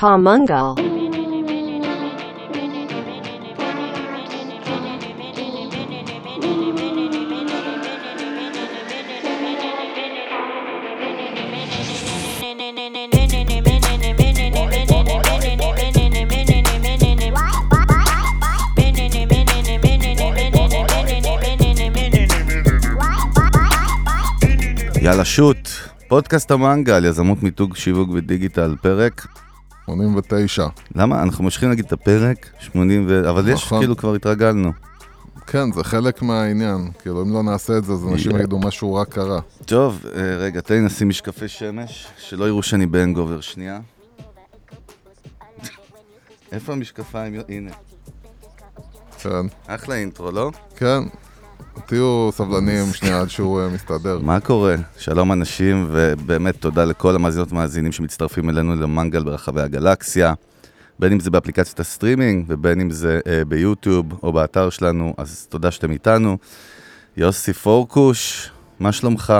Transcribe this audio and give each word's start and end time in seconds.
Pomungal. 0.00 0.74
יאללה 25.02 25.24
שוט, 25.24 25.68
פודקאסט 26.08 26.50
המנגל, 26.50 27.04
יזמות 27.04 27.42
מיתוג 27.42 27.76
שיווק 27.76 28.10
ודיגיטל, 28.12 28.74
פרק. 28.82 29.26
89. 29.86 30.66
למה? 30.94 31.22
אנחנו 31.22 31.44
ממשיכים 31.44 31.68
להגיד 31.68 31.84
את 31.84 31.92
הפרק, 31.92 32.50
80 32.60 33.04
ו... 33.08 33.30
אבל 33.30 33.48
יש, 33.48 33.64
נכון. 33.64 33.78
כאילו 33.78 33.96
כבר 33.96 34.14
התרגלנו. 34.14 34.72
כן, 35.46 35.72
זה 35.72 35.84
חלק 35.84 36.22
מהעניין. 36.22 36.90
כאילו, 37.02 37.22
אם 37.22 37.32
לא 37.32 37.42
נעשה 37.42 37.78
את 37.78 37.84
זה, 37.84 37.92
אז 37.92 38.08
אנשים 38.08 38.36
יגידו 38.36 38.58
משהו 38.58 38.94
רע 38.94 39.04
קרה. 39.04 39.40
טוב, 39.66 40.06
אה, 40.16 40.36
רגע, 40.36 40.60
תן 40.60 40.74
לי 40.74 40.80
נשים 40.80 41.08
משקפי 41.08 41.48
שמש, 41.48 42.06
שלא 42.18 42.44
יראו 42.44 42.62
שאני 42.62 42.86
בהנגובר 42.86 43.40
שנייה. 43.40 43.80
איפה 46.52 46.72
המשקפיים? 46.72 47.40
הנה. 47.48 47.70
כן, 49.22 49.46
אחלה 49.66 49.94
אינטרו, 49.94 50.30
לא? 50.30 50.50
כן. 50.76 51.02
תהיו 51.86 52.30
סבלניים 52.32 52.92
שנייה 52.92 53.20
עד 53.20 53.30
שהוא 53.30 53.60
אה, 53.60 53.68
מסתדר. 53.68 54.18
מה 54.22 54.40
קורה? 54.40 54.74
שלום 54.98 55.32
אנשים, 55.32 55.88
ובאמת 55.90 56.54
תודה 56.60 56.84
לכל 56.84 57.14
המאזינות 57.14 57.52
והמאזינים 57.52 57.92
שמצטרפים 57.92 58.50
אלינו 58.50 58.74
למנגל 58.76 59.22
ברחבי 59.24 59.62
הגלקסיה. 59.62 60.34
בין 60.98 61.12
אם 61.12 61.20
זה 61.20 61.30
באפליקציית 61.30 61.80
הסטרימינג, 61.80 62.44
ובין 62.48 62.80
אם 62.80 62.90
זה 62.90 63.20
אה, 63.26 63.44
ביוטיוב 63.44 64.06
או 64.22 64.32
באתר 64.32 64.70
שלנו, 64.70 65.14
אז 65.18 65.46
תודה 65.50 65.70
שאתם 65.70 65.90
איתנו. 65.90 66.38
יוסי 67.16 67.52
פורקוש, 67.52 68.50
מה 68.80 68.92
שלומך? 68.92 69.32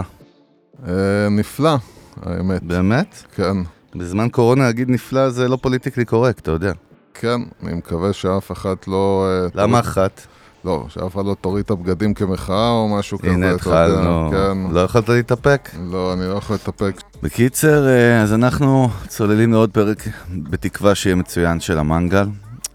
אה, 0.88 0.92
נפלא, 1.30 1.76
האמת. 2.22 2.62
באמת? 2.62 3.22
כן, 3.34 3.56
בזמן 3.94 4.28
קורונה 4.28 4.64
להגיד 4.64 4.90
נפלא 4.90 5.30
זה 5.30 5.48
לא 5.48 5.56
politically 5.56 6.04
correct, 6.04 6.38
אתה 6.38 6.50
יודע. 6.50 6.72
כן, 7.14 7.40
אני 7.62 7.74
מקווה 7.74 8.12
שאף 8.12 8.52
אחת 8.52 8.88
לא... 8.88 9.26
אה, 9.28 9.62
למה 9.62 9.80
אחת? 9.80 10.26
לא, 10.64 10.86
שאף 10.88 11.14
אחד 11.14 11.24
לא 11.24 11.36
תוריד 11.40 11.64
את 11.64 11.70
הבגדים 11.70 12.14
כמחאה 12.14 12.70
או 12.70 12.88
משהו 12.98 13.18
כזה. 13.18 13.30
הנה 13.30 13.50
התחלנו. 13.50 14.30
כן. 14.30 14.74
לא 14.74 14.80
יכולת 14.80 15.08
להתאפק? 15.08 15.70
לא, 15.90 16.12
אני 16.12 16.28
לא 16.28 16.34
יכול 16.34 16.54
להתאפק. 16.54 17.00
בקיצר, 17.22 17.88
אה, 17.88 18.22
אז 18.22 18.32
אנחנו 18.32 18.88
צוללים 19.08 19.52
לעוד 19.52 19.70
פרק 19.70 20.08
בתקווה 20.30 20.94
שיהיה 20.94 21.16
מצוין 21.16 21.60
של 21.60 21.78
המנגל. 21.78 22.26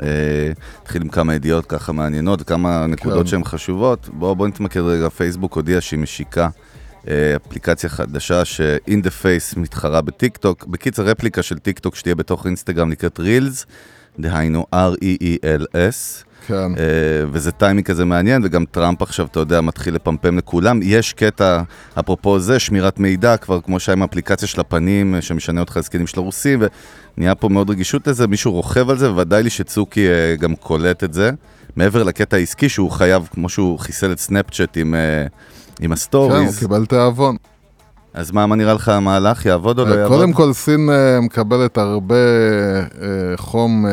אה, 0.02 0.08
נתחיל 0.82 1.02
עם 1.02 1.10
כמה 1.10 1.36
ידיעות 1.36 1.66
ככה 1.66 1.92
מעניינות, 1.92 2.42
כמה 2.42 2.88
נקודות 2.88 3.26
כן. 3.26 3.28
שהן 3.28 3.44
חשובות. 3.44 4.10
בואו 4.14 4.36
בוא 4.36 4.48
נתמקד 4.48 4.82
רגע, 4.82 5.10
פייסבוק 5.10 5.56
הודיעה 5.56 5.82
שהיא 5.82 6.00
משיקה 6.00 6.50
אה, 7.08 7.36
אפליקציה 7.36 7.90
חדשה 7.90 8.46
ש-in 8.46 9.06
the 9.06 9.24
face 9.24 9.60
מתחרה 9.60 10.02
בטיק 10.02 10.38
טוק. 10.38 10.66
בקיצר, 10.66 11.04
רפליקה 11.04 11.44
של 11.44 11.60
טיק 11.60 11.80
טוק 11.80 11.96
שתהיה 11.96 12.16
בתוך 12.16 12.46
אינסטגרם 12.46 12.90
נקראת 12.90 13.20
רילס, 13.20 13.66
דהיינו 14.20 14.66
R-E-E-L-S. 14.76 16.29
כן, 16.50 16.72
אה, 16.78 17.26
וזה 17.32 17.52
טיימינג 17.52 17.86
כזה 17.86 18.06
מעניין, 18.06 18.42
וגם 18.46 18.66
טראמפ 18.66 19.02
עכשיו, 19.02 19.26
אתה 19.26 19.40
יודע, 19.40 19.62
מתחיל 19.62 19.96
לפמפם 19.96 20.38
לכולם. 20.38 20.80
יש 20.84 21.14
קטע, 21.14 21.62
אפרופו 22.00 22.40
זה, 22.40 22.60
שמירת 22.60 23.00
מידע, 23.00 23.38
כבר 23.38 23.62
כמו 23.62 23.80
שהיה 23.80 23.94
עם 23.94 24.02
האפליקציה 24.02 24.48
של 24.48 24.62
הפנים, 24.62 25.16
אה, 25.16 25.22
שמשנה 25.22 25.60
אותך 25.60 25.78
לזקנים 25.78 26.08
של 26.08 26.20
הרוסים, 26.20 26.64
ונהיה 27.18 27.36
פה 27.36 27.50
מאוד 27.50 27.70
רגישות 27.70 28.08
לזה, 28.08 28.28
מישהו 28.28 28.52
רוכב 28.52 28.90
על 28.90 28.98
זה, 28.98 29.12
וודאי 29.12 29.44
לי 29.44 29.50
שצוקי 29.50 30.08
אה, 30.08 30.36
גם 30.36 30.56
קולט 30.56 31.04
את 31.04 31.14
זה. 31.14 31.32
מעבר 31.76 32.04
לקטע 32.04 32.38
העסקי 32.38 32.70
שהוא 32.70 32.92
חייב, 32.92 33.28
כמו 33.32 33.50
שהוא 33.50 33.80
חיסל 33.80 34.12
את 34.12 34.20
סנאפצ'אט 34.20 34.78
עם, 34.78 34.96
אה, 34.96 35.22
עם 35.22 35.28
כן, 35.80 35.86
הוא 35.86 35.94
ה 35.94 36.02
סטוריז. 36.02 36.60
קיבל 36.60 36.86
תיאבון. 36.86 37.36
אז 38.14 38.32
מה, 38.32 38.46
מה 38.46 38.56
נראה 38.56 38.74
לך 38.74 38.90
המהלך? 38.90 39.46
יעבוד 39.46 39.80
או 39.80 39.86
לא 39.86 39.94
אה, 39.94 40.00
יעבוד? 40.00 40.18
קודם 40.18 40.34
כל, 40.34 40.54
סין 40.54 40.90
אה, 40.90 41.22
מקבלת 41.22 41.78
הרבה 41.78 42.16
אה, 42.16 43.38
חום 43.38 43.86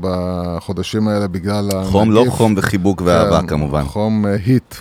בחודשים 0.00 1.08
האלה 1.08 1.28
בגלל 1.28 1.68
הנגיף. 1.72 1.90
חום, 1.90 2.10
לא 2.10 2.24
חום 2.28 2.54
וחיבוק 2.56 3.02
ואהבה 3.04 3.40
כן, 3.40 3.46
כמובן. 3.46 3.82
חום 3.82 4.24
היט. 4.24 4.74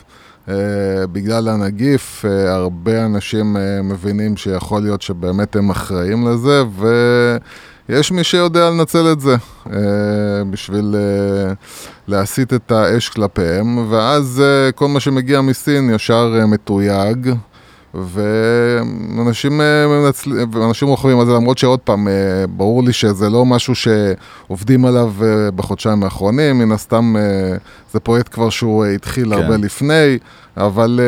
בגלל 1.12 1.50
הנגיף, 1.50 2.26
הרבה 2.48 3.06
אנשים 3.06 3.58
מבינים 3.84 4.38
שיכול 4.38 4.82
להיות 4.82 5.02
שבאמת 5.02 5.56
הם 5.56 5.70
אחראים 5.70 6.28
לזה, 6.28 6.64
ויש 7.90 8.12
מי 8.12 8.24
שיודע 8.24 8.70
לנצל 8.70 9.12
את 9.12 9.20
זה 9.20 9.36
בשביל 10.50 10.96
להסיט 12.08 12.54
את 12.54 12.72
האש 12.72 13.10
כלפיהם, 13.10 13.92
ואז 13.92 14.44
כל 14.76 14.88
מה 14.88 15.00
שמגיע 15.00 15.42
מסין 15.42 15.90
ישר 15.90 16.46
מתויג. 16.48 17.36
ואנשים 18.04 19.62
אה, 19.62 19.86
ואנשים 20.52 20.88
רוכבים 20.88 21.20
על 21.20 21.26
זה, 21.26 21.32
למרות 21.34 21.58
שעוד 21.58 21.80
פעם, 21.80 22.08
אה, 22.08 22.14
ברור 22.50 22.84
לי 22.84 22.94
שזה 22.94 23.30
לא 23.30 23.46
משהו 23.46 23.74
שעובדים 23.76 24.86
עליו 24.86 25.14
אה, 25.24 25.52
בחודשיים 25.52 26.04
האחרונים, 26.04 26.60
מן 26.60 26.72
הסתם 26.72 27.16
זה 27.92 28.00
פרויקט 28.00 28.34
כבר 28.34 28.50
שהוא 28.50 28.86
התחיל 28.86 29.26
כן. 29.26 29.42
הרבה 29.42 29.58
לפני, 29.58 30.18
אבל 30.58 31.00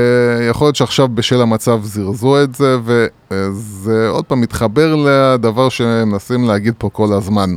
יכול 0.49 0.67
להיות 0.67 0.75
שעכשיו 0.75 1.07
בשל 1.07 1.41
המצב 1.41 1.79
זירזו 1.83 2.43
את 2.43 2.55
זה, 2.55 2.77
וזה 2.83 4.07
עוד 4.09 4.25
פעם 4.25 4.41
מתחבר 4.41 4.95
לדבר 4.95 5.69
שמנסים 5.69 6.47
להגיד 6.47 6.73
פה 6.77 6.89
כל 6.89 7.13
הזמן, 7.13 7.49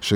ש... 0.00 0.14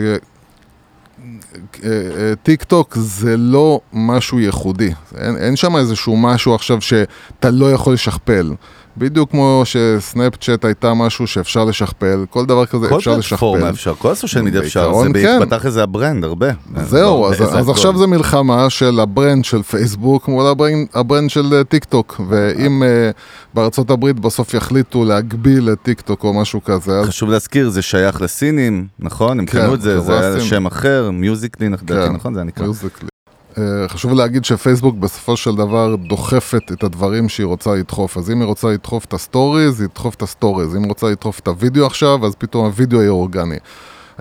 אה, 1.55 1.91
אה, 1.91 2.33
טיק 2.43 2.63
טוק 2.63 2.95
זה 2.99 3.37
לא 3.37 3.81
משהו 3.93 4.41
ייחודי, 4.41 4.91
אין, 5.17 5.37
אין 5.37 5.57
שם 5.57 5.77
איזשהו 5.77 6.17
משהו 6.17 6.55
עכשיו 6.55 6.81
שאתה 6.81 7.51
לא 7.51 7.73
יכול 7.73 7.93
לשכפל. 7.93 8.53
בדיוק 8.99 9.31
כמו 9.31 9.63
שסנאפצ'אט 9.65 10.65
הייתה 10.65 10.95
משהו 10.95 11.27
שאפשר 11.27 11.65
לשכפל, 11.65 12.25
כל 12.31 12.47
דבר 12.47 12.67
כזה 12.67 12.89
כל 12.89 12.97
אפשר 12.97 13.17
לשכפל. 13.17 13.29
פלטפורמה 13.37 13.71
אפשר, 13.71 13.95
כל 13.95 14.13
ה 14.13 14.17
social 14.17 14.43
media 14.43 14.61
אפשר, 14.61 14.93
זה 15.03 15.09
כן. 15.15 15.39
בהתפתח 15.39 15.67
איזה 15.67 15.83
ה 15.83 15.89
brand, 15.89 16.25
הרבה. 16.25 16.47
זהו, 16.83 17.25
הרבה, 17.25 17.37
אז, 17.37 17.43
אז 17.43 17.63
הכל. 17.63 17.71
עכשיו 17.71 17.99
זה 17.99 18.07
מלחמה 18.07 18.71
של 18.71 19.01
ה 19.01 19.08
brand 19.08 19.45
של 19.45 19.63
פייסבוק 19.63 20.29
מול 20.29 20.47
ה 20.47 20.52
brand, 20.52 20.87
ה 20.95 21.01
brand 21.01 21.31
של 21.31 21.55
אה, 21.55 21.65
טיק 21.65 21.85
טוק, 21.85 22.21
ואם 22.29 22.83
אה, 22.83 23.11
בארצות 23.55 23.91
הברית 23.91 24.21
בסוף 24.21 24.55
יחליטו 24.55 25.05
להגביל 25.05 25.73
את 25.73 25.79
טיק 25.83 26.01
טוק 26.01 26.25
או 26.25 26.35
משהו 26.41 26.65
כזה, 26.65 26.99
אז 27.01 27.07
חשוב 27.07 27.31
להזכיר, 27.31 27.71
זה 27.71 27.83
שייך 27.83 28.23
לסינים, 28.23 28.87
נכון? 28.99 29.39
הם 29.39 29.47
כן, 29.47 29.63
קנו 29.63 29.75
את 29.75 29.81
זה, 29.81 30.01
זה 30.01 30.21
היה. 30.21 30.41
שם 30.41 30.67
אחר, 30.67 31.11
מיוזיקלי, 31.13 31.69
כן, 31.87 32.13
נכון? 32.13 32.35
זה 32.35 32.41
היה 32.41 32.45
נקרא. 32.45 32.65
מיוזיקלי. 32.65 33.09
אה, 33.59 33.89
חשוב 33.89 34.13
להגיד 34.13 34.45
שפייסבוק 34.45 34.97
בסופו 34.97 35.37
של 35.37 35.55
דבר 35.55 35.97
דוחפת 35.97 36.73
את 36.73 36.85
הדברים 36.85 37.29
שהיא 37.29 37.47
רוצה 37.47 37.75
לדחוף. 37.75 38.17
אז 38.17 38.31
אם 38.31 38.41
היא 38.41 38.47
רוצה 38.47 38.69
לדחוף 38.69 39.05
את 39.05 39.13
הסטוריז, 39.13 39.81
היא 39.81 39.89
תדחוף 39.89 40.15
את 40.15 40.23
הסטוריז. 40.23 40.77
אם 40.77 40.83
היא 40.83 40.89
רוצה 40.89 41.07
לדחוף 41.07 41.39
את 41.39 41.49
הוידאו 41.49 41.87
עכשיו, 41.87 42.27
אז 42.27 42.35
פתאום 42.39 42.65
הוידאו 42.67 43.01
יהיה 43.01 43.11
אורגני. 43.11 43.57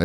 אה, 0.00 0.04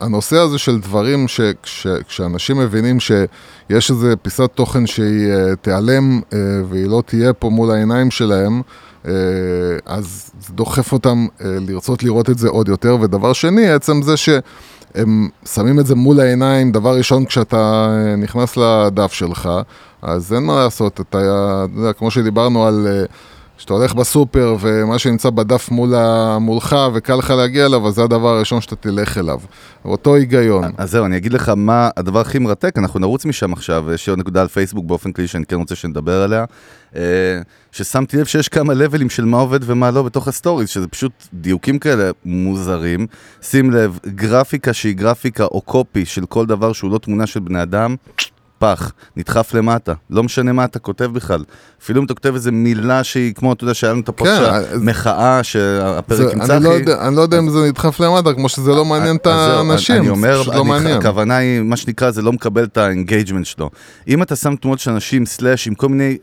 הנושא 0.00 0.36
הזה 0.36 0.58
של 0.58 0.80
דברים 0.80 1.26
שכשאנשים 1.64 2.58
מבינים 2.58 3.00
שיש 3.00 3.90
איזה 3.90 4.16
פיסת 4.16 4.50
תוכן 4.54 4.86
שהיא 4.86 5.32
אה, 5.32 5.56
תיעלם 5.56 6.20
והיא 6.68 6.86
לא 6.86 7.02
תהיה 7.06 7.32
פה 7.32 7.50
מול 7.50 7.70
העיניים 7.70 8.10
שלהם, 8.10 8.62
אז 9.86 10.30
זה 10.40 10.52
דוחף 10.52 10.92
אותם 10.92 11.26
לרצות 11.40 12.02
לראות 12.02 12.30
את 12.30 12.38
זה 12.38 12.48
עוד 12.48 12.68
יותר. 12.68 12.96
ודבר 13.00 13.32
שני, 13.32 13.70
עצם 13.70 14.02
זה 14.02 14.16
שהם 14.94 15.28
שמים 15.44 15.80
את 15.80 15.86
זה 15.86 15.94
מול 15.94 16.20
העיניים, 16.20 16.72
דבר 16.72 16.96
ראשון 16.96 17.24
כשאתה 17.24 17.88
אה, 17.90 18.16
נכנס 18.16 18.56
לדף 18.56 19.12
שלך, 19.12 19.48
אז 20.02 20.32
אין 20.32 20.42
מה 20.42 20.64
לעשות, 20.64 21.00
אתה, 21.00 21.18
יודע, 21.76 21.92
כמו 21.92 22.10
שדיברנו 22.10 22.66
על... 22.66 22.86
אה, 22.90 23.04
כשאתה 23.60 23.74
הולך 23.74 23.94
בסופר 23.94 24.56
ומה 24.60 24.98
שנמצא 24.98 25.30
בדף 25.30 25.70
מול 25.70 25.94
ה... 25.94 26.38
מולך 26.38 26.76
וקל 26.94 27.14
לך 27.14 27.30
להגיע 27.30 27.66
אליו, 27.66 27.88
אז 27.88 27.94
זה 27.94 28.02
הדבר 28.02 28.28
הראשון 28.28 28.60
שאתה 28.60 28.76
תלך 28.76 29.18
אליו. 29.18 29.40
אותו 29.84 30.14
היגיון. 30.14 30.64
אז 30.76 30.90
זהו, 30.90 31.04
אני 31.04 31.16
אגיד 31.16 31.32
לך 31.32 31.52
מה 31.56 31.90
הדבר 31.96 32.20
הכי 32.20 32.38
מרתק, 32.38 32.78
אנחנו 32.78 33.00
נרוץ 33.00 33.24
משם 33.24 33.52
עכשיו, 33.52 33.92
יש 33.94 34.08
עוד 34.08 34.18
נקודה 34.18 34.40
על 34.40 34.48
פייסבוק 34.48 34.84
באופן 34.84 35.12
כללי 35.12 35.28
שאני 35.28 35.46
כן 35.46 35.56
רוצה 35.56 35.74
שנדבר 35.74 36.22
עליה, 36.22 36.44
אה, 36.96 37.02
ששמתי 37.72 38.16
לב 38.16 38.24
שיש 38.24 38.48
כמה 38.48 38.74
levelים 38.74 39.10
של 39.10 39.24
מה 39.24 39.36
עובד 39.38 39.60
ומה 39.62 39.90
לא 39.90 40.02
בתוך 40.02 40.28
הסטוריז, 40.28 40.68
שזה 40.68 40.88
פשוט 40.88 41.12
דיוקים 41.34 41.78
כאלה 41.78 42.10
מוזרים. 42.24 43.06
שים 43.42 43.70
לב, 43.70 43.98
גרפיקה 44.06 44.72
שהיא 44.72 44.94
גרפיקה 44.94 45.44
או 45.44 45.60
קופי 45.60 46.04
של 46.04 46.26
כל 46.26 46.46
דבר 46.46 46.72
שהוא 46.72 46.90
לא 46.90 46.98
תמונה 46.98 47.26
של 47.26 47.40
בני 47.40 47.62
אדם, 47.62 47.96
פח, 48.60 48.92
נדחף 49.16 49.54
למטה, 49.54 49.92
לא 50.10 50.22
משנה 50.22 50.52
מה 50.52 50.64
אתה 50.64 50.78
כותב 50.78 51.04
בכלל. 51.04 51.44
אפילו 51.82 52.00
אם 52.00 52.06
אתה 52.06 52.14
כותב 52.14 52.34
איזה 52.34 52.52
מילה 52.52 53.04
שהיא 53.04 53.34
כמו, 53.34 53.52
אתה 53.52 53.64
יודע, 53.64 53.74
שהיה 53.74 53.92
לנו 53.92 54.02
את 54.02 54.08
הפוסט 54.08 54.30
כן, 54.32 54.38
של 54.38 54.44
אז- 54.44 54.72
המחאה, 54.72 55.42
שהפרק 55.42 56.20
עם 56.34 56.40
אני, 56.42 56.64
לא 56.64 56.68
צחי. 56.70 56.78
יודע, 56.78 57.06
אני 57.08 57.16
לא 57.16 57.20
יודע 57.20 57.38
אם 57.38 57.50
זה 57.50 57.58
נדחף 57.68 58.00
למטה, 58.00 58.32
כמו 58.34 58.48
שזה 58.48 58.70
לא 58.70 58.84
מעניין 58.84 59.16
את 59.16 59.26
האנשים, 59.26 59.96
אני 59.96 60.04
זה 60.04 60.10
אומר, 60.10 60.40
פשוט 60.42 60.54
לא 60.54 60.64
מעניין. 60.64 60.98
הכוונה 60.98 61.36
היא, 61.36 61.60
מה 61.60 61.76
שנקרא, 61.76 62.10
זה 62.10 62.22
לא 62.22 62.32
מקבל 62.32 62.64
את 62.64 62.76
ה 62.76 62.82
engagement 62.82 63.46
שלו. 63.46 63.70
אם 64.08 64.22
אתה 64.22 64.36
שם 64.36 64.56
תמונות 64.56 64.78
של 64.78 64.90
אנשים, 64.90 65.26
slash, 65.26 65.66
עם 65.66 65.74
כל 65.74 65.88
מיני, 65.88 66.16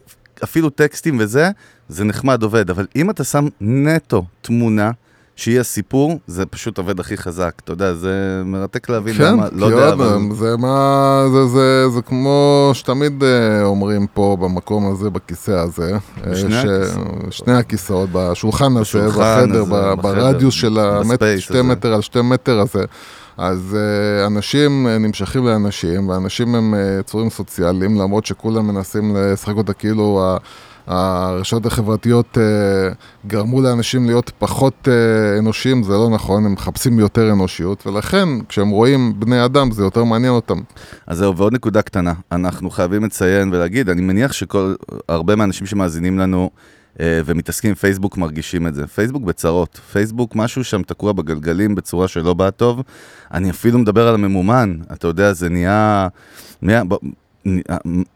אפילו 0.43 0.69
טקסטים 0.69 1.17
וזה, 1.19 1.49
זה 1.89 2.03
נחמד, 2.03 2.43
עובד. 2.43 2.69
אבל 2.69 2.85
אם 2.95 3.09
אתה 3.09 3.23
שם 3.23 3.47
נטו 3.61 4.25
תמונה 4.41 4.91
שיהיה 5.37 5.63
סיפור, 5.63 6.19
זה 6.27 6.45
פשוט 6.45 6.77
עובד 6.77 6.99
הכי 6.99 7.17
חזק. 7.17 7.51
אתה 7.63 7.73
יודע, 7.73 7.93
זה 7.93 8.41
מרתק 8.45 8.89
להבין 8.89 9.13
כן, 9.13 9.23
למה, 9.23 9.47
לא 9.51 9.65
יודע, 9.65 9.93
אבל... 9.93 10.09
פעם, 10.09 10.35
זה 10.35 10.57
מה, 10.57 11.23
זה, 11.31 11.45
זה, 11.45 11.89
זה 11.89 12.01
כמו 12.01 12.69
שתמיד 12.73 13.23
אה, 13.23 13.63
אומרים 13.63 14.07
פה 14.13 14.37
במקום 14.39 14.91
הזה, 14.91 15.09
בכיסא 15.09 15.51
הזה. 15.51 15.91
אה, 15.93 16.31
בשני 16.31 16.57
הכיסאות. 16.57 17.33
שני 17.33 17.53
הכיסאות, 17.53 18.09
בשולחן 18.13 18.77
הזה, 18.77 19.07
בחדר, 19.07 19.61
הזה, 19.61 19.61
בחדר, 19.61 19.95
ברדיוס 19.95 20.53
של 20.53 20.79
ב 20.99 21.06
space 21.06 21.39
שתי 21.41 21.53
הזה. 21.53 21.63
מטר 21.63 21.93
על 21.93 22.01
שתי 22.01 22.21
מטר 22.21 22.59
הזה. 22.59 22.83
אז 23.37 23.77
אה, 23.79 24.27
אנשים 24.27 24.87
אה, 24.87 24.97
נמשכים 24.97 25.45
לאנשים, 25.45 26.09
ואנשים 26.09 26.55
הם 26.55 26.73
אה, 26.73 26.97
יצורים 26.99 27.29
סוציאליים, 27.29 27.95
למרות 27.95 28.25
שכולם 28.25 28.67
מנסים 28.67 29.15
לשחק 29.15 29.55
אותה 29.55 29.73
כאילו 29.73 30.21
ה- 30.25 30.37
הרשתות 30.87 31.65
החברתיות 31.65 32.37
אה, 32.37 32.43
גרמו 33.27 33.61
לאנשים 33.61 34.05
להיות 34.05 34.31
פחות 34.39 34.87
אה, 34.87 35.39
אנושיים, 35.39 35.83
זה 35.83 35.93
לא 35.93 36.09
נכון, 36.09 36.45
הם 36.45 36.53
מחפשים 36.53 36.99
יותר 36.99 37.31
אנושיות, 37.31 37.87
ולכן 37.87 38.29
כשהם 38.49 38.69
רואים 38.69 39.13
בני 39.19 39.45
אדם 39.45 39.71
זה 39.71 39.83
יותר 39.83 40.03
מעניין 40.03 40.31
אותם. 40.33 40.59
אז 41.07 41.17
זהו, 41.17 41.37
ועוד 41.37 41.53
נקודה 41.53 41.81
קטנה. 41.81 42.13
אנחנו 42.31 42.69
חייבים 42.69 43.03
לציין 43.03 43.53
ולהגיד, 43.53 43.89
אני 43.89 44.01
מניח 44.01 44.31
שכל, 44.31 44.73
הרבה 45.09 45.35
מהאנשים 45.35 45.67
שמאזינים 45.67 46.19
לנו 46.19 46.49
אה, 46.99 47.21
ומתעסקים 47.25 47.69
עם 47.69 47.75
פייסבוק 47.75 48.17
מרגישים 48.17 48.67
את 48.67 48.75
זה. 48.75 48.87
פייסבוק 48.87 49.23
בצרות. 49.23 49.79
פייסבוק, 49.91 50.35
משהו 50.35 50.63
שם 50.63 50.81
תקוע 50.83 51.11
בגלגלים 51.13 51.75
בצורה 51.75 52.07
שלא 52.07 52.33
באה 52.33 52.51
טוב. 52.51 52.81
אני 53.33 53.49
אפילו 53.49 53.79
מדבר 53.79 54.07
על 54.07 54.15
הממומן, 54.15 54.77
אתה 54.93 55.07
יודע, 55.07 55.33
זה 55.33 55.49
נהיה... 55.49 56.07
נהיה- 56.61 56.83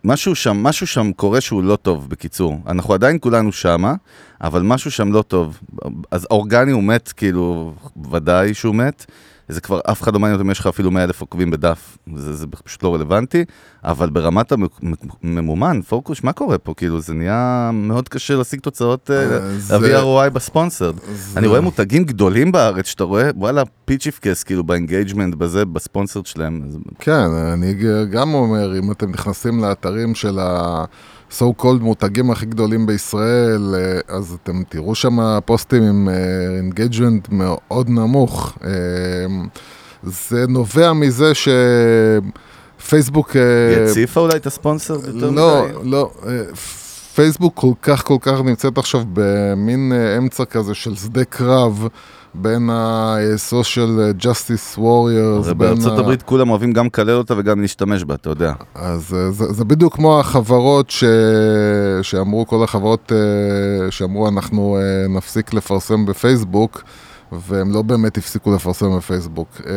משהו 0.03 0.35
שם, 0.35 0.57
משהו 0.57 0.87
שם 0.87 1.11
קורה 1.11 1.41
שהוא 1.41 1.63
לא 1.63 1.75
טוב, 1.75 2.09
בקיצור. 2.09 2.59
אנחנו 2.67 2.93
עדיין 2.93 3.17
כולנו 3.21 3.51
שמה, 3.51 3.93
אבל 4.41 4.61
משהו 4.61 4.91
שם 4.91 5.11
לא 5.13 5.21
טוב. 5.21 5.59
אז 6.11 6.27
אורגני 6.31 6.71
הוא 6.71 6.83
מת, 6.83 7.11
כאילו, 7.11 7.73
ודאי 8.11 8.53
שהוא 8.53 8.75
מת. 8.75 9.05
זה 9.49 9.61
כבר, 9.61 9.79
אף 9.91 10.01
אחד 10.01 10.13
לא 10.13 10.19
מעניין 10.19 10.39
אותם 10.39 10.51
יש 10.51 10.59
לך 10.59 10.67
אפילו 10.67 10.91
100 10.91 11.03
אלף 11.03 11.21
עוקבים 11.21 11.51
בדף, 11.51 11.97
זה, 12.15 12.33
זה 12.33 12.47
פשוט 12.63 12.83
לא 12.83 12.95
רלוונטי, 12.95 13.45
אבל 13.83 14.09
ברמת 14.09 14.53
הממומן, 15.23 15.81
פוקוס, 15.81 16.23
מה 16.23 16.33
קורה 16.33 16.57
פה? 16.57 16.73
כאילו, 16.77 17.01
זה 17.01 17.13
נהיה 17.13 17.69
מאוד 17.73 18.09
קשה 18.09 18.35
להשיג 18.35 18.59
תוצאות, 18.59 19.11
אה, 19.11 19.37
אה, 19.37 19.39
להביא 19.69 19.97
ROI 19.97 20.29
ב 20.29 20.35
sponsored. 20.35 20.95
אני 21.37 21.47
רואה 21.47 21.61
מותגים 21.61 22.03
גדולים 22.03 22.51
בארץ, 22.51 22.85
שאתה 22.85 23.03
רואה, 23.03 23.29
וואלה, 23.35 23.63
פיצ'יפקס, 23.85 24.43
כאילו, 24.43 24.63
ב 24.63 24.69
engagement, 24.69 25.35
בזה, 25.35 25.65
ב 25.65 25.71
sponsored 25.71 26.25
שלהם. 26.25 26.61
כן, 26.99 27.27
אני 27.53 27.73
גם 28.11 28.33
אומר, 28.33 28.79
אם 28.79 28.91
אתם 28.91 29.09
נכנסים 29.11 29.59
לאתרים 29.59 30.15
של 30.15 30.39
ה-so 31.31 31.61
called 31.61 31.81
מותגים 31.81 32.31
הכי 32.31 32.45
גדולים 32.45 32.85
בישראל, 32.85 33.75
אה, 33.75 34.15
אז 34.15 34.37
אתם 34.43 34.63
תראו 34.69 34.95
שם 34.95 35.39
פוסטים 35.45 35.83
עם 35.83 36.09
engagement 36.57 37.29
מאוד 37.29 37.89
נמוך. 37.89 38.57
אה, 38.63 38.69
זה 40.03 40.45
נובע 40.47 40.93
מזה 40.93 41.31
שפייסבוק... 42.79 43.35
אה, 43.35 43.75
היא 43.75 43.85
הציפה 43.85 44.19
אולי 44.19 44.35
את 44.35 44.45
ה 44.45 44.51
sponsored 44.51 45.07
יותר 45.07 45.29
לא, 45.29 45.65
מדי? 45.65 45.89
לא, 45.89 46.11
אה, 46.27 46.43
פייסבוק 47.15 47.55
כל 47.55 47.73
כך 47.81 48.03
כל 48.03 48.17
כך 48.21 48.41
נמצאת 48.45 48.77
עכשיו 48.77 49.01
במין 49.13 49.91
אה, 49.95 50.17
אמצע 50.17 50.45
כזה 50.45 50.73
של 50.73 50.95
שדה 50.95 51.23
קרב 51.23 51.87
בין 52.33 52.69
ה-social 52.69 54.21
justice 54.23 54.77
warriors, 54.77 55.53
בארצות 55.53 55.97
ה- 55.97 55.99
הברית 56.01 56.21
כולם 56.23 56.49
אוהבים 56.49 56.73
גם 56.73 56.85
לקלל 56.85 57.09
אותה 57.11 57.33
וגם 57.37 57.61
להשתמש 57.61 58.03
בה, 58.03 58.15
אתה 58.15 58.29
יודע. 58.29 58.53
אז 58.75 59.13
אה, 59.17 59.31
זה, 59.31 59.53
זה 59.53 59.65
בדיוק 59.65 59.95
כמו 59.95 60.19
החברות 60.19 60.89
ש... 60.89 61.03
שאמרו, 62.01 62.47
כל 62.47 62.63
החברות 62.63 63.11
אה, 63.11 63.91
שאמרו 63.91 64.27
אנחנו 64.27 64.77
אה, 64.77 65.07
נפסיק 65.09 65.53
לפרסם 65.53 66.05
בפייסבוק, 66.05 66.83
והם 67.31 67.71
לא 67.71 67.81
באמת 67.81 68.17
הפסיקו 68.17 68.55
לפרסם 68.55 68.97
בפייסבוק. 68.97 69.61
אה, 69.67 69.73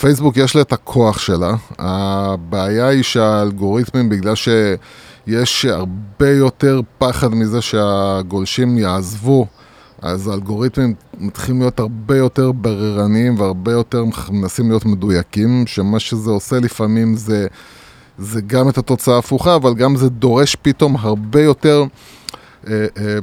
פייסבוק 0.00 0.36
יש 0.36 0.56
לה 0.56 0.62
את 0.62 0.72
הכוח 0.72 1.18
שלה, 1.18 1.54
הבעיה 1.78 2.88
היא 2.88 3.02
שהאלגוריתמים, 3.02 4.08
בגלל 4.08 4.34
שיש 4.34 5.64
הרבה 5.64 6.30
יותר 6.30 6.80
פחד 6.98 7.34
מזה 7.34 7.60
שהגולשים 7.60 8.78
יעזבו, 8.78 9.46
אז 10.02 10.28
האלגוריתמים 10.28 10.94
מתחילים 11.18 11.60
להיות 11.60 11.80
הרבה 11.80 12.16
יותר 12.16 12.52
בררניים 12.52 13.40
והרבה 13.40 13.72
יותר 13.72 14.04
מנסים 14.30 14.68
להיות 14.68 14.84
מדויקים, 14.84 15.66
שמה 15.66 16.00
שזה 16.00 16.30
עושה 16.30 16.60
לפעמים 16.60 17.16
זה, 17.16 17.46
זה 18.18 18.40
גם 18.40 18.68
את 18.68 18.78
התוצאה 18.78 19.14
ההפוכה, 19.14 19.56
אבל 19.56 19.74
גם 19.74 19.96
זה 19.96 20.08
דורש 20.08 20.56
פתאום 20.62 20.96
הרבה 20.96 21.42
יותר, 21.42 21.84
אה, 22.66 22.86
אה, 22.98 23.18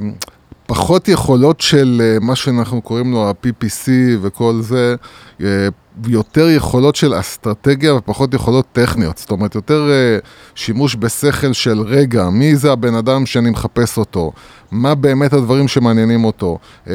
פחות 0.66 1.08
יכולות 1.08 1.60
של 1.60 2.02
אה, 2.04 2.16
מה 2.20 2.36
שאנחנו 2.36 2.82
קוראים 2.82 3.12
לו 3.12 3.28
ה-PPC 3.28 3.88
וכל 4.20 4.58
זה, 4.60 4.94
אה, 5.40 5.68
יותר 6.06 6.48
יכולות 6.48 6.96
של 6.96 7.20
אסטרטגיה 7.20 7.94
ופחות 7.94 8.34
יכולות 8.34 8.66
טכניות. 8.72 9.18
זאת 9.18 9.30
אומרת, 9.30 9.54
יותר 9.54 9.90
אה, 9.90 10.18
שימוש 10.54 10.96
בשכל 10.98 11.52
של 11.52 11.80
רגע, 11.80 12.28
מי 12.30 12.56
זה 12.56 12.72
הבן 12.72 12.94
אדם 12.94 13.26
שאני 13.26 13.50
מחפש 13.50 13.98
אותו, 13.98 14.32
מה 14.70 14.94
באמת 14.94 15.32
הדברים 15.32 15.68
שמעניינים 15.68 16.24
אותו, 16.24 16.58
אה, 16.88 16.94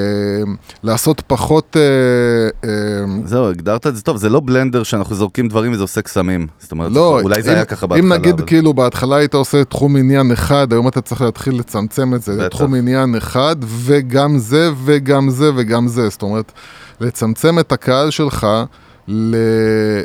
לעשות 0.83 1.21
פחות... 1.27 1.77
אה, 1.79 2.69
אה, 2.69 3.05
זהו, 3.25 3.50
הגדרת 3.50 3.88
את 3.88 3.95
זה 3.95 4.01
טוב, 4.01 4.17
זה 4.17 4.29
לא 4.29 4.39
בלנדר 4.39 4.83
שאנחנו 4.83 5.15
זורקים 5.15 5.47
דברים 5.47 5.71
וזה 5.71 5.81
עושה 5.81 6.01
קסמים. 6.01 6.47
זאת 6.59 6.71
אומרת, 6.71 6.91
לא, 6.91 7.19
אולי 7.21 7.41
זה 7.41 7.51
אם, 7.51 7.55
היה 7.55 7.65
ככה 7.65 7.88
בהתחלה. 7.88 8.07
אם 8.07 8.13
נגיד 8.13 8.33
אבל- 8.33 8.45
כאילו 8.47 8.73
בהתחלה 8.73 9.15
היית 9.15 9.33
עושה 9.33 9.63
תחום 9.63 9.95
עניין 9.97 10.31
אחד, 10.31 10.73
היום 10.73 10.88
אתה 10.88 11.01
צריך 11.01 11.21
להתחיל 11.21 11.59
לצמצם 11.59 12.13
את 12.13 12.21
זה 12.21 12.33
בטח. 12.33 12.44
לתחום 12.45 12.73
עניין 12.75 13.15
אחד, 13.15 13.55
וגם 13.67 14.38
זה, 14.38 14.69
וגם 14.85 15.29
זה, 15.29 15.51
וגם 15.55 15.88
זה. 15.88 16.09
זאת 16.09 16.21
אומרת, 16.21 16.51
לצמצם 17.00 17.59
את 17.59 17.71
הקהל 17.71 18.09
שלך. 18.09 18.47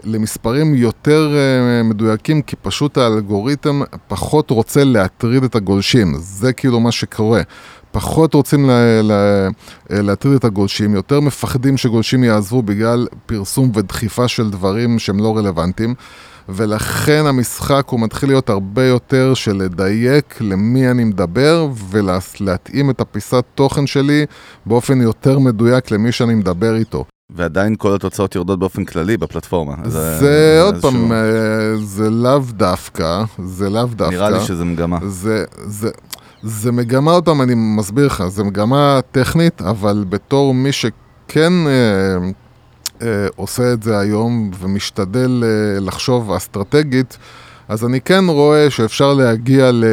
למספרים 0.04 0.74
יותר 0.74 1.32
uh, 1.32 1.82
מדויקים, 1.86 2.42
כי 2.42 2.56
פשוט 2.56 2.98
האלגוריתם 2.98 3.80
פחות 4.08 4.50
רוצה 4.50 4.84
להטריד 4.84 5.44
את 5.44 5.54
הגולשים. 5.54 6.14
זה 6.18 6.52
כאילו 6.52 6.80
מה 6.80 6.92
שקורה. 6.92 7.42
פחות 7.90 8.34
רוצים 8.34 8.66
לה, 8.66 9.02
לה, 9.02 9.48
להטריד 9.90 10.34
את 10.34 10.44
הגולשים, 10.44 10.94
יותר 10.94 11.20
מפחדים 11.20 11.76
שגולשים 11.76 12.24
יעזבו 12.24 12.62
בגלל 12.62 13.06
פרסום 13.26 13.70
ודחיפה 13.74 14.28
של 14.28 14.50
דברים 14.50 14.98
שהם 14.98 15.18
לא 15.18 15.36
רלוונטיים. 15.36 15.94
ולכן 16.48 17.22
המשחק 17.26 17.84
הוא 17.88 18.00
מתחיל 18.00 18.28
להיות 18.28 18.50
הרבה 18.50 18.84
יותר 18.84 19.34
של 19.34 19.56
לדייק 19.56 20.38
למי 20.40 20.90
אני 20.90 21.04
מדבר 21.04 21.68
ולהתאים 21.90 22.90
את 22.90 23.00
הפיסת 23.00 23.44
תוכן 23.54 23.86
שלי 23.86 24.26
באופן 24.66 25.00
יותר 25.00 25.38
מדויק 25.38 25.90
למי 25.90 26.12
שאני 26.12 26.34
מדבר 26.34 26.76
איתו. 26.76 27.04
ועדיין 27.34 27.74
כל 27.78 27.94
התוצאות 27.94 28.34
יורדות 28.34 28.58
באופן 28.58 28.84
כללי 28.84 29.16
בפלטפורמה. 29.16 29.74
זה 29.84 30.58
עוד 30.62 30.74
איזשהו- 30.74 30.90
פעם, 30.92 31.12
אה, 31.12 31.16
זה 31.76 32.10
לאו 32.10 32.38
דווקא, 32.50 33.22
זה 33.44 33.70
לאו 33.70 33.86
דווקא. 33.86 34.14
נראה 34.14 34.30
לי 34.30 34.40
שזה 34.40 34.64
מגמה. 34.64 34.98
זה, 35.06 35.44
זה, 35.66 35.90
זה 36.42 36.72
מגמה, 36.72 37.10
עוד 37.12 37.24
פעם, 37.24 37.42
אני 37.42 37.52
מסביר 37.56 38.06
לך, 38.06 38.24
זה 38.28 38.44
מגמה 38.44 39.00
טכנית, 39.12 39.62
אבל 39.62 40.04
בתור 40.08 40.54
מי 40.54 40.72
שכן 40.72 41.52
אה, 41.66 41.72
אה, 43.02 43.26
עושה 43.36 43.72
את 43.72 43.82
זה 43.82 43.98
היום 43.98 44.50
ומשתדל 44.60 45.44
אה, 45.44 45.80
לחשוב 45.80 46.32
אסטרטגית, 46.32 47.18
אז 47.68 47.84
אני 47.84 48.00
כן 48.00 48.24
רואה 48.28 48.70
שאפשר 48.70 49.14
להגיע 49.14 49.70
ל... 49.72 49.84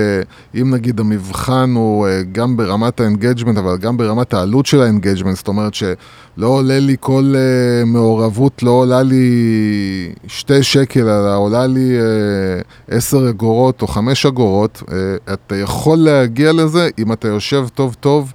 אם 0.62 0.74
נגיד 0.74 1.00
המבחן 1.00 1.74
הוא 1.76 2.08
אה, 2.08 2.22
גם 2.32 2.58
ברמת 2.58 3.00
ה 3.00 3.05
engagement, 3.05 3.58
אבל 3.58 3.78
גם 3.78 3.98
ברמת 3.98 4.34
העלות 4.34 4.66
של 4.66 4.82
ה 4.82 4.86
engagement, 4.86 5.36
זאת 5.36 5.48
אומרת 5.48 5.74
שלא 5.74 6.48
עולה 6.48 6.80
לי 6.80 6.96
כל 7.00 7.34
אה, 7.36 7.86
מעורבות, 7.86 8.64
לא 8.64 8.72
עולה 8.72 9.04
לי 9.04 9.26
שתי 10.28 10.64
שקל, 10.64 11.10
אלא 11.10 11.38
עולה 11.38 11.68
לי 11.68 11.98
אה, 12.00 12.62
עשר 12.98 13.30
אגורות 13.30 13.82
או 13.82 13.88
חמש 13.88 14.26
אגורות, 14.26 14.84
אתה 15.34 15.56
יכול 15.56 15.98
להגיע 15.98 16.54
לזה 16.54 16.90
אם 17.00 17.12
אתה 17.12 17.28
יושב 17.28 17.68
טוב 17.74 17.96
טוב. 18.00 18.34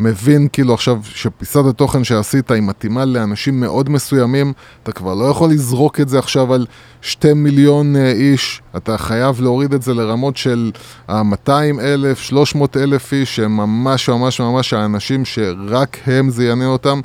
מבין 0.00 0.48
כאילו 0.52 0.74
עכשיו 0.74 1.00
שפיסת 1.04 1.64
התוכן 1.68 2.04
שעשית 2.04 2.50
היא 2.50 2.62
מתאימה 2.62 3.04
לאנשים 3.04 3.60
מאוד 3.60 3.90
מסוימים, 3.90 4.52
אתה 4.82 4.92
כבר 4.92 5.14
לא 5.14 5.24
יכול 5.24 5.50
לזרוק 5.50 6.00
את 6.00 6.08
זה 6.08 6.18
עכשיו 6.18 6.54
על 6.54 6.66
שתי 7.02 7.32
מיליון 7.32 7.96
אה, 7.96 8.12
איש, 8.12 8.62
אתה 8.76 8.98
חייב 8.98 9.40
להוריד 9.40 9.74
את 9.74 9.82
זה 9.82 9.94
לרמות 9.94 10.36
של 10.36 10.70
ה-200 11.08 11.80
אלף, 11.80 12.18
300 12.18 12.76
אלף 12.76 13.12
איש, 13.12 13.36
שהם 13.36 13.56
ממש 13.56 14.08
ממש 14.08 14.40
ממש 14.40 14.72
האנשים 14.72 15.24
שרק 15.24 15.96
הם 16.06 16.30
זה 16.30 16.44
יעניין 16.44 16.70
אותם, 16.70 17.00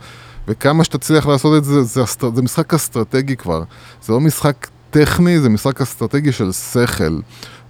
וכמה 0.47 0.83
שתצליח 0.83 1.27
לעשות 1.27 1.57
את 1.57 1.63
זה, 1.63 1.83
זה, 1.83 2.03
אסטר... 2.03 2.29
זה 2.35 2.41
משחק 2.41 2.73
אסטרטגי 2.73 3.35
כבר, 3.35 3.63
זה 4.01 4.13
לא 4.13 4.19
משחק 4.19 4.67
טכני, 4.89 5.39
זה 5.39 5.49
משחק 5.49 5.81
אסטרטגי 5.81 6.31
של 6.31 6.51
שכל. 6.51 7.19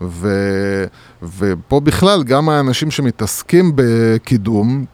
ו... 0.02 0.30
ופה 1.38 1.80
בכלל, 1.80 2.24
גם 2.24 2.50
האנשים 2.50 2.92
שמתעסקים 2.92 3.72
בקידום, 3.76 4.86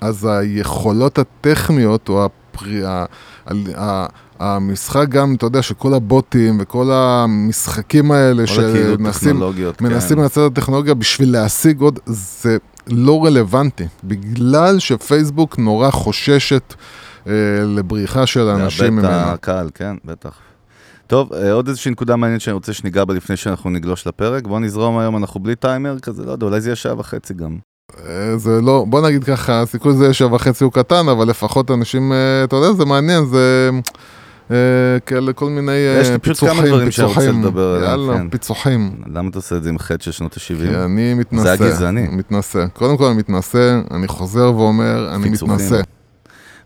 אז 0.00 0.28
היכולות 0.30 1.18
הטכניות 1.18 2.08
או 2.08 2.24
הפרי... 2.24 2.82
המשחק 4.40 5.08
גם, 5.08 5.34
אתה 5.34 5.46
יודע, 5.46 5.62
שכל 5.62 5.94
הבוטים 5.94 6.58
וכל 6.60 6.90
המשחקים 6.92 8.12
האלה, 8.12 8.46
שמנסים 8.46 9.40
כן. 9.78 10.18
לייצר 10.18 10.46
את 10.46 10.52
הטכנולוגיה 10.52 10.94
בשביל 10.94 11.32
להשיג 11.32 11.80
עוד, 11.80 11.98
זה 12.06 12.56
לא 12.86 13.24
רלוונטי. 13.24 13.86
בגלל 14.04 14.78
שפייסבוק 14.78 15.58
נורא 15.58 15.90
חוששת 15.90 16.74
אה, 17.26 17.32
לבריחה 17.66 18.26
של 18.26 18.40
אנשים 18.40 18.98
לאבד 18.98 19.14
את. 19.14 19.34
הקהל, 19.34 19.70
כן, 19.74 19.96
בטח. 20.04 20.38
טוב, 21.06 21.32
אה, 21.32 21.52
עוד 21.52 21.68
איזושהי 21.68 21.90
נקודה 21.90 22.16
מעניינת 22.16 22.40
שאני 22.40 22.54
רוצה 22.54 22.72
שניגע 22.72 23.04
בה 23.04 23.14
לפני 23.14 23.36
שאנחנו 23.36 23.70
נגלוש 23.70 24.06
לפרק. 24.06 24.46
בוא 24.46 24.60
נזרום 24.60 24.98
היום, 24.98 25.16
אנחנו 25.16 25.40
בלי 25.40 25.56
טיימר 25.56 25.98
כזה, 25.98 26.24
לא 26.24 26.32
יודע, 26.32 26.46
אולי 26.46 26.60
זה 26.60 26.68
יהיה 26.68 26.76
שעה 26.76 26.98
וחצי 26.98 27.34
גם. 27.34 27.58
אה, 28.08 28.36
זה 28.38 28.60
לא, 28.60 28.84
בוא 28.88 29.00
נגיד 29.08 29.24
ככה, 29.24 29.60
הסיכוי 29.62 29.92
זה 29.92 30.12
שעה 30.14 30.34
וחצי 30.34 30.64
הוא 30.64 30.72
קטן, 30.72 31.08
אבל 31.08 31.28
לפחות 31.28 31.70
אנשים, 31.70 32.12
אה, 32.12 32.44
אתה 32.44 32.56
יודע, 32.56 32.72
זה 32.72 32.84
מעניין, 32.84 33.24
זה 33.24 33.70
אה, 34.50 34.56
כאלה 35.06 35.32
כל 35.32 35.50
מיני 35.50 35.72
אה, 35.72 36.00
יש 36.00 36.10
לי 36.10 36.18
פשוט 36.18 36.40
כמה 36.40 36.50
פיצוחים, 36.50 36.68
דברים 36.72 36.90
שאני 36.90 37.06
רוצה 37.08 37.20
פיצוחים. 37.20 37.42
לדבר 37.44 37.74
עליהם, 37.74 37.90
יאללה, 37.90 38.18
כן. 38.18 38.28
פיצוחים. 38.28 38.90
למה 39.14 39.28
אתה 39.28 39.38
עושה 39.38 39.56
את 39.56 39.62
זה 39.62 39.68
עם 39.68 39.78
חטא 39.78 40.04
של 40.04 40.12
שנות 40.12 40.34
כי 40.34 40.54
ה-70? 40.54 40.76
אני 40.84 41.14
מתנשא. 41.14 41.42
זה 41.42 41.52
הגזעני. 41.52 42.06
מתנשא. 42.10 42.66
קודם 42.72 42.96
כל 42.96 43.04
אני 43.04 43.16
מתנשא, 43.16 43.80
אני 43.90 44.08
חוזר 44.08 44.52
ואומר, 44.56 45.14
אני 45.14 45.30
פיצוחים. 45.30 45.54
מתנשא. 45.54 45.80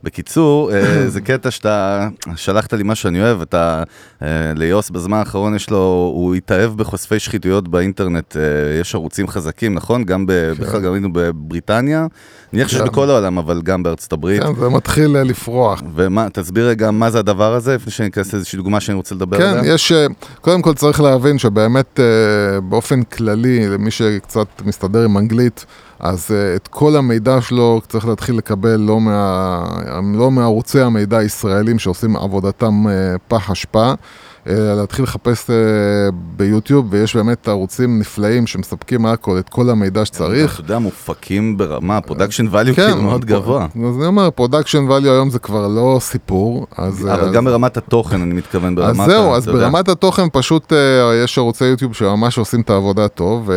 בקיצור, 0.04 0.72
אה, 0.72 1.08
זה 1.14 1.20
קטע 1.20 1.50
שאתה 1.50 2.08
שלחת 2.36 2.72
לי 2.72 2.82
מה 2.82 2.94
שאני 2.94 3.22
אוהב, 3.22 3.40
אתה, 3.40 3.82
אה, 4.22 4.28
ליוס 4.56 4.90
בזמן 4.90 5.18
האחרון 5.18 5.54
יש 5.54 5.70
לו, 5.70 6.12
הוא 6.14 6.34
התאהב 6.34 6.76
בחושפי 6.76 7.18
שחיתויות 7.18 7.68
באינטרנט, 7.68 8.36
אה, 8.36 8.42
יש 8.80 8.94
ערוצים 8.94 9.28
חזקים, 9.28 9.74
נכון? 9.74 10.04
גם 10.04 10.26
ב- 10.26 10.52
בכלל, 10.60 10.80
גם 10.80 10.92
היינו 10.92 11.08
בבריטניה, 11.12 12.06
נניח 12.52 12.68
שיש 12.68 12.80
כן. 12.80 12.86
בכל 12.86 13.10
העולם, 13.10 13.38
אבל 13.38 13.62
גם 13.62 13.82
בארצות 13.82 14.12
הברית. 14.12 14.42
כן, 14.42 14.54
זה 14.54 14.68
מתחיל 14.68 15.18
לפרוח. 15.22 15.82
ומה, 15.94 16.30
תסביר 16.32 16.68
רגע 16.68 16.90
מה 16.90 17.10
זה 17.10 17.18
הדבר 17.18 17.54
הזה, 17.54 17.74
לפני 17.74 17.92
שאני 17.92 18.08
אכנס 18.08 18.32
לאיזושהי 18.32 18.56
דוגמה 18.56 18.80
שאני 18.80 18.96
רוצה 18.96 19.14
לדבר 19.14 19.38
כן, 19.38 19.58
עליה. 19.58 19.74
יש, 19.74 19.92
אה, 19.92 20.06
קודם 20.40 20.62
כל 20.62 20.74
צריך 20.74 21.00
להבין 21.00 21.38
שבאמת 21.38 22.00
באופן 22.68 23.02
כללי, 23.02 23.68
למי 23.68 23.90
שקצת 23.90 24.46
מסתדר 24.64 25.04
עם 25.04 25.18
אנגלית, 25.18 25.66
אז 26.00 26.30
אה, 26.30 26.56
את 26.56 26.68
כל 26.68 26.96
המידע 26.96 27.40
שלו 27.40 27.80
צריך 27.88 28.06
להתחיל 28.06 28.36
לקבל 28.36 28.76
לא, 28.76 29.00
מה, 29.00 29.64
לא 30.14 30.30
מערוצי 30.30 30.80
המידע 30.80 31.18
הישראלים 31.18 31.78
שעושים 31.78 32.16
עבודתם 32.16 32.88
אה, 32.88 32.92
פח 33.28 33.50
אשפה, 33.50 33.92
אלא 34.46 34.74
להתחיל 34.74 35.02
לחפש 35.04 35.50
אה, 35.50 35.54
ביוטיוב, 36.36 36.86
ויש 36.90 37.16
באמת 37.16 37.48
ערוצים 37.48 37.98
נפלאים 37.98 38.46
שמספקים 38.46 39.06
הכל, 39.06 39.38
את 39.38 39.48
כל 39.48 39.70
המידע 39.70 40.04
שצריך. 40.04 40.54
אתה 40.54 40.60
יודע, 40.60 40.78
מופקים 40.78 41.56
ברמה, 41.56 42.00
production 42.00 42.46
value 42.46 42.74
כן, 42.76 42.86
כאילו 42.86 43.02
מאוד 43.02 43.24
גבוה. 43.24 43.66
אז 43.88 43.96
אני 43.98 44.06
אומר, 44.06 44.30
production 44.30 44.88
value 44.88 45.08
היום 45.08 45.30
זה 45.30 45.38
כבר 45.38 45.68
לא 45.68 45.98
סיפור. 46.00 46.66
אז, 46.76 47.02
אבל 47.06 47.20
אז- 47.20 47.32
גם 47.32 47.44
ברמת 47.44 47.76
התוכן, 47.76 48.22
אני 48.22 48.34
מתכוון, 48.34 48.74
ברמת... 48.74 49.00
אז 49.00 49.06
זהו, 49.06 49.34
אז 49.34 49.42
אתה 49.42 49.50
יודע. 49.50 49.64
ברמת 49.64 49.88
התוכן 49.88 50.26
פשוט 50.32 50.72
יש 51.24 51.38
ערוצי 51.38 51.64
יוטיוב 51.64 51.94
שממש 51.94 52.38
עושים 52.38 52.60
את 52.60 52.70
העבודה 52.70 53.08
טוב, 53.08 53.50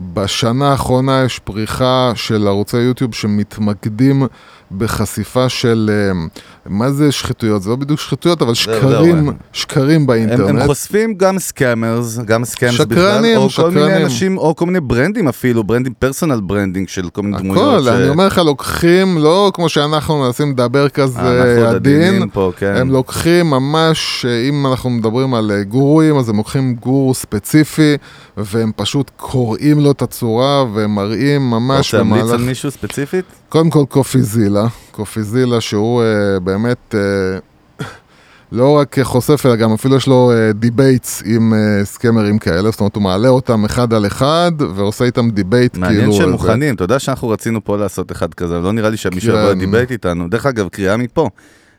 ובשנה 0.00 0.70
האחרונה 0.70 1.22
יש 1.24 1.38
פריחה 1.38 2.12
של 2.14 2.46
ערוצי 2.46 2.76
יוטיוב 2.76 3.14
שמתמקדים 3.14 4.26
בחשיפה 4.72 5.48
של, 5.48 5.90
אה, 5.92 6.26
מה 6.66 6.90
זה 6.90 7.12
שחיתויות? 7.12 7.62
זה 7.62 7.70
לא 7.70 7.76
בדיוק 7.76 8.00
שחיתויות, 8.00 8.42
אבל 8.42 8.54
שקרים, 8.54 9.24
זהו. 9.24 9.32
שקרים 9.52 10.00
הם, 10.00 10.06
באינטרנט. 10.06 10.60
הם 10.60 10.66
חושפים 10.66 11.14
גם 11.14 11.38
scammers, 11.38 12.18
גם 12.18 12.44
scams 12.44 12.80
בכלל, 12.80 13.02
שקרנים, 13.02 13.36
או 13.36 13.42
כל 13.42 13.48
שקרנים. 13.48 13.78
מיני 13.78 14.04
אנשים, 14.04 14.38
או 14.38 14.56
כל 14.56 14.66
מיני 14.66 14.80
ברנדים 14.80 15.28
אפילו, 15.28 15.64
ברנדים 15.64 15.92
personal 15.98 16.40
branding 16.40 16.88
של 16.88 17.08
כל 17.08 17.22
מיני 17.22 17.38
דמויות. 17.38 17.80
הכל, 17.80 17.88
אני 17.88 18.08
אומר 18.08 18.26
לך, 18.26 18.38
לוקחים, 18.38 19.18
לא 19.18 19.50
כמו 19.54 19.68
שאנחנו 19.68 20.18
מנסים 20.18 20.50
לדבר 20.50 20.88
כזה 20.88 21.64
עוד 21.66 21.74
עדין, 21.74 22.28
פה, 22.32 22.52
כן. 22.56 22.74
הם 22.76 22.90
לוקחים 22.90 23.50
ממש, 23.50 24.26
אה, 24.28 24.48
אם 24.48 24.66
אנחנו 24.66 24.90
מדברים 24.90 25.34
על 25.34 25.50
אה, 25.50 25.62
גורואים, 25.62 26.16
אז 26.16 26.28
הם 26.28 26.36
לוקחים 26.36 26.74
גורו 26.74 27.14
ספציפי, 27.14 27.96
והם 28.36 28.72
פשוט 28.76 29.10
קוראים 29.16 29.80
לו 29.80 29.90
את 29.90 30.02
הצורה, 30.02 30.64
והם 30.74 30.94
מראים 30.94 31.48
אתה 31.48 31.58
ממש 31.58 31.94
רוצה 31.94 31.96
להמליץ 31.96 32.22
במהלך... 32.22 32.40
על 32.40 32.46
מישהו 32.46 32.70
ספציפית? 32.70 33.24
קודם 33.48 33.70
כל 33.70 33.84
Coffeezilla, 33.88 34.66
Coffeezilla 34.90 35.60
שהוא 35.60 36.02
אה, 36.02 36.40
באמת 36.40 36.94
אה, 36.94 37.38
לא 38.52 38.76
רק 38.78 38.98
חושף, 39.02 39.46
אלא 39.46 39.56
גם 39.56 39.72
אפילו 39.72 39.96
יש 39.96 40.06
לו 40.06 40.30
אה, 40.32 40.52
debates 40.52 41.22
עם 41.26 41.54
אה, 41.54 41.84
סקמרים 41.84 42.38
כאלה, 42.38 42.70
זאת 42.70 42.80
אומרת 42.80 42.94
הוא 42.96 43.02
מעלה 43.02 43.28
אותם 43.28 43.64
אחד 43.64 43.94
על 43.94 44.06
אחד, 44.06 44.52
ועושה 44.74 45.04
איתם 45.04 45.30
debate 45.30 45.76
מעניין 45.76 46.00
כאילו... 46.00 46.12
שהם 46.12 46.22
איזה- 46.22 46.32
מוכנים, 46.32 46.74
אתה 46.74 46.84
יודע 46.84 46.98
שאנחנו 46.98 47.28
רצינו 47.28 47.64
פה 47.64 47.76
לעשות 47.76 48.12
אחד 48.12 48.34
כזה, 48.34 48.58
לא 48.58 48.72
נראה 48.72 48.90
לי 48.90 48.96
שמישהו 48.96 49.32
כן. 49.32 49.38
יבוא 49.38 49.50
ל 49.50 49.56
debate 49.56 49.90
איתנו. 49.92 50.28
דרך 50.28 50.46
אגב, 50.46 50.68
קריאה 50.68 50.96
מפה. 50.96 51.28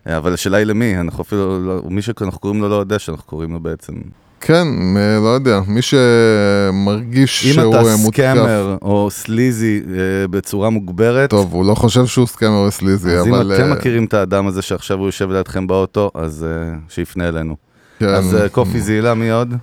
אבל 0.05 0.33
השאלה 0.33 0.57
היא 0.57 0.65
למי, 0.65 0.97
אנחנו 1.00 1.24
אפילו, 1.24 1.65
לא- 1.65 1.81
מי 1.89 2.01
שאנחנו 2.01 2.39
קוראים 2.39 2.62
לו 2.62 2.69
לא 2.69 2.75
יודע 2.75 3.00
שאנחנו 3.00 3.24
קוראים 3.25 3.53
לו 3.53 3.59
בעצם. 3.59 3.93
כן, 4.41 4.67
אה, 4.98 5.20
לא 5.24 5.29
יודע, 5.29 5.60
מי 5.67 5.79
שמרגיש 5.82 7.46
אם 7.46 7.53
שהוא 7.53 7.75
אתה 7.75 7.77
אה, 7.77 7.96
מותקף... 7.98 8.34
סקאמר 8.34 8.77
או 8.82 9.08
סליזי 9.12 9.82
אה, 9.89 10.27
בצורה 10.27 10.70
מוגברת, 10.70 11.29
טוב, 11.29 11.53
הוא 11.53 11.65
לא 11.65 11.75
חושב 11.75 12.06
שהוא 12.06 12.27
סקמר 12.27 12.62
וסליזי, 12.67 13.15
אז 13.15 13.27
אם 13.27 13.34
אבל... 13.34 13.56
אתם 13.56 13.63
אה, 13.63 13.74
מכירים 13.74 14.06
את 14.06 14.13
האדם 14.13 14.48
הזה 14.48 14.62
שעכשיו 14.62 14.98
הוא 14.98 15.06
יושב 15.06 15.32
לידכם 15.32 15.67
באוטו, 15.67 16.12
אז 16.13 16.46
שיפנה 16.89 17.27
אלינו. 17.27 17.56
כן, 18.00 18.06
אז 18.08 18.38
קופי 18.51 18.82
זילה, 18.82 19.13
מי 19.13 19.32
עוד? 19.32 19.53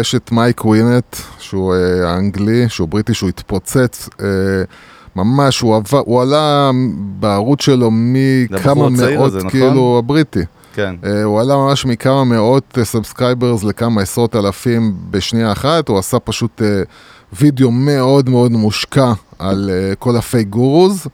יש 0.00 0.14
את 0.14 0.32
מייק 0.32 0.64
ווינט, 0.64 1.16
שהוא 1.38 1.74
האנגלי, 2.04 2.68
שהוא 2.68 2.88
בריטי, 2.88 3.14
שהוא 3.14 3.28
התפוצץ. 3.28 4.08
ממש, 5.16 5.60
הוא, 5.60 5.76
עבר, 5.76 6.02
הוא 6.04 6.22
עלה 6.22 6.70
בערוץ 6.96 7.62
שלו 7.62 7.90
מכמה 7.92 8.88
מאות, 8.88 9.26
הזה, 9.26 9.38
נכון? 9.38 9.50
כאילו, 9.50 9.96
הבריטי. 9.98 10.40
כן. 10.74 10.94
אה, 11.04 11.22
הוא 11.22 11.40
עלה 11.40 11.56
ממש 11.56 11.86
מכמה 11.86 12.24
מאות 12.24 12.78
subscribers 12.82 13.64
לכמה 13.64 14.02
עשרות 14.02 14.36
אלפים 14.36 14.94
בשנייה 15.10 15.52
אחת, 15.52 15.88
הוא 15.88 15.98
עשה 15.98 16.18
פשוט 16.18 16.62
אה, 16.62 16.82
וידאו 17.32 17.70
מאוד 17.70 18.28
מאוד 18.28 18.52
מושקע 18.52 19.12
על 19.38 19.70
אה, 19.72 19.94
כל 19.94 20.16
ה 20.16 20.22
fake 20.22 20.48
gurus, 20.48 21.06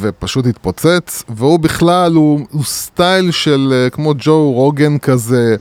ופשוט 0.00 0.46
התפוצץ, 0.46 1.24
והוא 1.28 1.58
בכלל, 1.58 2.14
הוא, 2.14 2.40
הוא 2.50 2.64
style 2.64 3.30
של 3.30 3.72
אה, 3.72 3.90
כמו 3.90 4.14
ג'ו 4.18 4.52
רוגן 4.52 4.98
כזה. 4.98 5.56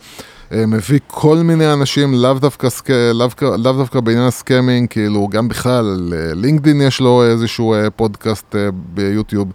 אה, 0.54 0.66
מביא 0.66 1.00
כל 1.08 1.38
מיני 1.38 1.74
אנשים, 1.74 2.14
לאו 2.14 2.34
דווקא, 2.34 2.70
sc... 2.70 2.90
לאו, 2.90 3.28
לאו 3.42 3.74
דווקא 3.74 4.00
בעניין 4.00 4.26
ה 4.26 4.32
scamming, 4.32 4.90
כאילו 4.90 5.28
גם 5.28 5.48
בכלל, 5.48 6.14
אה, 6.14 6.34
לינקדין 6.34 6.82
יש 6.82 7.00
לו 7.00 7.24
איזשהו 7.24 7.74
אה, 7.74 7.90
פודקאסט 7.90 8.56
אה, 8.56 8.70
ביוטיוב. 8.74 9.48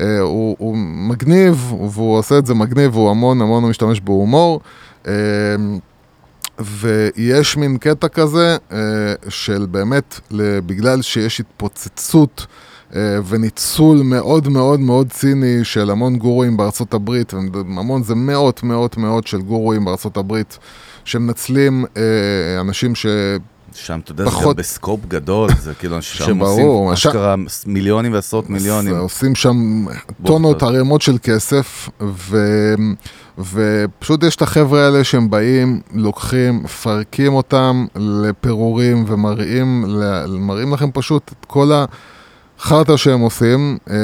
אה, 0.00 0.20
הוא, 0.20 0.56
הוא 0.58 0.76
מגניב, 0.78 1.72
והוא 1.90 2.18
עושה 2.18 2.38
את 2.38 2.46
זה 2.46 2.54
מגניב, 2.54 2.96
והוא 2.96 3.10
המון 3.10 3.42
המון 3.42 3.64
משתמש 3.64 4.00
בהומור. 4.00 4.60
אה, 5.06 5.12
ויש 6.60 7.56
מין 7.56 7.78
קטע 7.78 8.08
כזה 8.08 8.56
אה, 8.72 8.78
של 9.28 9.66
באמת, 9.70 10.20
בגלל 10.66 11.02
שיש 11.02 11.40
התפוצצות 11.40 12.46
וניצול 13.26 14.02
מאוד 14.02 14.48
מאוד 14.48 14.80
מאוד 14.80 15.12
ציני 15.12 15.64
של 15.64 15.90
המון 15.90 16.16
גורואים 16.16 16.56
בארצות 16.56 16.94
הברית, 16.94 17.32
המון 17.64 18.02
זה 18.02 18.14
מאות 18.14 18.62
מאות 18.62 18.96
מאות 18.96 19.26
של 19.26 19.40
גורואים 19.42 19.84
בארצות 19.84 20.16
הברית 20.16 20.58
שמנצלים 21.04 21.84
אנשים 22.60 22.94
ש... 22.94 23.06
שם, 23.74 24.00
אתה 24.04 24.12
יודע, 24.12 24.24
זה 24.24 24.30
פחות- 24.30 24.56
גם 24.56 24.60
בסקופ 24.60 25.00
גדול, 25.08 25.48
זה 25.60 25.74
כאילו 25.74 26.02
שם 26.02 26.38
עושים 26.38 26.66
אשכרה 26.92 27.34
מיליונים 27.66 28.12
ועשרות 28.12 28.50
מיליונים. 28.50 28.96
עושים 28.96 29.34
שם 29.34 29.84
טונות, 30.24 30.62
ערימות 30.62 31.02
של 31.02 31.18
כסף, 31.22 31.88
ו... 32.02 32.38
ופשוט 33.38 34.22
יש 34.22 34.36
את 34.36 34.42
החבר'ה 34.42 34.84
האלה 34.84 35.04
שהם 35.04 35.30
באים, 35.30 35.80
לוקחים, 35.94 36.62
מפרקים 36.62 37.32
אותם 37.34 37.86
לפירורים 37.96 39.04
ומראים 39.08 39.84
מראים 40.28 40.74
לכם 40.74 40.90
פשוט 40.92 41.30
את 41.40 41.44
כל 41.46 41.70
החרטא 42.58 42.96
שהם 42.96 43.20
עושים, 43.20 43.78
אה, 43.90 43.94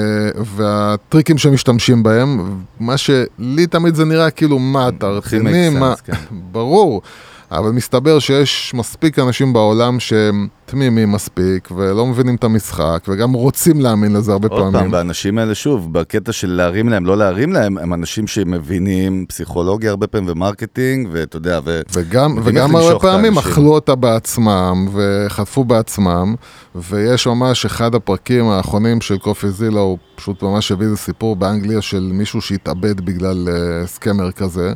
והטריקים 0.45 1.39
שהם 1.39 1.53
משתמשים 1.55 2.03
בהם, 2.03 2.61
מה 2.81 2.97
שלי 2.97 3.67
תמיד 3.71 3.95
זה 3.95 4.05
נראה 4.05 4.31
כאילו, 4.31 4.59
מה, 4.59 4.89
אתה 4.89 5.07
רציני? 5.07 5.69
מה... 5.69 5.95
כן. 6.05 6.12
ברור. 6.53 7.03
אבל 7.52 7.71
מסתבר 7.71 8.19
שיש 8.19 8.75
מספיק 8.75 9.19
אנשים 9.19 9.52
בעולם 9.52 10.00
שהם 10.00 10.49
תמימים 10.64 11.12
מספיק, 11.12 11.69
ולא 11.76 12.07
מבינים 12.07 12.35
את 12.35 12.45
המשחק, 12.45 13.04
וגם 13.09 13.33
רוצים 13.33 13.80
להאמין 13.80 14.12
לזה 14.12 14.33
הרבה 14.33 14.49
עוד 14.49 14.61
פעם, 14.61 14.73
פעמים. 14.73 14.92
והאנשים 14.92 15.38
האלה, 15.38 15.54
שוב, 15.54 15.92
בקטע 15.92 16.33
של 16.33 16.50
להרים 16.50 16.88
להם, 16.88 17.07
לא 17.07 17.16
להרים 17.16 17.52
להם, 17.52 17.78
הם 17.78 17.95
אנשים 17.95 18.26
שמבינים 18.26 19.26
פסיכולוגיה 19.28 19.90
הרבה 19.90 20.07
פעמים 20.07 20.28
ו 20.30 20.38
marketing, 20.38 21.09
ואתה 21.12 21.37
יודע, 21.37 21.61
ו... 21.64 21.80
וגם, 21.92 22.38
וגם 22.45 22.76
הרבה 22.76 22.99
פעמים. 22.99 23.38
אכלו 23.38 23.75
אותה 23.75 23.95
בעצמם, 23.95 24.88
וחטפו 24.92 25.64
בעצמם, 25.64 26.35
ויש 26.75 27.26
ממש 27.26 27.64
אחד 27.64 27.95
הפרקים 27.95 28.49
האחרונים 28.49 29.00
של 29.00 29.19
Coffeezilla, 29.19 29.80
הוא 29.80 29.99
פשוט 30.14 30.42
ממש 30.42 30.73
הביא 30.73 30.87
איזה 30.87 30.97
סיפור 30.97 31.37
באנגליה 31.37 31.83
של 31.83 32.11
מישהו 32.12 32.40
שהתאבד 32.40 33.00
בגלל 33.00 33.49
אה, 33.49 33.87
scammer 33.87 34.33
כזה. 34.33 34.73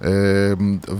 אה, 0.00 0.04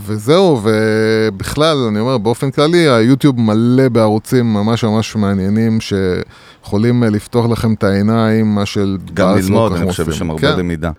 וזהו, 0.05 0.61
ובכלל, 0.63 1.77
אני 1.77 1.99
אומר, 1.99 2.17
באופן 2.17 2.51
כללי, 2.51 2.89
היוטיוב 2.89 3.39
מלא 3.39 3.89
בערוצים 3.89 4.53
ממש 4.53 4.83
ממש 4.83 5.15
מעניינים, 5.15 5.79
שיכולים 5.81 7.03
אה, 7.03 7.05
לפתוח 7.05 7.45
לכם 7.45 7.73
את 7.73 7.83
העיניים, 7.83 8.55
מה 8.55 8.65
של... 8.65 8.97
גם 9.13 9.37
ללמוד, 9.37 9.73
אני 9.73 9.87
חושב. 9.89 10.05
שיש 10.05 10.17
שם 10.17 10.29
הרבה 10.29 10.41
כן. 10.41 10.59
למידה. 10.59 10.91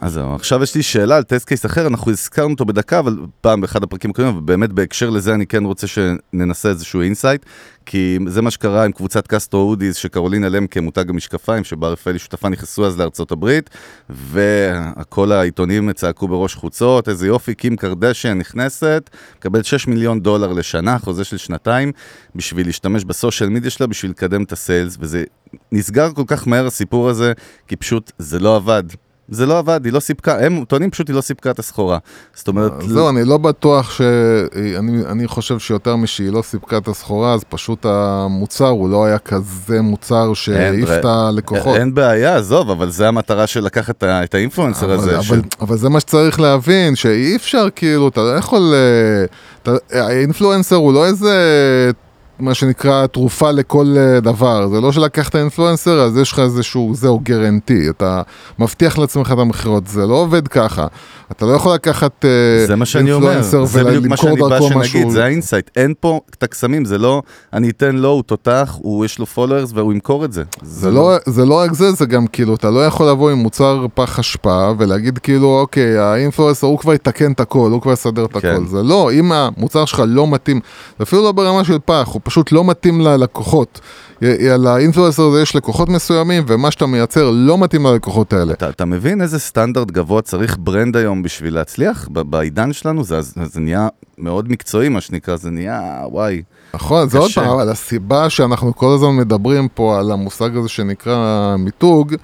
אז 0.00 0.12
זהו, 0.12 0.34
עכשיו 0.34 0.62
יש 0.62 0.74
לי 0.74 0.82
שאלה 0.82 1.16
על 1.16 1.22
test 1.22 1.48
case 1.48 1.66
אחר, 1.66 1.86
אנחנו 1.86 2.10
הזכרנו 2.10 2.52
אותו 2.52 2.64
בדקה, 2.64 2.98
אבל 2.98 3.16
פעם 3.40 3.60
באחד 3.60 3.82
הפרקים 3.82 4.10
הקודמים, 4.10 4.36
ובאמת 4.36 4.72
בהקשר 4.72 5.10
לזה 5.10 5.34
אני 5.34 5.46
כן 5.46 5.64
רוצה 5.64 5.86
שננסה 5.86 6.68
איזשהו 6.68 7.00
insight, 7.00 7.46
כי 7.86 8.18
זה 8.26 8.42
מה 8.42 8.50
שקרה 8.50 8.84
עם 8.84 8.92
קבוצת 8.92 9.26
קסטרו 9.26 9.70
הודיס, 9.70 9.96
שקרולינה 9.96 10.48
למקה, 10.48 10.80
מותג 10.80 11.10
המשקפיים, 11.10 11.64
שבה 11.64 11.88
רפאלי 11.88 12.18
שותפה 12.18 12.48
נכנסו 12.48 12.86
אז 12.86 12.98
לארצות 12.98 13.32
הברית, 13.32 13.70
וכל 14.10 15.32
העיתונים 15.32 15.92
צעקו 15.92 16.28
בראש 16.28 16.54
חוצות, 16.54 17.08
איזה 17.08 17.26
יופי, 17.26 17.54
קים 17.54 17.76
קרדשן 17.76 18.38
נכנסת, 18.38 19.10
מקבלת 19.38 19.64
6 19.64 19.86
מיליון 19.86 20.20
דולר 20.20 20.52
לשנה, 20.52 20.98
חוזה 20.98 21.24
של 21.24 21.36
שנתיים, 21.36 21.92
בשביל 22.34 22.66
להשתמש 22.66 23.04
ב 23.04 23.11
social 23.11 23.50
media 23.50 23.70
שלה, 23.70 23.86
בשביל 23.86 24.10
לקדם 24.10 24.42
את 24.42 24.52
ה 24.52 24.58
sales, 24.58 24.96
וזה 25.00 25.24
נסגר 25.72 26.12
כל 26.12 26.24
כך 26.26 26.48
מהר 26.48 26.66
הסיפור 26.66 27.08
הזה, 27.08 27.32
כי 27.68 27.76
פשוט 27.76 28.12
זה 28.18 28.38
לא 28.38 28.56
עבד. 28.56 28.84
זה 29.28 29.46
לא 29.46 29.58
עבד, 29.58 29.80
היא 29.84 29.92
לא 29.92 30.00
סיפקה, 30.00 30.46
הם 30.46 30.64
טוענים 30.64 30.90
פשוט 30.90 31.08
היא 31.08 31.16
לא 31.16 31.20
סיפקה 31.20 31.50
את 31.50 31.58
הסחורה. 31.58 31.98
זאת 32.34 32.48
אומרת... 32.48 32.72
זהו, 32.88 33.08
אני 33.08 33.24
לא 33.24 33.38
בטוח 33.38 33.90
ש... 33.90 34.00
אני, 34.78 35.06
אני 35.06 35.28
חושב 35.28 35.58
שיותר 35.58 35.96
משהיא 35.96 36.30
לא 36.30 36.42
סיפקה 36.42 36.76
את 36.76 36.88
הסחורה, 36.88 37.34
אז 37.34 37.44
פשוט 37.48 37.86
המוצר 37.86 38.68
הוא 38.68 38.88
לא 38.88 39.04
היה 39.04 39.18
כזה 39.18 39.82
מוצר 39.82 40.34
שהעיף 40.34 40.88
את 40.90 41.04
הלקוחות. 41.04 41.76
אין 41.76 41.94
בעיה, 41.94 42.36
עזוב, 42.36 42.70
אבל 42.70 42.90
זה 42.90 43.08
המטרה 43.08 43.46
של 43.46 43.64
לקחת 43.64 44.04
את 44.04 44.34
האינפלואנסר 44.34 44.90
הזה. 44.90 45.18
אבל, 45.18 45.22
ש... 45.22 45.32
אבל 45.60 45.76
זה 45.76 45.88
מה 45.88 46.00
שצריך 46.00 46.40
להבין, 46.40 46.96
שאי 46.96 47.36
אפשר 47.36 47.66
כאילו, 47.76 48.08
אתה 48.08 48.20
לא 48.20 48.36
יכול... 48.36 48.74
אה, 48.74 49.74
האינפלואנסר 49.90 50.76
הוא 50.76 50.92
לא 50.92 51.06
איזה 51.06 51.34
מה 52.38 52.54
שנקרא 52.54 53.06
תרופה 53.06 53.50
לכל 53.50 53.94
אה, 53.96 54.20
דבר, 54.20 54.68
זה 54.68 54.80
לא 54.80 54.92
שלקחת 54.92 55.36
influencer 55.36 56.00
אז 56.00 56.18
יש 56.18 56.32
לך 56.32 56.38
איזשהו 56.38 56.94
זהו 56.94 57.20
guarantee, 57.22 57.90
אתה 57.90 58.22
מבטיח 58.58 58.98
לעצמך 58.98 59.32
את 59.32 59.38
המכירות, 59.38 59.86
זה 59.86 60.06
לא 60.06 60.14
עובד 60.14 60.48
ככה. 60.48 60.86
אתה 61.32 61.46
לא 61.46 61.52
יכול 61.52 61.74
לקחת 61.74 62.24
זה 62.66 62.76
מה 62.76 62.86
שאני 62.86 63.12
אומר, 63.12 63.42
זה 63.42 63.84
בדיוק 63.84 64.06
מה 64.06 64.16
שאני 64.16 64.36
בא 64.36 64.60
שנגיד, 64.60 65.10
זה 65.10 65.24
ה 65.24 65.29
insight, 65.29 65.70
אין 65.76 65.94
פה 66.00 66.20
את 66.30 66.42
הקסמים, 66.42 66.84
זה 66.84 66.98
לא 66.98 67.22
אני 67.52 67.70
אתן 67.70 67.96
לו, 67.96 68.08
הוא 68.08 68.22
תותח, 68.22 68.78
הוא 68.82 69.04
יש 69.04 69.18
לו 69.18 69.26
followers 69.26 69.70
והוא 69.74 69.92
ימכור 69.92 70.24
את 70.24 70.32
זה. 70.32 70.42
זה 70.62 70.90
לא, 70.90 71.16
זה 71.26 71.44
לא 71.44 71.54
רק 71.54 71.72
זה, 71.72 71.92
זה 71.92 72.06
גם 72.06 72.26
כאילו, 72.26 72.54
אתה 72.54 72.70
לא 72.70 72.86
יכול 72.86 73.08
לבוא 73.08 73.30
עם 73.30 73.38
מוצר 73.38 73.86
פח 73.94 74.18
אשפה 74.18 74.70
ולהגיד 74.78 75.18
כאילו, 75.18 75.60
אוקיי, 75.60 75.98
ה 75.98 76.04
influencer 76.04 76.66
הוא 76.66 76.78
כבר 76.78 76.94
יתקן 76.94 77.32
את 77.32 77.40
הכל, 77.40 77.70
הוא 77.70 77.82
כבר 77.82 77.92
יסדר 77.92 78.24
את 78.24 78.36
כן. 78.36 78.38
הכל, 78.38 78.66
זה 78.66 78.82
לא, 78.82 79.12
אם 79.12 79.32
המוצר 79.32 79.84
שלך 79.84 80.02
לא 80.06 80.26
מתאים, 80.26 80.60
אפילו 81.02 81.22
לא 81.22 81.32
ברמה 81.32 81.64
של 81.64 81.78
פח, 81.84 82.08
הוא 82.12 82.20
פשוט 82.24 82.52
לא 82.52 82.64
מתאים 82.64 83.00
ללקוחות. 83.00 83.80
לאינפלואנסר 84.58 85.22
הזה 85.22 85.42
יש 85.42 85.56
לקוחות 85.56 85.88
מסוימים, 85.88 86.44
ומה 86.46 86.70
שאתה 86.70 86.86
מייצר 86.86 87.30
לא 87.30 87.58
מתאים 87.58 87.86
ללקוחות 87.86 88.32
האלה. 88.32 88.52
אתה, 88.52 88.68
אתה 88.68 88.84
מבין 88.84 89.22
איזה 89.22 89.38
סטנדרט 89.38 89.90
גבוה 89.90 90.22
צריך 90.22 90.56
ברנד 90.60 90.96
היום 90.96 91.22
בשביל 91.22 91.54
להצליח? 91.54 92.08
בעידן 92.12 92.72
שלנו 92.72 93.04
זה, 93.04 93.20
זה 93.20 93.60
נהיה 93.60 93.88
מאוד 94.18 94.52
מקצועי, 94.52 94.88
מה 94.88 95.00
שנקרא, 95.00 95.36
זה 95.36 95.50
נהיה, 95.50 96.02
וואי. 96.10 96.42
נכון, 96.74 97.08
זה 97.08 97.18
עוד 97.18 97.30
פעם, 97.34 97.48
אבל 97.48 97.68
הסיבה 97.68 98.30
שאנחנו 98.30 98.76
כל 98.76 98.94
הזמן 98.94 99.16
מדברים 99.16 99.68
פה 99.68 99.98
על 99.98 100.12
המושג 100.12 100.56
הזה 100.56 100.68
שנקרא 100.68 101.56
מיתוג, 101.58 102.14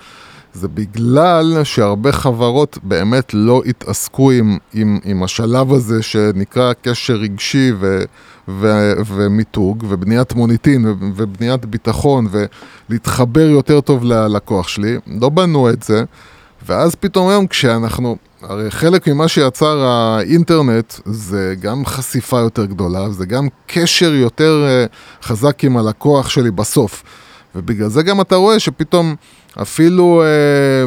זה 0.54 0.68
בגלל 0.68 1.60
שהרבה 1.64 2.12
חברות 2.12 2.78
באמת 2.82 3.34
לא 3.34 3.62
התעסקו 3.66 4.30
עם, 4.30 4.58
עם, 4.72 4.98
עם 5.04 5.22
השלב 5.22 5.72
הזה 5.72 6.02
שנקרא 6.02 6.72
קשר 6.82 7.14
רגשי 7.14 7.72
ו, 7.80 8.02
ו, 8.48 8.92
ומיתוג 9.06 9.84
ובניית 9.88 10.32
מוניטין 10.32 10.86
ובניית 11.16 11.64
ביטחון 11.64 12.28
ולהתחבר 12.90 13.40
יותר 13.40 13.80
טוב 13.80 14.04
ללקוח 14.04 14.68
שלי, 14.68 14.96
לא 15.20 15.28
בנו 15.28 15.70
את 15.70 15.82
זה, 15.82 16.04
ואז 16.66 16.94
פתאום 16.94 17.28
היום 17.28 17.46
כשאנחנו, 17.46 18.16
הרי 18.42 18.70
חלק 18.70 19.08
ממה 19.08 19.28
שיצר 19.28 19.78
האינטרנט 19.86 20.94
זה 21.04 21.54
גם 21.60 21.86
חשיפה 21.86 22.38
יותר 22.38 22.64
גדולה, 22.64 23.10
זה 23.10 23.26
גם 23.26 23.48
קשר 23.66 24.12
יותר 24.14 24.64
אה, 24.68 24.86
חזק 25.22 25.64
עם 25.64 25.76
הלקוח 25.76 26.28
שלי 26.28 26.50
בסוף. 26.50 27.02
ובגלל 27.54 27.88
זה 27.88 28.02
גם 28.02 28.20
אתה 28.20 28.36
רואה 28.36 28.58
שפתאום 28.58 29.14
אפילו, 29.62 30.22
אה, 30.22 30.26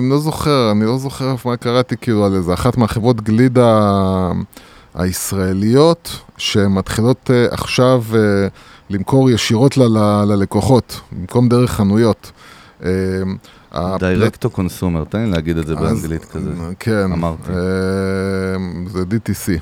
לא 0.10 0.18
זוכר, 0.20 0.72
אני 0.72 0.86
לא 0.86 0.98
זוכר 0.98 1.36
מה 1.46 1.58
קראתי 1.58 1.96
כאילו 2.02 2.26
על 2.26 2.36
איזה 2.36 2.54
אחת 2.54 2.78
מהחברות 2.78 3.22
גלידה 3.22 4.32
הישראליות 4.96 6.20
שמתחילות 6.38 7.32
אה, 7.34 7.46
עכשיו 7.52 8.04
אה, 8.16 8.48
למכור 8.90 9.30
ישירות 9.32 9.78
ל- 9.78 9.84
ל- 9.84 10.24
ללקוחות, 10.28 11.02
במקום 11.12 11.50
דרך 11.50 11.72
חנויות. 11.72 12.32
אה, 12.86 12.90
דירקטו 14.20 14.50
קונסומר, 14.50 15.04
תן 15.04 15.26
לי 15.26 15.32
להגיד 15.32 15.58
את 15.58 15.68
זה 15.68 15.76
באנגלית 15.76 16.26
כזה. 16.26 16.50
כן, 16.80 17.12
אמרתי. 17.12 17.52
אה, 17.52 17.56
זה 18.88 19.00
DTC. 19.02 19.60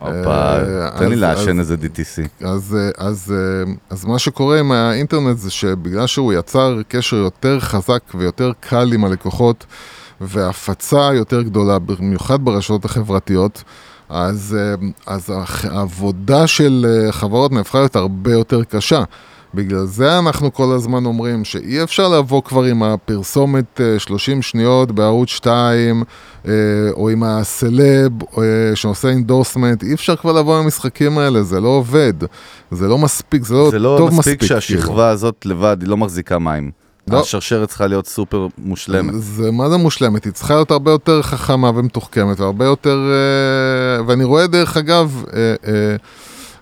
הופה, 0.00 0.56
אה, 0.56 0.90
תן 0.98 1.08
לי 1.08 1.16
לעשן 1.16 1.58
איזה 1.58 1.74
DTC. 1.74 2.44
אז, 2.46 2.76
אה, 2.78 3.06
אז, 3.06 3.34
אה, 3.36 3.72
אז 3.90 4.04
מה 4.04 4.18
שקורה 4.18 4.60
עם 4.60 4.72
האינטרנט 4.72 5.38
זה 5.38 5.50
שבגלל 5.50 6.06
שהוא 6.06 6.32
יצר 6.32 6.78
קשר 6.88 7.16
יותר 7.16 7.60
חזק 7.60 8.02
ויותר 8.14 8.52
קל 8.60 8.92
עם 8.92 9.04
הלקוחות 9.04 9.66
והפצה 10.20 11.10
יותר 11.14 11.42
גדולה, 11.42 11.78
במיוחד 11.78 12.44
ברשתות 12.44 12.84
החברתיות, 12.84 13.62
אז, 14.08 14.56
אז 15.06 15.32
העבודה 15.64 16.46
של 16.46 16.86
חברות 17.10 17.52
נהפכה 17.52 17.78
להיות 17.78 17.96
הרבה 17.96 18.32
יותר 18.32 18.64
קשה. 18.64 19.04
בגלל 19.54 19.84
זה 19.84 20.18
אנחנו 20.18 20.52
כל 20.52 20.72
הזמן 20.74 21.04
אומרים 21.04 21.44
שאי 21.44 21.82
אפשר 21.82 22.08
לבוא 22.08 22.42
כבר 22.42 22.62
עם 22.62 22.82
הפרסומת 22.82 23.80
30 23.98 24.36
אה, 24.36 24.42
שניות 24.42 24.92
בערוץ 24.92 25.28
2 25.28 26.02
אה, 26.46 26.52
או 26.92 27.08
עם 27.08 27.22
הסלב 27.22 28.12
אה, 28.38 28.42
שעושה 28.74 29.08
אינדורסמנט, 29.08 29.82
אי 29.82 29.94
אפשר 29.94 30.16
כבר 30.16 30.32
לבוא 30.32 30.58
עם 30.58 30.64
המשחקים 30.64 31.18
האלה, 31.18 31.42
זה 31.42 31.60
לא 31.60 31.68
עובד, 31.68 32.12
זה 32.70 32.88
לא 32.88 32.98
מספיק, 32.98 33.44
זה 33.44 33.54
לא, 33.54 33.70
זה 33.70 33.78
לא 33.78 33.94
טוב 33.98 34.18
מספיק. 34.18 34.42
זה 34.42 34.54
לא 34.54 34.58
מספיק 34.58 34.68
שהשכבה 34.70 34.86
כאילו. 34.86 35.02
הזאת 35.02 35.46
לבד, 35.46 35.76
היא 35.80 35.88
לא 35.88 35.96
מחזיקה 35.96 36.38
מים. 36.38 36.70
לא. 37.08 37.20
השרשרת 37.20 37.68
צריכה 37.68 37.86
להיות 37.86 38.06
סופר 38.06 38.46
מושלמת. 38.58 39.14
זה 39.16 39.50
מה 39.50 39.70
זה 39.70 39.76
מושלמת? 39.76 40.24
היא 40.24 40.32
צריכה 40.32 40.54
להיות 40.54 40.70
הרבה 40.70 40.90
יותר 40.90 41.22
חכמה 41.22 41.70
ומתוחכמת 41.74 42.40
והרבה 42.40 42.64
יותר... 42.64 42.98
ואני 44.06 44.24
רואה 44.24 44.46
דרך 44.46 44.76
אגב... 44.76 45.24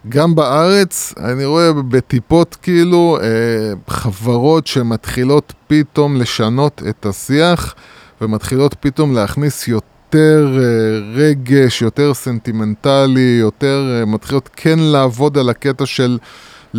גם 0.09 0.35
בארץ, 0.35 1.14
אני 1.25 1.44
רואה 1.44 1.73
בטיפות 1.73 2.57
כאילו 2.62 3.18
אה, 3.23 3.73
חברות 3.88 4.66
שמתחילות 4.66 5.53
פתאום 5.66 6.16
לשנות 6.16 6.83
את 6.88 7.07
השיח 7.07 7.75
ומתחילות 8.21 8.75
פתאום 8.81 9.14
להכניס 9.14 9.68
יותר 9.68 10.59
אה, 10.59 10.99
רגש, 11.14 11.83
יותר 11.83 12.14
סנטימנטלי, 12.14 13.38
יותר 13.40 13.99
אה, 14.01 14.05
מתחילות 14.05 14.51
כן 14.57 14.79
לעבוד 14.79 15.38
על 15.38 15.49
הקטע 15.49 15.87
של 15.87 16.18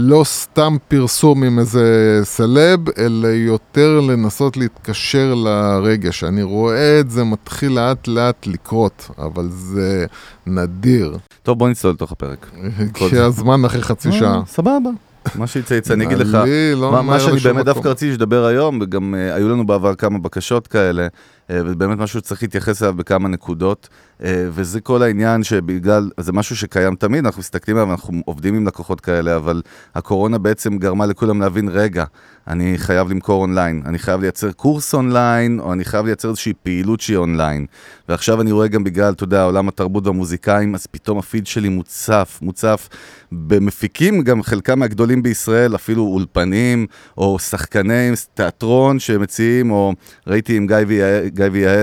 לא 0.02 0.24
סתם 0.24 0.76
פרסום 0.88 1.44
עם 1.44 1.60
איזה 1.60 2.20
סלב, 2.24 2.80
אלא 2.98 3.28
יותר 3.28 4.00
לנסות 4.00 4.58
להתקשר 4.58 5.34
לרגש. 5.34 6.24
אני 6.24 6.44
רואה 6.44 7.00
את 7.00 7.12
זה 7.12 7.24
מתחיל 7.24 7.72
לאט 7.72 8.08
לאט 8.08 8.48
לקרות, 8.48 9.10
אבל 9.18 9.48
זה 9.50 10.06
נדיר. 10.48 11.18
טוב, 11.44 11.60
בוא 11.60 11.70
נצלול 11.70 11.94
לתוך 11.94 12.12
הפרק. 12.12 12.52
כי 12.94 13.20
הזמן 13.20 13.66
אחרי 13.66 13.82
חצי 13.82 14.12
שעה. 14.12 14.36
אה, 14.36 14.42
סבבה. 14.48 14.90
מה 15.36 15.48
שיצא 15.48 15.74
יצא, 15.74 15.94
אני 15.94 16.06
אגיד 16.06 16.18
לך, 16.18 16.38
לא 16.76 17.04
מה 17.04 17.20
שאני 17.20 17.40
באמת 17.40 17.66
דווקא 17.66 17.88
רציתי 17.88 18.14
שתדבר 18.14 18.46
היום, 18.46 18.80
וגם 18.82 19.14
uh, 19.14 19.36
היו 19.36 19.50
לנו 19.50 19.66
בעבר 19.66 19.96
כמה 19.96 20.20
בקשות 20.20 20.68
כאלה, 20.68 21.08
uh, 21.50 21.52
ובאמת 21.66 21.98
משהו 21.98 22.20
שצריך 22.20 22.44
להתייחס 22.44 22.84
אליו 22.84 22.94
בכמה 22.94 23.30
נקודות, 23.30 23.90
uh, 24.20 24.24
וזה 24.50 24.82
כל 24.82 25.04
העניין 25.04 25.44
שבגלל, 25.44 26.10
זה 26.20 26.34
משהו 26.34 26.56
שקיים 26.56 26.96
תמיד, 26.96 27.26
אנחנו 27.26 27.40
מסתכלים 27.40 27.78
עליו, 27.78 27.92
אנחנו 27.92 28.22
עובדים 28.26 28.56
עם 28.56 28.68
לקוחות 28.68 29.02
כאלה, 29.02 29.36
אבל 29.36 29.62
הקורונה 29.96 30.38
בעצם 30.38 30.78
גרמה 30.78 31.06
לכולם 31.06 31.42
להבין, 31.42 31.70
רגע, 31.70 32.04
אני 32.48 32.78
חייב 32.78 33.10
למכור 33.10 33.42
אונליין, 33.42 33.82
אני 33.86 34.00
חייב 34.00 34.22
לייצר 34.22 34.52
קורס 34.52 34.94
אונליין, 34.94 35.60
או 35.60 35.74
אני 35.74 35.86
חייב 35.86 36.06
לייצר 36.06 36.30
איזושהי 36.30 36.54
פעילות 36.64 37.02
שהיא 37.02 37.18
אונליין. 37.18 37.66
ועכשיו 38.10 38.42
אני 38.42 38.52
רואה 38.52 38.68
גם 38.68 38.84
בגלל, 38.84 39.14
אתה 39.14 39.24
יודע, 39.24 39.44
עולם 39.44 39.68
התרבות 39.68 40.08
והמוזיקאים, 40.08 40.76
אז 40.76 40.86
פתאום 40.86 41.18
הפיד 41.18 41.48
שלי 41.48 41.70
מוצף, 41.70 42.40
מוצף 42.42 42.90
במפיקים, 43.32 44.22
גם 44.22 44.44
חלקם 44.44 44.80
מהגדולים 44.80 45.24
בישראל, 45.24 45.76
אפילו 45.76 46.04
אולפנים, 46.04 46.86
או 47.18 47.40
שחקני 47.40 48.12
תיאטרון 48.34 49.00
שמציעים, 49.00 49.72
או 49.72 49.94
ראיתי 50.28 50.58
עם 50.58 50.68
גיא 50.68 50.78
ויעל, 50.88 51.30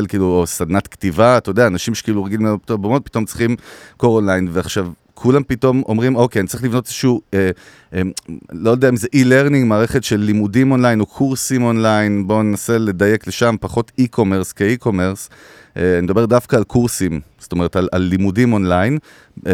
כאילו, 0.09 0.25
או 0.25 0.47
סדנת 0.47 0.87
כתיבה, 0.87 1.39
אתה 1.39 1.51
יודע, 1.51 1.67
אנשים 1.67 1.95
שכאילו 1.95 2.25
רגילים 2.25 2.47
לבמות, 2.71 3.05
פתאום 3.05 3.25
צריכים 3.25 3.57
קור 3.97 4.17
אונליין, 4.17 4.49
ועכשיו... 4.53 4.87
כולם 5.19 5.43
פתאום 5.47 5.83
אומרים, 5.89 6.17
אוקיי, 6.17 6.41
אני 6.41 6.49
צריך 6.49 6.65
לבנות 6.65 6.85
איזשהו, 6.85 7.21
אה, 7.35 7.51
אה, 7.95 8.03
לא 8.53 8.71
יודע 8.71 8.89
אם 8.89 8.97
זה 8.97 9.09
e-learning, 9.17 9.65
מערכת 9.65 10.05
של 10.05 10.17
לימודים 10.17 10.73
אונליין 10.73 11.01
או 11.01 11.07
קורסים 11.07 11.63
אונליין, 11.63 12.27
בואו 12.27 12.43
ננסה 12.43 12.79
לדייק 12.79 13.27
לשם, 13.27 13.55
פחות 13.61 13.93
e-commerce 14.01 14.53
כ 14.57 14.68
e-commerce. 14.68 15.31
אה, 15.77 15.99
אני 15.99 16.01
מדבר 16.01 16.27
דווקא 16.27 16.57
על 16.57 16.65
קורסים, 16.65 17.21
זאת 17.39 17.53
אומרת 17.53 17.77
על, 17.77 17.89
על 17.93 18.03
לימודים 18.03 18.53
אונליין, 18.53 18.99
אה, 19.47 19.53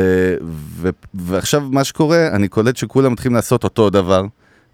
ו, 0.76 0.88
ועכשיו 1.14 1.62
מה 1.70 1.84
שקורה, 1.84 2.28
אני 2.32 2.48
קולט 2.48 2.76
שכולם 2.76 3.12
מתחילים 3.12 3.34
לעשות 3.34 3.64
אותו 3.64 3.90
דבר. 3.90 4.24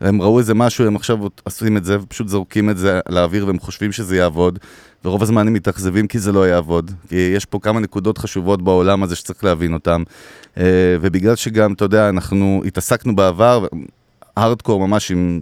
הם 0.00 0.22
ראו 0.22 0.38
איזה 0.38 0.54
משהו, 0.54 0.86
הם 0.86 0.96
עכשיו 0.96 1.18
עושים 1.44 1.76
את 1.76 1.84
זה, 1.84 2.00
ופשוט 2.00 2.28
זורקים 2.28 2.70
את 2.70 2.78
זה 2.78 3.00
לאוויר, 3.08 3.46
והם 3.46 3.58
חושבים 3.58 3.92
שזה 3.92 4.16
יעבוד, 4.16 4.58
ורוב 5.04 5.22
הזמן 5.22 5.46
הם 5.46 5.52
מתאכזבים 5.52 6.06
כי 6.06 6.18
זה 6.18 6.32
לא 6.32 6.48
יעבוד. 6.48 6.90
כי 7.08 7.32
יש 7.36 7.44
פה 7.44 7.58
כמה 7.62 7.80
נקודות 7.80 8.18
חשובות 8.18 8.62
בעולם 8.62 9.02
הזה 9.02 9.16
שצריך 9.16 9.44
להבין 9.44 9.74
אותן. 9.74 10.02
אה, 10.58 10.64
ובגלל 11.00 11.36
שגם, 11.36 11.72
אתה 11.72 11.84
יודע, 11.84 12.08
אנחנו 12.08 12.62
התעסקנו 12.66 13.16
בעבר, 13.16 13.66
הארדקור 14.36 14.88
ממש 14.88 15.10
עם 15.10 15.40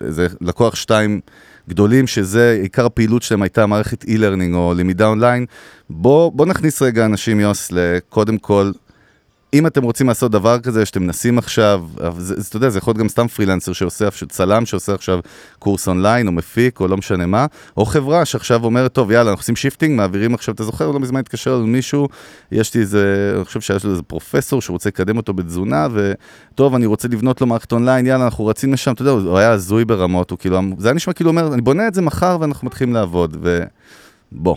איזה 0.00 0.26
לקוח 0.40 0.74
שתיים 0.74 1.20
גדולים, 1.68 2.06
שזה 2.06 2.58
עיקר 2.62 2.86
הפעילות 2.86 3.22
שלהם 3.22 3.42
הייתה 3.42 3.66
מערכת 3.66 4.04
e-learning 4.04 4.54
או 4.54 4.74
למידה 4.76 5.06
אונליין. 5.06 5.46
בוא, 5.90 6.32
בוא 6.32 6.46
נכניס 6.46 6.82
רגע 6.82 7.04
אנשים, 7.04 7.40
יוס, 7.40 7.68
לקודם 7.72 8.38
כל 8.38 8.70
אם 9.54 9.66
אתם 9.66 9.82
רוצים 9.82 10.08
לעשות 10.08 10.32
דבר 10.32 10.60
כזה 10.60 10.86
שאתם 10.86 11.02
מנסים 11.02 11.38
עכשיו, 11.38 11.84
זה, 12.18 12.34
אתה 12.48 12.56
יודע, 12.56 12.68
זה 12.68 12.78
יכול 12.78 12.90
להיות 12.90 12.98
גם 12.98 13.08
סתם 13.08 13.28
פרילנסר 13.28 13.72
שעושה, 13.72 14.08
צלם 14.28 14.66
שעושה 14.66 14.94
עכשיו 14.94 15.20
קורס 15.58 15.88
אונליין, 15.88 16.26
או 16.26 16.32
מפיק, 16.32 16.80
או 16.80 16.88
לא 16.88 16.96
משנה 16.96 17.26
מה, 17.26 17.46
או 17.76 17.84
חברה 17.84 18.24
שעכשיו 18.24 18.64
אומרת, 18.64 18.92
טוב, 18.92 19.10
יאללה, 19.10 19.30
אנחנו 19.30 19.40
עושים 19.40 19.56
shifting, 19.56 19.96
מעבירים 19.96 20.34
עכשיו, 20.34 20.54
אתה 20.54 20.64
זוכר, 20.64 20.90
לא 20.90 21.00
מזמן 21.00 21.20
התקשר 21.20 21.54
לנו 21.56 21.66
מישהו, 21.66 22.08
יש 22.52 22.74
לי 22.74 22.80
איזה, 22.80 23.32
אני 23.36 23.44
חושב 23.44 23.60
שיש 23.60 23.84
לו 23.84 23.90
איזה 23.90 24.02
פרופסור 24.02 24.62
שרוצה 24.62 24.88
לקדם 24.88 25.16
אותו 25.16 25.34
בתזונה, 25.34 25.88
וטוב, 25.92 26.74
אני 26.74 26.86
רוצה 26.86 27.08
לבנות 27.08 27.40
לו 27.40 27.46
מערכת 27.46 27.72
אונליין, 27.72 28.06
יאללה, 28.06 28.24
אנחנו 28.24 28.46
רצים 28.46 28.72
לשם, 28.72 28.92
אתה 28.92 29.02
יודע, 29.02 29.10
הוא 29.10 29.38
היה 29.38 29.50
הזוי 29.50 29.84
ברמות, 29.84 30.30
הוא 30.30 30.38
כאילו, 30.38 30.60
זה 30.78 30.88
היה 30.88 30.94
נשמע 30.94 31.12
כאילו 31.12 31.30
אומר, 31.30 31.54
אני 31.54 31.62
בונה 31.62 31.88
את 31.88 31.94
זה 31.94 32.02
מחר 32.02 32.36
ואנחנו 32.40 32.66
מתחילים 32.66 32.94
לעבוד, 32.94 33.36
ובוא. 34.32 34.56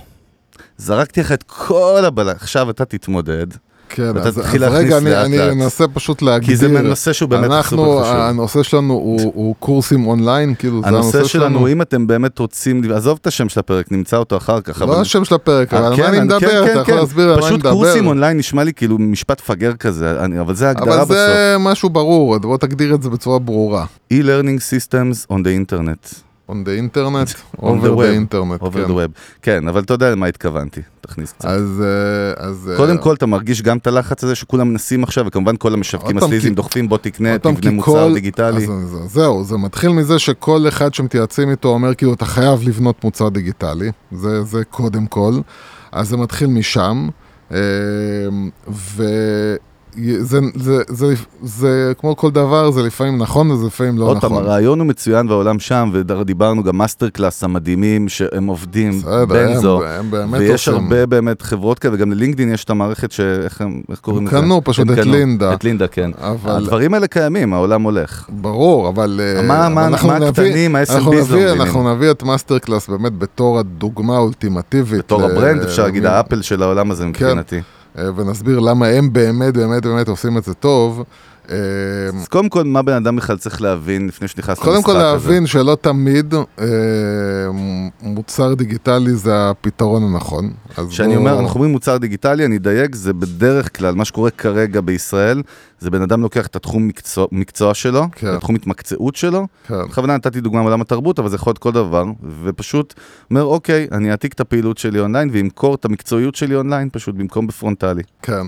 זרקתי 0.78 1.21
לך 1.21 1.32
את 1.32 1.43
כל 1.43 2.04
הבלה, 2.06 2.32
עכשיו 2.32 2.69
אתה 2.69 2.86
תתמודד. 2.86 3.47
כן, 3.89 4.17
אז, 4.17 4.39
אז 4.39 4.56
רגע, 4.60 4.97
אני, 4.97 5.15
אני 5.15 5.52
אנסה 5.52 5.88
פשוט 5.88 6.21
להגדיר. 6.21 6.49
כי 6.49 6.56
זה 6.56 6.67
נושא 6.67 7.13
שהוא 7.13 7.30
באמת 7.30 7.52
אנחנו, 7.52 7.78
סופר 7.78 8.04
חשוב. 8.04 8.15
הנושא 8.15 8.63
שלנו 8.63 8.93
הוא, 8.93 9.32
הוא 9.36 9.56
קורסים 9.60 10.08
אונליין, 10.08 10.56
כאילו 10.60 10.82
זה 10.82 10.88
הנושא 10.88 11.12
שלנו. 11.12 11.28
שלנו, 11.28 11.67
אם 11.67 11.82
אתם 11.82 12.08
באמת 12.08 12.39
רוצים, 12.39 12.82
עזוב 12.95 13.17
את 13.21 13.28
השם 13.28 13.49
של 13.49 13.60
הפרק, 13.60 13.91
נמצא 13.91 14.17
אותו 14.17 14.38
אחר 14.38 14.62
כך. 14.62 14.82
לא 14.82 14.86
אבל... 14.86 15.02
השם 15.02 15.25
של 15.25 15.36
הפרק, 15.36 15.73
אבל 15.73 15.95
כן, 15.95 16.04
על 16.04 16.12
מה 16.12 16.17
אני 16.17 16.25
מדבר, 16.25 16.39
כן, 16.39 16.47
אתה 16.47 16.65
כן, 16.65 16.71
יכול 16.71 16.84
כן. 16.84 16.95
להסביר 16.95 17.34
על 17.34 17.39
מה 17.39 17.47
אני 17.47 17.56
מדבר. 17.56 17.69
פשוט 17.71 17.84
קורסים 17.84 18.08
אונליין 18.08 18.38
נשמע 18.38 18.63
לי 18.63 18.73
כאילו 18.73 18.97
משפט 18.97 19.41
פגר 19.41 19.73
כזה, 19.73 20.19
אני, 20.19 20.39
אבל 20.39 20.56
זה 20.56 20.69
הגדרה 20.69 20.88
בסוף. 20.97 21.12
אבל 21.12 21.15
זה 21.15 21.56
משהו 21.60 21.89
ברור, 21.89 22.38
בוא 22.38 22.58
תגדיר 22.58 22.95
את 22.95 23.02
זה 23.02 23.10
בצורה 23.10 23.39
ברורה. 23.39 23.86
e-learning 24.13 24.60
systems 24.60 25.32
on 25.32 25.36
the 25.36 25.71
internet. 25.71 26.29
On 26.49 26.63
the 26.65 26.75
internet, 26.83 27.29
over 27.62 27.89
the 27.95 28.15
internet, 28.15 28.62
over 28.62 28.88
the 28.88 28.93
web. 28.93 29.12
כן, 29.41 29.67
אבל 29.67 29.81
אתה 29.81 29.93
יודע 29.93 30.12
למה 30.12 30.25
התכוונתי, 30.25 30.81
תכניס 31.01 31.31
קצת. 31.31 31.45
אז... 31.45 31.83
אה, 31.85 32.45
אז 32.45 32.71
קודם 32.77 32.97
אה, 32.97 33.01
כל, 33.01 33.13
אתה 33.13 33.25
מרגיש 33.25 33.62
גם 33.62 33.77
את 33.77 33.88
הלחץ 33.88 34.23
הזה 34.23 34.35
שכולם 34.35 34.69
מנסים 34.69 35.03
עכשיו, 35.03 35.25
וכמובן 35.27 35.55
כל 35.57 35.73
המשווקים 35.73 36.17
הסליזים 36.17 36.55
דוחפים, 36.55 36.89
בוא 36.89 36.97
תקנה, 36.97 37.38
תבנה 37.38 37.71
מוצר 37.71 38.13
דיגיטלי. 38.13 38.67
זהו, 39.05 39.43
זה 39.43 39.57
מתחיל 39.57 39.89
מזה 39.89 40.19
שכל 40.19 40.67
אחד 40.67 40.93
שמתייעצים 40.93 41.49
איתו 41.49 41.69
אומר 41.69 41.93
כאילו, 41.95 42.13
אתה 42.13 42.25
חייב 42.25 42.59
לבנות 42.63 43.03
מוצר 43.03 43.29
דיגיטלי, 43.29 43.91
זה 44.12 44.63
קודם 44.69 45.07
כל. 45.07 45.33
אז 45.91 46.09
זה 46.09 46.17
מתחיל 46.17 46.47
משם, 46.47 47.09
אה, 47.51 47.57
ו... 48.67 49.03
זה, 50.19 50.39
זה, 50.55 50.81
זה, 50.88 51.13
זה 51.43 51.93
כמו 51.97 52.15
כל 52.15 52.31
דבר, 52.31 52.71
זה 52.71 52.83
לפעמים 52.83 53.17
נכון 53.17 53.51
וזה 53.51 53.67
לפעמים 53.67 53.97
לא 53.97 54.05
עוד 54.05 54.17
נכון. 54.17 54.31
עוד 54.31 54.39
פעם, 54.41 54.49
הרעיון 54.49 54.79
הוא 54.79 54.88
מצוין 54.88 55.29
והעולם 55.29 55.59
שם, 55.59 55.89
ודיברנו 55.93 56.63
גם 56.63 56.77
MasterClass 56.78 57.43
המדהימים 57.43 58.09
שהם 58.09 58.47
עובדים, 58.47 58.99
בסדר, 58.99 59.25
בנזו, 59.25 59.83
הם, 59.83 59.89
הם 59.99 60.12
באמת 60.12 60.39
ויש 60.39 60.67
עושים. 60.67 60.83
הרבה 60.83 61.05
באמת 61.05 61.41
חברות 61.41 61.79
כאלה, 61.79 61.93
וגם 61.93 62.12
ללינקדאין 62.12 62.53
יש 62.53 62.63
את 62.63 62.69
המערכת 62.69 63.12
שאיך 63.12 63.62
הם, 63.62 63.81
איך 63.91 63.99
קוראים 63.99 64.27
לזה? 64.27 64.38
הם 64.38 64.43
קנו 64.43 64.62
פשוט 64.63 64.91
את 64.91 64.95
קנו, 64.95 65.12
לינדה. 65.12 65.53
את 65.53 65.63
לינדה, 65.63 65.88
כן. 65.88 66.12
אבל... 66.21 66.55
הדברים 66.55 66.93
האלה 66.93 67.07
קיימים, 67.07 67.53
העולם 67.53 67.81
הולך. 67.81 68.25
ברור, 68.29 68.89
אבל... 68.89 69.21
אה, 69.23 69.41
מה, 69.41 69.69
מה, 69.69 69.89
מה 69.89 70.15
הקטנים, 70.15 70.75
ה 70.75 70.80
SMBs 70.80 70.99
לא 70.99 71.12
מבינים? 71.12 71.62
אנחנו 71.62 71.95
נביא 71.95 72.12
את 72.12 72.23
MasterClass 72.23 72.89
באמת 72.89 73.17
בתור 73.17 73.59
הדוגמה 73.59 74.15
האולטימטיבית. 74.15 74.99
בתור 74.99 75.23
ה 75.23 75.29
brand, 75.29 75.62
אפשר 75.62 75.83
להגיד, 75.83 76.05
ה 76.06 76.12
Apple 76.12 76.41
של 76.41 76.63
העולם 76.63 76.91
הזה 76.91 77.03
כן. 77.03 77.09
מבחינתי. 77.09 77.62
אה, 77.99 78.09
ונסביר 78.15 78.59
למה 78.59 78.88
הם 78.88 79.13
באמת 79.13 79.53
באמת 79.53 79.85
באמת 79.85 80.07
עושים 80.07 80.38
את 80.38 80.43
זה 80.43 80.53
טוב. 80.53 81.03
אה, 81.49 81.56
אז 82.19 82.28
קודם 82.28 82.49
כל, 82.49 82.63
מה 82.63 82.82
בן 82.82 82.93
אדם 82.93 83.15
בכלל 83.15 83.38
צריך 83.38 83.62
להבין 83.62 84.08
לפני 84.08 84.28
שנכנס 84.28 84.49
למשחק 84.49 84.67
הזה? 84.67 84.82
קודם 84.82 84.84
כל 84.84 85.04
להבין 85.04 85.47
שלא 85.47 85.78
תמיד 85.82 86.34
אה, 86.60 86.65
מוצר 88.02 88.54
דיגיטלי 88.54 89.15
זה 89.15 89.49
הפתרון 89.49 90.04
הנכון. 90.04 90.52
כשאני 90.89 91.08
בוא... 91.08 91.17
אומר, 91.17 91.39
אנחנו 91.39 91.56
אומרים 91.56 91.71
מוצר 91.71 91.97
דיגיטלי, 91.97 92.45
אני 92.45 92.58
אדייק, 92.58 92.95
זה 92.95 93.13
בדרך 93.13 93.78
כלל, 93.78 93.95
מה 93.95 94.06
שקורה 94.06 94.30
כרגע 94.30 94.82
בישראל, 94.82 95.41
זה 95.80 95.89
בן 95.89 96.02
אדם 96.02 96.21
לוקח 96.21 96.47
את 96.47 96.56
התחום 96.56 96.88
מקצוע, 96.88 97.28
מקצוע 97.32 97.73
שלו, 97.73 98.06
כן. 98.12 98.28
את 98.28 98.34
התחום 98.34 98.56
התמקצעות 98.56 99.15
שלו, 99.15 99.47
כן. 99.67 99.75
בכוונה 99.89 100.15
נתתי 100.15 100.41
דוגמה 100.41 100.62
מעולם 100.62 100.82
התרבות, 100.82 101.19
אבל 101.19 101.30
זה 101.30 101.36
יכול 101.36 101.52
להיות 101.52 101.58
כל 101.58 101.71
דבר, 101.71 102.06
ופשוט 102.43 102.93
אומר, 103.32 103.43
אוקיי, 103.43 103.88
אני 103.91 104.12
אעתיק 104.12 104.34
את 104.34 104.39
הפעילות 104.39 104.78
שלי 104.78 104.99
אונליין 104.99 105.30
ואמכור 105.34 105.75
את 105.75 105.86
המקצועיות 105.86 106.36
שלי 106.36 106.56
אונליין, 106.56 106.89
פשוט 106.91 107.15
במקום 107.15 107.47
בפרונטלי. 107.47 108.04
כן. 108.21 108.47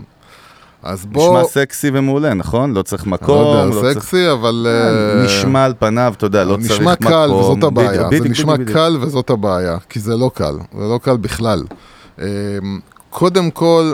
אז 0.83 1.05
בוא... 1.05 1.39
נשמע 1.39 1.49
סקסי 1.49 1.89
ומעולה, 1.93 2.33
נכון? 2.33 2.73
לא 2.73 2.81
צריך 2.81 3.05
מקום, 3.05 3.35
לא, 3.35 3.49
יודע, 3.49 3.65
לא 3.65 3.93
סקסי, 3.93 4.09
צריך... 4.09 4.15
אבל... 4.33 4.67
אה, 4.69 5.25
נשמע 5.25 5.65
על 5.65 5.73
פניו, 5.79 6.13
אתה 6.17 6.25
יודע, 6.25 6.43
לא 6.43 6.57
צריך 6.61 6.81
מקום. 6.81 6.93
נשמע 6.93 7.09
קל 7.09 7.31
וזאת 7.31 7.63
הבעיה, 7.63 8.09
זה 8.09 8.29
נשמע 8.29 8.55
קל 8.73 8.97
וזאת 9.01 9.29
הבעיה, 9.29 9.77
כי 9.89 9.99
זה 9.99 10.17
לא 10.17 10.31
קל, 10.33 10.53
זה 10.77 10.87
לא 10.87 10.99
קל 11.03 11.17
בכלל. 11.17 11.63
אמ, 12.19 12.25
קודם 13.09 13.51
כל, 13.51 13.93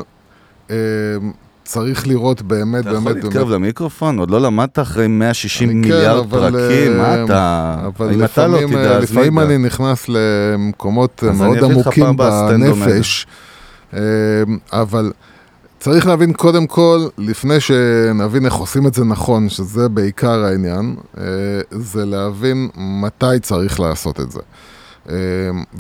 צריך 1.64 2.08
לראות 2.08 2.42
באמת, 2.42 2.82
אתה 2.82 2.94
באמת. 2.94 3.02
אתה 3.02 3.18
יכול 3.18 3.24
להתקרב 3.24 3.50
למיקרופון? 3.50 4.20
עוד 4.20 4.32
לא 4.32 4.42
למדת 4.42 4.80
אחרי 4.80 5.08
160 5.08 5.70
כן, 5.70 5.76
מיליארד 5.76 6.24
כן, 6.24 6.30
פרקים, 6.30 6.98
מה 6.98 7.24
אתה... 7.24 7.76
אבל 7.86 8.14
אם 8.14 8.24
אתה 8.24 8.48
לא 8.48 8.58
תדע, 8.68 8.98
אז 8.98 9.04
לפעמים 9.04 9.40
אני 9.40 9.58
נכנס 9.58 10.06
למקומות 10.10 11.24
מאוד 11.24 11.64
עמוקים 11.64 12.18
בנפש, 12.18 13.28
אבל... 14.74 15.12
צריך 15.80 16.08
להבין 16.08 16.34
קודם 16.34 16.68
כל, 16.68 17.08
לפני 17.18 17.60
שנבין 17.60 18.46
איך 18.46 18.54
עושים 18.54 18.88
את 18.88 18.94
זה 18.94 19.04
נכון, 19.04 19.50
שזה 19.50 19.90
בעיקר 19.90 20.44
העניין, 20.44 20.96
אה, 21.18 21.24
זה 21.72 22.06
להבין 22.06 22.70
מתי 22.76 23.40
צריך 23.42 23.80
לעשות 23.80 24.20
את 24.20 24.32
זה. 24.32 24.40
אה, 25.10 25.16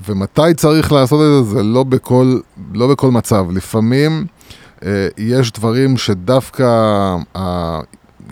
ומתי 0.07 0.53
צריך 0.57 0.91
לעשות 0.91 1.21
את 1.21 1.45
זה, 1.45 1.51
זה 1.55 1.63
לא 1.63 1.83
בכל, 1.83 2.39
לא 2.73 2.87
בכל 2.87 3.11
מצב. 3.11 3.45
לפעמים 3.51 4.25
אה, 4.85 5.07
יש 5.17 5.51
דברים 5.51 5.97
שדווקא, 5.97 6.65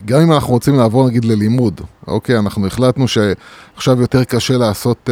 גם 0.05 0.21
אם 0.21 0.31
אנחנו 0.31 0.53
רוצים 0.53 0.75
לעבור 0.75 1.07
נגיד 1.07 1.25
ללימוד, 1.25 1.81
אוקיי, 2.07 2.37
אנחנו 2.37 2.67
החלטנו 2.67 3.05
שעכשיו 3.07 4.01
יותר 4.01 4.23
קשה 4.23 4.57
לעשות... 4.57 5.09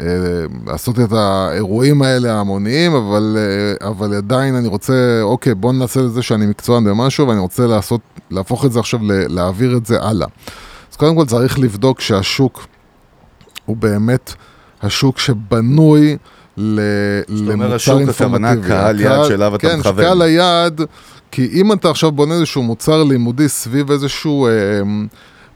אה, 0.00 0.06
לעשות 0.66 1.00
את 1.00 1.12
האירועים 1.12 2.02
האלה 2.02 2.32
ההמוניים, 2.32 2.94
אבל, 2.94 3.36
אה, 3.38 3.88
אבל 3.88 4.14
עדיין 4.14 4.54
אני 4.54 4.68
רוצה, 4.68 5.20
אוקיי, 5.22 5.54
בוא 5.54 5.72
ננסה 5.72 6.00
לזה 6.00 6.22
שאני 6.22 6.46
מקצוען 6.46 6.84
במשהו, 6.84 7.28
ואני 7.28 7.40
רוצה 7.40 7.66
לעשות, 7.66 8.00
להפוך 8.30 8.64
את 8.64 8.72
זה 8.72 8.80
עכשיו, 8.80 9.00
להעביר 9.28 9.76
את 9.76 9.86
זה 9.86 10.02
הלאה. 10.02 10.28
אז 10.90 10.96
קודם 10.96 11.16
כל 11.16 11.24
צריך 11.26 11.58
לבדוק 11.58 12.00
שהשוק 12.00 12.66
הוא 13.66 13.76
באמת 13.76 14.34
השוק 14.82 15.18
שבנוי 15.18 16.16
למוצר 16.56 16.78
אינפורמטיבי. 17.28 17.46
זאת 17.46 17.54
אומרת, 17.54 17.72
השוק, 17.72 18.00
הכוונה 18.08 18.52
קהל 18.68 19.00
יעד 19.00 19.24
שאליו 19.24 19.54
אתה 19.54 19.76
מכוון. 19.76 19.96
כן, 19.96 20.02
קהל 20.02 20.22
היעד, 20.22 20.80
כי 21.30 21.50
אם 21.52 21.72
אתה 21.72 21.90
עכשיו 21.90 22.12
בונה 22.12 22.34
איזשהו 22.34 22.62
מוצר 22.62 23.02
לימודי 23.02 23.48
סביב 23.48 23.90
איזשהו 23.90 24.46
אה, 24.46 24.52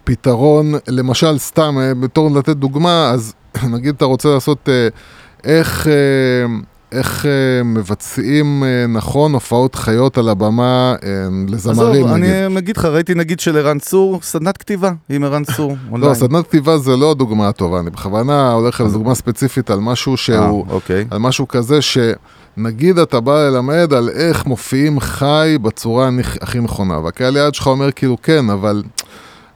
פתרון, 0.05 0.73
למשל, 0.89 1.39
סתם, 1.39 1.79
אה, 1.79 1.95
בתור 1.95 2.31
לתת 2.31 2.57
דוגמה, 2.57 3.11
אז 3.11 3.35
נגיד 3.75 3.95
אתה 3.95 4.05
רוצה 4.05 4.29
לעשות 4.29 4.69
אה, 4.69 4.89
איך, 5.45 5.87
אה, 5.87 5.93
איך 6.99 7.27
אה, 7.27 7.63
מבצעים 7.65 8.65
נכון 8.89 9.33
הופעות 9.33 9.75
חיות 9.75 10.19
על 10.19 10.29
הבמה 10.29 10.95
לזמרים, 11.49 12.05
עזוב, 12.05 12.17
נגיד. 12.17 12.27
אני 12.27 12.59
אגיד 12.59 12.77
לך, 12.77 12.85
ראיתי 12.85 13.15
נגיד 13.15 13.41
של 13.41 13.57
ערן 13.57 13.79
צור, 13.79 14.21
סדנת 14.23 14.57
כתיבה 14.57 14.93
עם 15.09 15.25
ערן 15.25 15.45
צור. 15.45 15.77
לא, 15.97 16.15
סדנת 16.15 16.47
כתיבה 16.47 16.79
זה 16.79 16.97
לא 16.97 17.11
הדוגמה 17.11 17.49
הטובה, 17.49 17.81
אני 17.81 17.91
בכוונה 17.91 18.53
הולך 18.53 18.81
על 18.81 18.91
דוגמה 18.91 19.15
ספציפית 19.15 19.71
על 19.71 19.79
משהו 19.81 20.17
שהוא, 20.17 20.67
אוקיי. 20.69 21.05
על 21.11 21.19
משהו 21.19 21.49
כזה 21.49 21.83
ש... 21.83 21.99
נגיד 22.57 22.99
אתה 22.99 23.21
בא 23.21 23.49
ללמד 23.49 23.93
על 23.93 24.09
איך 24.09 24.47
מופיעים 24.47 25.01
חי 25.01 25.57
בצורה 25.63 26.11
הכי 26.41 26.61
נכונה, 26.61 26.99
והקהל 26.99 27.37
יעד 27.37 27.55
שלך 27.55 27.67
אומר 27.67 27.93
כאילו 27.93 28.17
כן, 28.23 28.51
אבל 28.51 28.83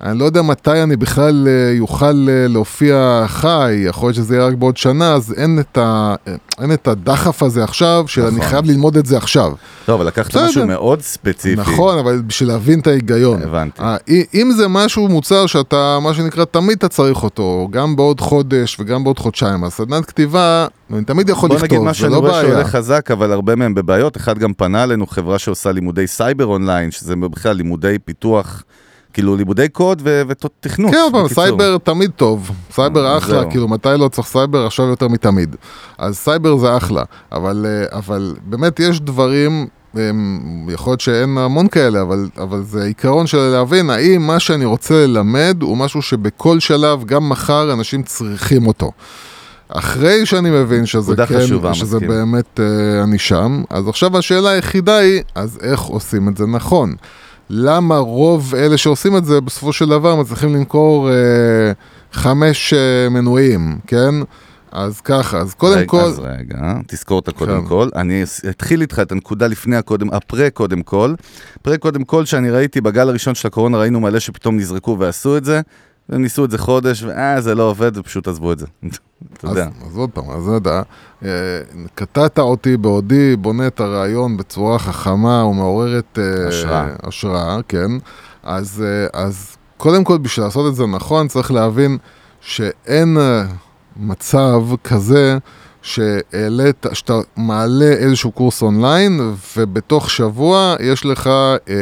אני 0.02 0.18
לא 0.18 0.24
יודע 0.24 0.42
מתי 0.42 0.82
אני 0.82 0.96
בכלל 0.96 1.48
אה, 1.48 1.72
יוכל 1.76 2.26
אה, 2.28 2.48
להופיע 2.48 3.24
חי, 3.26 3.84
יכול 3.86 4.06
להיות 4.06 4.16
שזה 4.16 4.36
יהיה 4.36 4.46
רק 4.46 4.54
בעוד 4.54 4.76
שנה, 4.76 5.14
אז 5.14 5.34
אין 5.36 5.58
את, 5.60 5.78
ה, 5.78 6.14
אין 6.60 6.72
את 6.72 6.88
הדחף 6.88 7.42
הזה 7.42 7.64
עכשיו, 7.64 8.04
שאני 8.06 8.26
נכון. 8.26 8.40
חייב 8.40 8.64
ללמוד 8.64 8.96
את 8.96 9.06
זה 9.06 9.16
עכשיו. 9.16 9.52
טוב, 9.86 9.94
אבל 10.00 10.06
לקחת 10.06 10.36
משהו 10.36 10.66
מאוד 10.66 11.00
ספציפי. 11.00 11.60
נכון, 11.60 11.98
אבל 11.98 12.22
בשביל 12.26 12.48
להבין 12.48 12.80
את 12.80 12.86
ההיגיון. 12.86 13.42
הבנתי. 13.42 13.82
אה, 13.82 13.96
אם 14.34 14.50
זה 14.56 14.68
משהו, 14.68 15.08
מוצר 15.08 15.46
שאתה, 15.46 15.98
מה 16.02 16.14
שנקרא, 16.14 16.44
תמיד 16.44 16.78
אתה 16.78 16.88
צריך 16.88 17.22
אותו, 17.22 17.68
גם 17.70 17.96
בעוד 17.96 18.20
חודש 18.20 18.76
וגם 18.80 19.04
בעוד 19.04 19.18
חודשיים, 19.18 19.64
אז 19.64 19.72
סדנת 19.72 20.06
כתיבה, 20.06 20.66
אני 20.92 21.04
תמיד 21.04 21.28
יכול 21.28 21.50
לכתוב, 21.50 21.68
זה 21.68 21.76
לא 21.76 21.80
בעיה. 21.80 21.88
בוא 21.88 21.88
נגיד 21.88 21.88
מה 21.88 21.94
שאני 21.94 22.16
רואה 22.16 22.42
שהולך 22.42 22.66
חזק, 22.66 23.10
אבל 23.10 23.32
הרבה 23.32 23.56
מהם 23.56 23.74
בבעיות. 23.74 24.16
אחד 24.16 24.38
גם 24.38 24.52
פנה 24.54 24.82
אלינו, 24.82 25.06
חברה 25.06 25.38
שעושה 25.38 25.72
לימודי 25.72 26.06
סייבר 26.06 26.46
אונליין, 26.46 26.90
שזה 26.90 27.16
בכלל 27.16 27.56
לימודי 27.56 27.96
פיתוח. 28.04 28.62
כאילו 29.12 29.36
לימודי 29.36 29.68
קוד 29.68 30.02
ו- 30.04 30.22
ותכנות. 30.28 30.90
כן, 30.90 30.98
אבל. 31.12 31.28
סייבר 31.28 31.78
תמיד 31.78 32.10
טוב. 32.16 32.50
סייבר 32.70 33.18
אחלה, 33.18 33.40
זהו. 33.40 33.50
כאילו 33.50 33.68
מתי 33.68 33.88
לא 33.98 34.08
צריך 34.08 34.28
סייבר? 34.28 34.66
עכשיו 34.66 34.86
יותר 34.86 35.08
מתמיד. 35.08 35.56
אז 35.98 36.16
סייבר 36.16 36.56
זה 36.56 36.76
אחלה, 36.76 37.02
אבל, 37.32 37.66
אה, 37.68 37.98
אבל 37.98 38.34
באמת 38.44 38.80
יש 38.80 39.00
דברים, 39.00 39.66
יכול 40.68 40.90
להיות 40.90 41.00
שאין 41.00 41.38
המון 41.38 41.68
כאלה, 41.68 42.02
אבל, 42.02 42.28
אבל 42.38 42.62
זה 42.62 42.84
עיקרון 42.84 43.26
של 43.26 43.38
להבין 43.38 43.90
האם 43.90 44.26
מה 44.26 44.40
שאני 44.40 44.64
רוצה 44.64 45.06
ללמד 45.06 45.56
הוא 45.62 45.76
משהו 45.76 46.02
שבכל 46.02 46.60
שלב, 46.60 47.04
גם 47.04 47.28
מחר, 47.28 47.72
אנשים 47.72 48.02
צריכים 48.02 48.66
אותו. 48.66 48.90
אחרי 49.68 50.26
שאני 50.26 50.50
מבין 50.50 50.86
שזה 50.86 51.16
כן, 51.16 51.24
חשובה, 51.38 51.74
שזה 51.74 51.96
מסכים. 51.96 52.08
באמת 52.08 52.60
אה, 52.60 53.02
אני 53.02 53.18
שם, 53.18 53.62
אז 53.70 53.88
עכשיו 53.88 54.18
השאלה 54.18 54.50
היחידה 54.50 54.96
היא, 54.96 55.22
אז 55.34 55.58
איך 55.62 55.80
עושים 55.80 56.28
את 56.28 56.36
זה 56.36 56.46
נכון? 56.46 56.94
למה 57.50 57.98
רוב 57.98 58.54
אלה 58.54 58.76
שעושים 58.76 59.16
את 59.16 59.24
זה 59.24 59.40
בסופו 59.40 59.72
של 59.72 59.88
דבר 59.88 60.16
מצליחים 60.16 60.54
למכור 60.54 61.10
אה, 61.10 61.72
חמש 62.12 62.74
אה, 62.74 63.08
מנויים, 63.08 63.78
כן? 63.86 64.14
אז 64.72 65.00
ככה, 65.00 65.38
אז 65.38 65.54
קודם 65.54 65.78
רגע, 65.78 65.86
כל, 65.86 66.00
אז 66.00 66.18
רגע, 66.18 66.74
תזכור 66.86 67.16
אותה 67.16 67.32
קודם 67.32 67.62
כן. 67.62 67.68
כל. 67.68 67.88
אני 67.96 68.22
אתחיל 68.48 68.80
איתך 68.80 68.98
את 69.02 69.12
הנקודה 69.12 69.46
לפני 69.46 69.76
הקודם, 69.76 70.10
הפרה 70.12 70.50
קודם 70.50 70.82
כל. 70.82 71.14
פרה 71.62 71.78
קודם 71.78 72.04
כל 72.04 72.24
שאני 72.24 72.50
ראיתי 72.50 72.80
בגל 72.80 73.08
הראשון 73.08 73.34
של 73.34 73.48
הקורונה, 73.48 73.78
ראינו 73.78 74.00
מלא 74.00 74.18
שפתאום 74.18 74.56
נזרקו 74.56 74.96
ועשו 74.98 75.36
את 75.36 75.44
זה. 75.44 75.60
והם 76.08 76.22
ניסו 76.22 76.44
את 76.44 76.50
זה 76.50 76.58
חודש, 76.58 77.02
ואה, 77.02 77.40
זה 77.40 77.54
לא 77.54 77.62
עובד, 77.62 77.96
ופשוט 77.96 78.28
עזבו 78.28 78.52
את 78.52 78.58
זה. 78.58 78.66
אתה 79.32 79.46
יודע. 79.46 79.68
אז 79.86 79.96
עוד 79.96 80.10
פעם, 80.10 80.30
אז 80.30 80.46
יודע, 80.46 80.82
אה, 81.24 81.28
קטעת 81.94 82.38
אותי 82.38 82.76
בעודי 82.76 83.36
בונה 83.36 83.66
את 83.66 83.80
הרעיון 83.80 84.36
בצורה 84.36 84.78
חכמה 84.78 85.44
ומעוררת 85.44 86.18
אה, 86.18 86.48
השראה. 86.48 86.88
השראה, 87.02 87.58
כן. 87.68 87.90
אז, 88.42 88.84
אה, 88.86 89.22
אז 89.22 89.56
קודם 89.76 90.04
כל, 90.04 90.18
בשביל 90.18 90.46
לעשות 90.46 90.70
את 90.70 90.76
זה 90.76 90.86
נכון, 90.86 91.28
צריך 91.28 91.52
להבין 91.52 91.98
שאין 92.40 93.16
מצב 93.96 94.62
כזה 94.84 95.38
שהעלית, 95.82 96.86
שאתה 96.92 97.20
מעלה 97.36 97.92
איזשהו 97.92 98.32
קורס 98.32 98.62
אונליין, 98.62 99.34
ובתוך 99.56 100.10
שבוע 100.10 100.76
יש 100.80 101.06
לך 101.06 101.30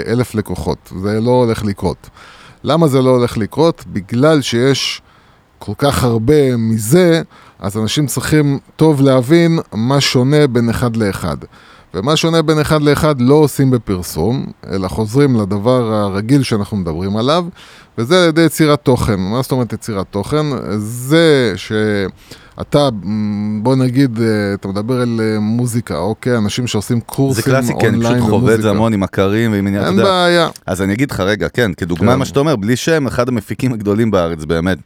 אלף 0.06 0.34
לקוחות. 0.34 0.92
זה 1.02 1.20
לא 1.20 1.30
הולך 1.30 1.64
לקרות. 1.64 2.10
למה 2.66 2.88
זה 2.88 3.02
לא 3.02 3.11
הולך 3.11 3.38
לקרות? 3.38 3.85
בגלל 3.92 4.42
שיש 4.42 5.02
כל 5.59 5.72
כך 5.79 6.05
הרבה 6.05 6.57
מזה, 6.57 7.22
אז 7.59 7.76
אנשים 7.76 8.07
צריכים 8.07 8.59
טוב 8.76 9.00
להבין 9.00 9.59
מה 9.72 10.00
שונה 10.00 10.46
בין 10.46 10.68
אחד 10.68 10.96
לאחד. 10.96 11.37
ומה 11.94 12.16
שונה 12.16 12.42
בין 12.42 12.61
אחד 12.61 12.83
לאחד 12.83 13.20
לא 13.20 13.35
עושים 13.35 13.70
בפרסום, 13.70 14.46
אלא 14.70 14.88
חוזרים 14.88 15.37
לדבר 15.37 15.92
הרגיל 15.92 16.42
שאנחנו 16.42 16.76
מדברים 16.76 17.16
עליו, 17.16 17.44
וזה 17.98 18.22
על 18.22 18.29
ידי 18.29 18.42
יצירת 18.42 18.81
תוכן. 18.83 19.20
מה 19.20 19.42
זאת 19.42 19.52
אומרת 19.52 19.72
יצירת 19.72 20.07
תוכן? 20.11 20.46
זה 20.79 21.52
שאתה, 21.57 22.14
מ, 23.05 23.62
בוא 23.62 23.77
נגיד, 23.77 24.21
אה, 24.21 24.27
אתה 24.55 24.69
מדבר 24.69 25.01
על 25.01 25.21
אה, 25.23 25.40
מוזיקה, 25.40 25.99
אוקיי? 25.99 26.37
אנשים 26.37 26.66
שעושים 26.66 26.97
זה 26.99 27.05
קורסים 27.07 27.45
קלאסי, 27.45 27.73
כן, 27.81 27.87
אני 27.88 27.97
אונליין 27.97 28.16
פשוט 28.19 28.31
חווה 28.31 28.38
את 28.38 28.62
זה 28.62 28.69
במוזיקה. 28.69 28.71
המון 28.71 28.92
עם 28.92 29.01
מכרים 29.01 29.53
ועם 29.53 29.66
עניין, 29.66 29.83
אתה 29.83 29.90
אין 29.90 29.99
יודע. 29.99 30.11
בעיה. 30.11 30.49
אז 30.66 30.83
אני 30.83 30.92
אגיד 30.92 31.11
לך, 31.11 31.21
רגע, 31.21 31.49
כן, 31.49 31.73
כדוגמה 31.73 32.12
כן. 32.12 32.19
מה 32.19 32.25
שאתה 32.25 32.40
אומר, 32.40 32.57
בלי 32.57 32.77
שם, 32.77 33.07
אחד 33.07 33.29
המפיקים 33.29 33.73
הגדולים 33.73 34.11
בארץ, 34.11 34.45
באמת. 34.45 34.79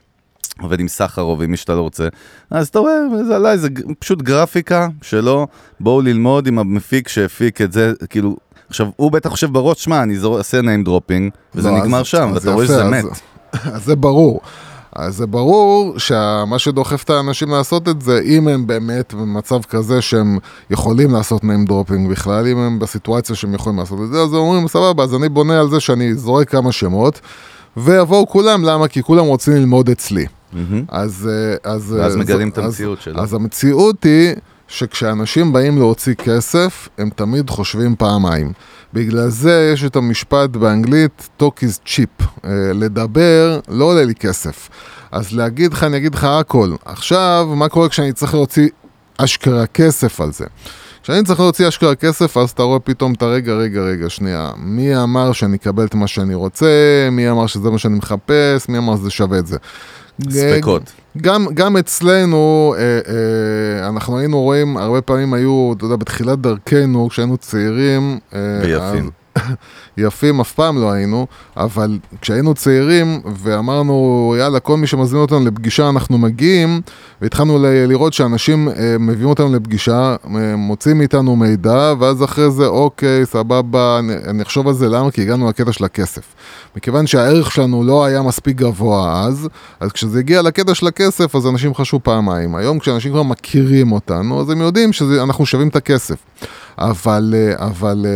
עובד 0.61 0.81
עם 0.81 0.89
סחרוב, 0.89 1.43
עם 1.43 1.51
מי 1.51 1.57
שאתה 1.57 1.75
לא 1.75 1.81
רוצה. 1.81 2.09
אז 2.51 2.69
אתה 2.69 2.79
רואה, 2.79 2.93
זה 3.27 3.37
עליי, 3.37 3.59
זה 3.59 3.69
פשוט 3.99 4.23
גרפיקה 4.23 4.89
שלו, 5.03 5.47
בואו 5.81 6.01
ללמוד 6.01 6.47
עם 6.47 6.59
המפיק 6.59 7.09
שהפיק 7.09 7.61
את 7.61 7.73
זה, 7.73 7.93
כאילו, 8.11 8.37
עכשיו, 8.69 8.87
הוא 8.97 9.13
בטח 9.13 9.31
חושב 9.31 9.53
בראש, 9.53 9.85
שמע, 9.85 10.03
אני 10.03 10.17
אעשה 10.39 10.61
name 10.61 10.87
dropping, 10.89 11.31
וזה 11.55 11.71
לא, 11.71 11.79
נגמר 11.79 12.01
אז- 12.01 12.07
שם, 12.07 12.29
אז 12.29 12.35
ואתה 12.35 12.53
רואה 12.53 12.65
יפה, 12.65 12.73
שזה 12.75 12.85
אז- 12.85 12.91
מת. 12.91 13.05
אז 13.75 13.85
זה 13.85 13.97
ברור. 13.97 14.41
אז 14.97 15.17
זה 15.17 15.27
ברור 15.27 15.95
שמה 15.99 16.59
שדוחף 16.59 17.03
את 17.05 17.11
האנשים 17.11 17.51
לעשות 17.51 17.89
את 17.89 18.03
זה, 18.03 18.21
אם 18.25 18.49
הם 18.49 18.67
באמת 18.67 19.15
במצב 19.15 19.63
כזה 19.63 20.03
שהם 20.03 20.39
יכולים 20.71 21.11
לעשות 21.11 21.43
name 21.43 21.69
dropping 21.71 22.11
בכלל, 22.11 22.47
אם 22.47 22.59
הם 22.59 22.79
בסיטואציה 22.79 23.37
שהם 23.37 23.55
יכולים 23.55 23.79
לעשות 23.79 23.99
את 24.05 24.13
זה, 24.13 24.21
אז 24.21 24.33
הם 24.33 24.39
אומרים, 24.39 24.69
סבבה, 24.69 25.03
אז 25.05 25.15
אני 25.15 25.29
בונה 25.29 25.61
על 25.61 25.71
זה 25.71 25.81
שאני 25.81 26.15
זורק 26.15 26.51
כמה 26.51 26.73
שמות, 26.73 27.21
ויבואו 27.77 28.27
כולם, 28.29 28.65
למה? 28.65 28.89
כי 28.89 29.03
כולם 29.03 29.25
רוצים 29.25 29.55
ללמוד 29.55 29.89
אצלי. 29.91 30.27
מהמם. 30.53 30.85
אז... 30.89 31.29
אה, 31.33 31.73
אז 31.73 31.93
ואז 31.99 32.15
אה, 32.17 32.21
מגלים 32.21 32.49
ז- 32.49 32.53
את 32.53 32.59
המציאות 32.59 33.01
שלו. 33.01 33.21
אז 33.21 33.35
המציאות 33.35 34.05
היא 34.05 34.35
שכשאנשים 34.71 35.53
באים 35.53 35.79
להוציא 35.79 36.15
כסף, 36.15 36.89
הם 36.99 37.11
תמיד 37.17 37.51
חושבים 37.51 37.97
פעמיים. 37.97 38.53
בגלל 38.93 39.29
זה 39.29 39.71
יש 39.73 39.85
את 39.85 39.97
המשפט 39.97 40.51
באנגלית, 40.51 41.29
talk 41.43 41.61
is 41.61 41.89
cheap. 41.89 42.25
אה, 42.45 42.51
לדבר 42.75 43.61
לא 43.69 43.85
עולה 43.85 44.05
לי 44.05 44.15
כסף. 44.15 44.69
אז 45.13 45.33
להגיד 45.33 45.73
לך, 45.73 45.85
אני 45.85 45.97
אגיד 45.97 46.15
לך 46.15 46.25
הכל. 46.25 46.75
עכשיו, 46.85 47.49
מה 47.57 47.69
קורה 47.69 47.89
כשאני 47.89 48.13
צריך 48.13 48.35
להוציא 48.35 48.69
אשכרה 49.19 49.67
כסף 49.67 50.21
על 50.21 50.33
זה? 50.33 50.47
כשאני 51.03 51.25
צריך 51.25 51.41
להוציא 51.41 51.69
אשכרה 51.69 51.95
כסף, 51.95 52.37
אז 52.37 52.51
אתה 52.51 52.63
רואה 52.63 52.79
פתאום 52.79 53.13
את 53.13 53.23
הרגע, 53.23 53.53
רגע, 53.53 53.81
רגע, 53.81 54.11
שנייה. 54.11 54.51
מי 54.57 54.97
אמר 55.03 55.33
שאני 55.33 55.57
אקבל 55.57 55.85
את 55.85 55.95
מה 55.95 56.07
שאני 56.07 56.35
רוצה? 56.35 56.67
מי 57.13 57.31
אמר 57.31 57.47
שזה 57.47 57.71
מה 57.71 57.79
שאני 57.79 57.95
מחפש? 57.95 58.69
מי 58.69 58.79
אמר 58.79 58.97
שזה 58.97 59.11
שווה 59.11 59.39
את 59.39 59.47
זה? 59.47 59.57
ספקות. 60.31 60.83
גם, 61.19 61.47
גם 61.55 61.77
אצלנו, 61.77 62.75
אה, 62.79 62.83
אה, 62.83 63.89
אנחנו 63.89 64.19
היינו 64.19 64.41
רואים, 64.41 64.77
הרבה 64.77 65.01
פעמים 65.01 65.35
היו, 65.35 65.73
אתה 65.77 65.85
יודע, 65.85 65.97
בתחילת 65.97 66.39
דרכנו, 66.41 67.09
כשהיינו 67.09 67.37
צעירים... 67.37 68.19
אה, 68.35 68.39
ויפים. 68.63 69.05
אז- 69.05 69.20
יפים 69.97 70.41
אף 70.41 70.53
פעם 70.53 70.79
לא 70.79 70.93
היינו, 70.93 71.27
אבל 71.57 71.99
כשהיינו 72.21 72.55
צעירים 72.55 73.21
ואמרנו, 73.37 74.35
יאללה, 74.39 74.61
כל 74.61 74.77
מי 74.77 74.87
שמזמין 74.87 75.23
אותנו 75.23 75.47
לפגישה 75.47 75.89
אנחנו 75.89 76.19
מגיעים, 76.19 76.81
והתחלנו 77.23 77.59
ל- 77.59 77.87
לראות 77.89 78.13
שאנשים 78.13 78.69
אה, 78.69 78.97
מביאים 78.99 79.29
אותנו 79.29 79.55
לפגישה, 79.55 80.17
אה, 80.37 80.57
מוצאים 80.57 80.99
מאיתנו 80.99 81.37
מידע, 81.37 81.95
ואז 81.99 82.25
אחרי 82.25 82.51
זה, 82.51 82.67
אוקיי, 82.67 83.27
סבבה, 83.27 83.99
אני, 84.29 84.43
אחשוב 84.43 84.69
על 84.69 84.75
זה, 84.75 84.89
למה? 84.89 85.11
כי 85.11 85.23
הגענו 85.23 85.49
לקטע 85.49 85.73
של 85.73 85.85
הכסף. 85.85 86.35
מכיוון 86.77 87.07
שהערך 87.07 87.53
שלנו 87.53 87.85
לא 87.85 88.05
היה 88.05 88.23
מספיק 88.23 88.57
גבוה 88.57 89.25
אז, 89.27 89.49
אז 89.81 89.93
כשזה 89.93 90.19
הגיע 90.19 90.43
לקטע 90.43 90.75
של 90.75 90.87
הכסף, 90.87 91.37
אז 91.37 91.47
אנשים 91.47 91.75
חשבו 91.75 92.01
פעמיים. 92.03 92.55
היום 92.55 92.79
כשאנשים 92.79 93.13
כבר 93.13 93.23
מכירים 93.23 93.93
אותנו, 93.93 94.41
אז 94.41 94.51
הם 94.51 94.61
יודעים 94.61 94.93
שאנחנו 94.93 95.47
שווים 95.47 95.69
את 95.69 95.77
הכסף. 95.77 96.17
אבל, 96.79 97.35
אה, 97.37 97.67
אבל 97.67 98.07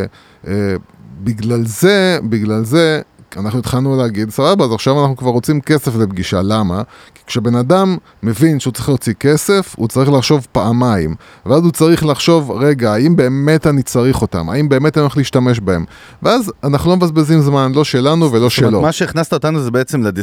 אה, 0.46 0.76
בגלל 1.24 1.66
זה, 1.66 2.18
בגלל 2.28 2.64
זה, 2.64 3.02
אנחנו 3.36 3.58
התחלנו 3.58 3.96
להגיד, 3.96 4.30
סבבה, 4.30 4.64
אז 4.64 4.72
עכשיו 4.72 5.00
אנחנו 5.00 5.16
כבר 5.16 5.30
רוצים 5.30 5.60
כסף 5.60 5.96
לפגישה, 5.96 6.40
למה? 6.42 6.82
כי 7.14 7.22
כשבן 7.26 7.54
אדם 7.54 7.96
מבין 8.22 8.60
שהוא 8.60 8.72
צריך 8.72 8.88
להוציא 8.88 9.12
כסף, 9.20 9.74
הוא 9.78 9.88
צריך 9.88 10.10
לחשוב 10.10 10.46
פעמיים. 10.52 11.14
ואז 11.46 11.62
הוא 11.62 11.72
צריך 11.72 12.04
לחשוב, 12.06 12.50
רגע, 12.50 12.92
האם 12.92 13.16
באמת 13.16 13.66
אני 13.66 13.82
צריך 13.82 14.22
אותם? 14.22 14.48
האם 14.50 14.68
באמת 14.68 14.96
אני 14.96 15.02
הולך 15.02 15.16
להשתמש 15.16 15.60
בהם? 15.60 15.84
ואז 16.22 16.52
אנחנו 16.64 16.90
לא 16.90 16.96
מבזבזים 16.96 17.40
זמן, 17.40 17.72
לא 17.74 17.84
שלנו 17.84 18.32
ולא 18.32 18.48
זאת 18.48 18.58
אומרת, 18.58 18.70
שלו. 18.70 18.80
מה 18.82 18.92
שהכנסת 18.92 19.32
אותנו 19.32 19.60
זה 19.60 19.70
בעצם 19.70 20.02
ל-decision 20.02 20.16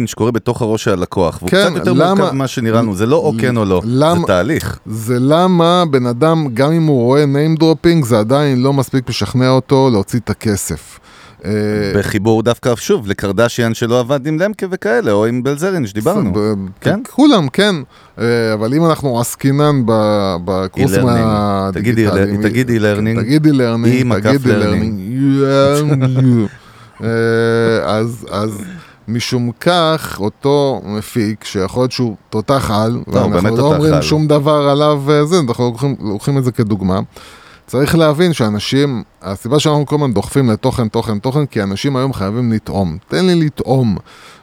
making 0.00 0.06
שקורה 0.06 0.30
בתוך 0.30 0.62
הראש 0.62 0.84
של 0.84 0.90
הלקוח. 0.92 1.38
והוא 1.38 1.50
כן, 1.50 1.66
קצת 1.70 1.76
יותר 1.76 1.92
למה- 1.92 2.14
מורכב 2.14 2.34
ממה 2.34 2.46
שנראה 2.46 2.82
לנו, 2.82 2.94
זה 2.96 3.06
לא 3.06 3.16
או 3.16 3.32
כן 3.40 3.56
או 3.56 3.64
לא, 3.64 3.80
זה 3.84 3.90
למה- 3.92 4.26
תהליך. 4.26 4.78
זה 4.86 5.16
למה 5.20 5.84
בן 5.90 6.06
אדם, 6.06 6.46
גם 6.54 6.72
אם 6.72 6.86
הוא 6.86 7.02
רואה 7.02 7.24
name 7.24 7.60
dropping, 7.62 8.04
זה 8.06 8.18
עדיין 8.18 8.62
לא 8.62 8.72
מספיק 8.72 9.08
משכנע 9.08 9.48
אותו 9.50 9.88
להוציא 9.92 10.18
את 10.18 10.30
הכסף. 10.30 10.98
אה, 11.44 11.50
בחיבור 11.94 12.42
דווקא, 12.42 12.76
שוב, 12.76 13.06
לקרדשיאן 13.06 13.74
שלא 13.74 14.00
עבד 14.00 14.26
עם 14.26 14.38
למקה 14.38 14.66
וכאלה, 14.70 15.12
או 15.12 15.26
עם 15.26 15.42
בלזרין 15.42 15.86
שדיברנו. 15.86 16.32
ב- 16.34 16.54
כן? 16.80 17.00
כולם, 17.10 17.48
כן. 17.48 17.74
אה, 18.18 18.54
אבל 18.54 18.74
אם 18.74 18.86
אנחנו 18.86 19.20
עסקינן 19.20 19.82
בקורסים. 20.44 21.00
תגידי, 21.72 22.06
הדיגיטליים... 22.06 22.42
תגידי 22.42 22.78
e-learning. 22.78 23.20
תגידי 23.20 23.50
learning, 23.50 24.04
מקף 24.04 24.24
תגידי 24.24 24.62
learning. 24.62 25.12
learning. 25.42 26.48
אה, 27.04 27.08
אז, 28.30 28.64
משום 29.08 29.50
כך, 29.60 30.16
אותו 30.20 30.82
מפיק, 30.84 31.44
שיכול 31.44 31.82
להיות 31.82 31.92
שהוא 31.92 32.16
תותח 32.30 32.70
על, 32.74 32.98
לא, 33.06 33.18
ואנחנו 33.20 33.56
לא 33.56 33.74
אומרים. 33.74 34.02
שום 34.02 34.26
דבר 34.26 34.68
עליו, 34.68 35.02
אה, 35.08 35.22
אנחנו 35.48 35.74
לוקחים 36.00 36.38
את 36.38 36.44
זה 36.44 36.52
כדוגמה. 36.52 37.00
צריך 37.68 37.96
להבין 37.98 38.32
שאנשים, 38.32 39.02
הסיבה 39.22 39.58
שאנחנו 39.60 39.86
כל 39.86 39.94
הזמן 39.96 40.12
דוחפים 40.12 40.50
לתוכן, 40.50 40.88
תוכן, 40.88 41.18
תוכן, 41.18 41.46
כי 41.46 41.62
אנשים 41.62 41.96
היום 41.96 42.12
חייבים 42.12 42.52
לטעום. 42.52 42.96
תן 43.08 43.26
לי 43.26 43.34
לטעום. 43.34 43.96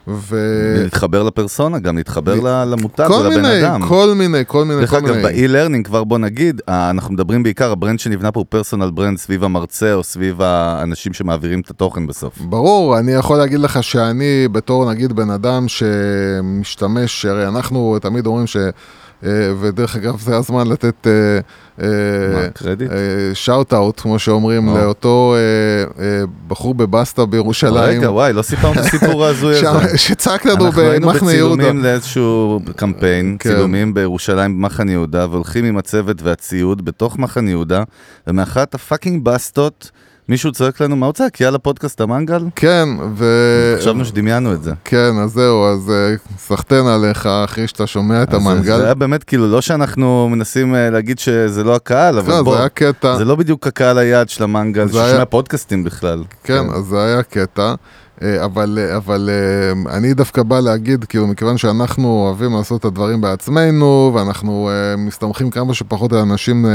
ו... 0.08 0.38
להתחבר 0.84 1.24
לפרסונה, 1.24 1.80
גם 1.80 1.98
להתחבר 1.98 2.34
ל- 2.34 2.64
למותג 2.72 3.10
ולבן 3.10 3.62
אדם. 3.64 3.82
כל 3.88 4.14
מיני, 4.16 4.38
כל 4.48 4.66
מיני, 4.66 4.80
דרך 4.82 4.90
כל 4.90 4.98
אגב, 4.98 5.16
מיני. 5.16 5.24
ב-e-learning 5.24 5.84
כבר 5.84 6.04
בוא 6.04 6.18
נגיד, 6.18 6.62
אנחנו 6.68 7.14
מדברים 7.14 7.44
בעיקר, 7.44 7.72
ה 7.72 7.77
brand 7.77 8.00
שנבנה 8.00 8.32
פה 8.32 8.40
הוא 8.40 8.46
personal 8.50 8.92
brand 8.92 9.18
סביב 9.18 9.44
המרצה 9.44 9.94
או 9.94 10.04
סביב 10.04 10.42
האנשים 10.42 11.14
שמעבירים 11.14 11.60
את 11.60 11.70
התוכן 11.70 12.08
בסוף. 12.08 12.38
ברור, 12.42 13.00
אני 13.00 13.12
יכול 13.12 13.38
להגיד 13.38 13.60
לך 13.60 13.84
שאני 13.84 14.48
בתור 14.52 14.92
נגיד 14.92 15.14
בן 15.14 15.30
אדם 15.30 15.66
שמשתמש, 15.68 17.26
הרי 17.26 17.48
אנחנו 17.48 17.98
תמיד 18.02 18.26
אומרים 18.26 18.48
ש... 18.48 18.58
אה, 19.26 19.54
ודרך 19.60 19.96
אגב, 19.96 20.20
זה 20.20 20.38
הזמן 20.38 20.68
לתת 20.68 21.08
מה, 21.78 22.50
קרדיט? 22.54 22.92
shout 23.34 23.74
out, 23.74 24.00
כמו 24.00 24.20
שאומרים, 24.20 24.68
או. 24.68 24.78
לאותו 24.78 25.36
אה, 25.36 26.04
אה, 26.04 26.24
בחור 26.48 26.76
בבסטה 26.76 27.26
בירושלים. 27.26 28.00
רגע, 28.00 28.12
וואי, 28.12 28.34
לא 28.34 28.42
סיפרנו 28.42 28.74
את 28.74 28.86
הסיפור 28.86 29.26
ההזוי 29.26 29.56
הזה. 29.56 29.98
שצעק 29.98 30.46
לנו 30.46 30.66
אנחנו 30.66 30.82
היינו 30.82 31.08
במחנה 31.08 31.34
יהודה. 31.34 31.56
בצילומים 31.56 31.84
לאיזשהו 31.84 32.60
קמפיין, 32.76 33.38
כן. 33.40 33.50
צילומים 33.50 33.94
בירושלים 33.94 34.58
במחנה 34.58 34.92
יהודה, 34.92 35.28
והולכים 35.32 35.66
עם 35.66 35.78
הצוות 35.78 36.22
והציוד 36.22 36.86
בתוך 36.86 37.18
מחנה 37.18 37.50
יהודה, 37.50 37.84
ומאחת 38.28 38.76
הפאקינג 38.76 39.24
בסטות, 39.24 39.92
מישהו 40.30 40.52
צועק 40.52 40.82
לנו, 40.82 40.96
מה 40.96 41.06
הוא 41.06 41.14
צועק? 41.14 41.42
יאללה 41.42 41.58
פודקאסט 41.58 42.02
המנגל? 42.02 42.44
כן, 42.56 42.90
ו... 43.16 43.26
חשבנו 43.80 44.06
שדמיינו 44.06 44.54
את 44.54 44.64
זה. 44.64 44.72
כן, 44.86 45.12
אז 45.24 45.32
זהו, 45.32 45.66
אז 45.66 45.90
אה, 45.92 46.16
סחטיין 46.38 46.86
עליך 46.88 47.26
אחרי 47.26 47.68
שאתה 47.68 47.88
שומע 47.88 48.24
את 48.24 48.34
המנגל. 48.34 48.78
זה 48.78 48.86
היה 48.86 48.94
באמת 48.94 49.24
כאילו, 49.24 49.52
לא 49.52 49.62
שאנחנו 49.62 50.30
מנסים 50.32 50.76
אה, 50.76 50.90
להגיד 50.90 51.20
שזה 51.20 51.64
לא 51.64 51.76
הקהל, 51.76 52.18
אבל 52.20 52.34
לא, 52.34 52.42
בוא, 52.42 52.54
זה 52.54 52.60
היה 52.60 52.70
קטע. 52.70 53.18
זה 53.18 53.26
לא 53.26 53.36
בדיוק 53.36 53.68
הקהל 53.68 53.98
היעד 53.98 54.30
של 54.30 54.44
המנגל, 54.44 54.86
היה- 54.94 55.08
ששומע 55.10 55.26
פודקאסטים 55.26 55.84
בכלל. 55.84 56.24
כן, 56.44 56.64
אז 56.76 56.84
זה 56.86 57.04
היה 57.04 57.24
קטע. 57.24 57.74
אה, 58.22 58.46
אבל, 58.46 58.80
אה, 58.82 58.98
אבל 58.98 59.30
אה, 59.32 59.96
אני 59.98 60.14
דווקא 60.14 60.44
בא 60.44 60.60
להגיד, 60.60 61.06
כאילו, 61.06 61.28
מכיוון 61.28 61.58
שאנחנו 61.58 62.08
אוהבים 62.08 62.54
לעשות 62.54 62.80
את 62.80 62.86
הדברים 62.86 63.22
בעצמנו, 63.22 64.12
ואנחנו 64.16 64.70
מסתמכים 64.98 65.50
כמה 65.50 65.74
שפחות 65.74 66.14
על 66.14 66.20
אנשים, 66.20 66.66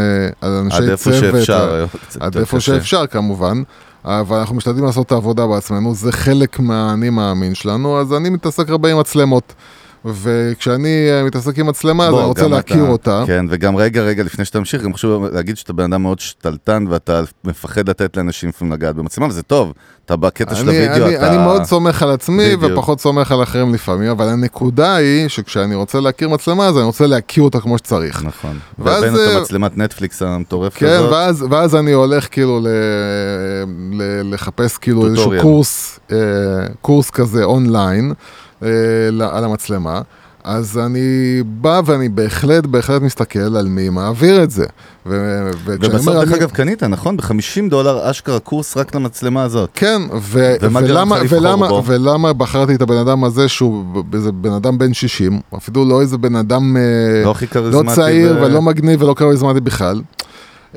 על 0.40 0.53
אנשי 0.53 0.76
עד 0.76 0.94
צוות. 0.94 1.14
איפה 1.14 1.40
שאפשר. 1.40 1.87
עד 2.20 2.37
איפה. 2.37 2.61
שאפשר 2.61 3.07
כמובן, 3.07 3.62
אבל 4.05 4.38
אנחנו 4.38 4.55
משתדלים 4.55 4.85
לעשות 4.85 5.07
את 5.07 5.12
העבודה 5.12 5.46
בעצמנו, 5.46 5.94
זה 5.94 6.12
חלק 6.12 6.61
מהאני 6.61 7.11
מאמין 7.11 7.55
שלנו, 7.55 8.00
אז 8.00 8.12
אני 8.12 8.31
מתעסק 8.31 8.70
הרבה 8.70 8.90
עם 8.90 8.98
מצלמות. 8.98 9.53
וכשאני 10.05 11.09
אה, 11.11 11.25
מתעסק 11.25 11.59
עם 11.59 11.67
מצלמה, 11.67 12.07
אז 12.07 12.15
אני 12.15 12.23
רוצה 12.25 12.49
להכיר 12.49 12.83
אתה- 12.83 12.93
אותה. 12.93 13.23
כן, 13.27 13.47
וגם 13.49 13.77
רגע, 13.77 14.03
רגע, 14.03 14.23
לפני 14.23 14.45
שאתה 14.45 14.59
ממשיך, 14.59 14.83
גם 14.83 14.95
חשוב 14.95 15.25
להגיד 15.25 15.57
שאתה 15.57 15.73
בן 15.73 15.93
אדם 15.93 16.03
מאוד 16.03 16.21
שתלטן, 16.21 16.85
ואתה 16.89 17.23
מפחד 17.45 17.89
לתת 17.89 18.17
לאנשים 18.17 18.49
לפעמים 18.49 18.73
לגעת 18.73 18.95
במצלמה, 18.97 19.27
וזה 19.29 19.43
טוב. 19.43 19.73
אתה 20.07 20.17
בקטע 20.17 20.55
של 20.55 20.69
הוידאו, 20.69 21.07
אני, 21.07 21.17
אתה... 21.17 21.29
אני 21.29 21.37
מאוד 21.37 21.65
סומך 21.65 22.03
על 22.03 22.11
עצמי 22.11 22.57
בדיוק. 22.57 22.73
ופחות 22.73 23.01
סומך 23.01 23.33
על 23.33 23.43
אחרים 23.43 23.75
לפעמים, 23.75 24.11
אבל 24.11 24.29
הנקודה 24.29 24.95
היא 24.95 25.29
שכשאני 25.29 25.75
רוצה 25.75 26.01
להכיר 26.01 26.29
מצלמה, 26.29 26.67
אז 26.67 26.77
אני 26.77 26.85
רוצה 26.85 27.07
להכיר 27.07 27.43
אותה 27.43 27.61
כמו 27.61 27.79
שצריך. 27.79 28.25
נכון. 28.25 28.59
ואז, 28.79 29.03
והבאנו 29.03 29.23
את 29.25 29.29
אה, 29.29 29.37
המצלמת 29.37 29.79
נטפליקס 29.79 30.23
המטורפת 30.23 30.77
כן, 30.79 30.87
הזאת. 30.87 31.13
ואז, 31.13 31.45
ואז 31.51 31.75
אני 31.77 31.93
הולך 31.93 32.27
כאילו 32.31 32.61
ל, 32.61 32.67
ל, 33.93 34.33
לחפש 34.35 34.79
כאילו 34.79 35.07
איזשהו 35.07 35.17
טוטוריאל. 35.25 35.43
קורס, 35.43 36.01
אה, 36.13 36.17
קורס 36.81 37.11
כזה 37.11 37.45
אונליין 37.45 38.13
על 39.33 39.44
המצלמה. 39.44 40.01
אז 40.44 40.79
אני 40.79 41.01
בא 41.46 41.81
ואני 41.87 42.09
בהחלט, 42.09 42.66
בהחלט 42.66 43.03
מסתכל 43.03 43.57
על 43.57 43.66
מי 43.68 43.88
מעביר 43.88 44.42
את 44.42 44.51
זה. 44.51 44.66
ו- 45.07 45.51
ובסוף, 45.64 46.14
דרך 46.14 46.29
אני- 46.29 46.37
אגב, 46.37 46.51
קנית, 46.51 46.83
נכון? 46.83 47.16
ב-50 47.16 47.31
דולר 47.70 48.11
אשכרה 48.11 48.38
קורס 48.38 48.77
רק 48.77 48.94
למצלמה 48.94 49.42
הזאת. 49.42 49.70
כן, 49.75 50.03
ו- 50.20 50.55
ולמה, 50.73 51.16
ולמה, 51.29 51.68
בו? 51.68 51.83
ולמה 51.87 52.33
בחרתי 52.33 52.75
את 52.75 52.83
הבן 52.83 52.96
אדם 52.96 53.25
הזה 53.25 53.49
שהוא 53.49 53.85
ב- 54.11 54.14
איזה 54.14 54.33
בן 54.33 54.53
אדם 54.53 54.79
בן 54.79 54.94
60, 54.94 55.40
אפילו 55.57 55.85
לא 55.85 56.01
איזה 56.01 56.18
בן 56.18 56.37
אדם 56.37 56.77
אה, 56.77 56.83
לא 57.61 57.85
לא. 57.85 57.90
צעיר 57.94 58.37
ו- 58.37 58.42
ולא 58.42 58.62
מגניב 58.62 59.03
ולא 59.03 59.14
כריזמטי 59.14 59.61
בכלל, 59.61 60.01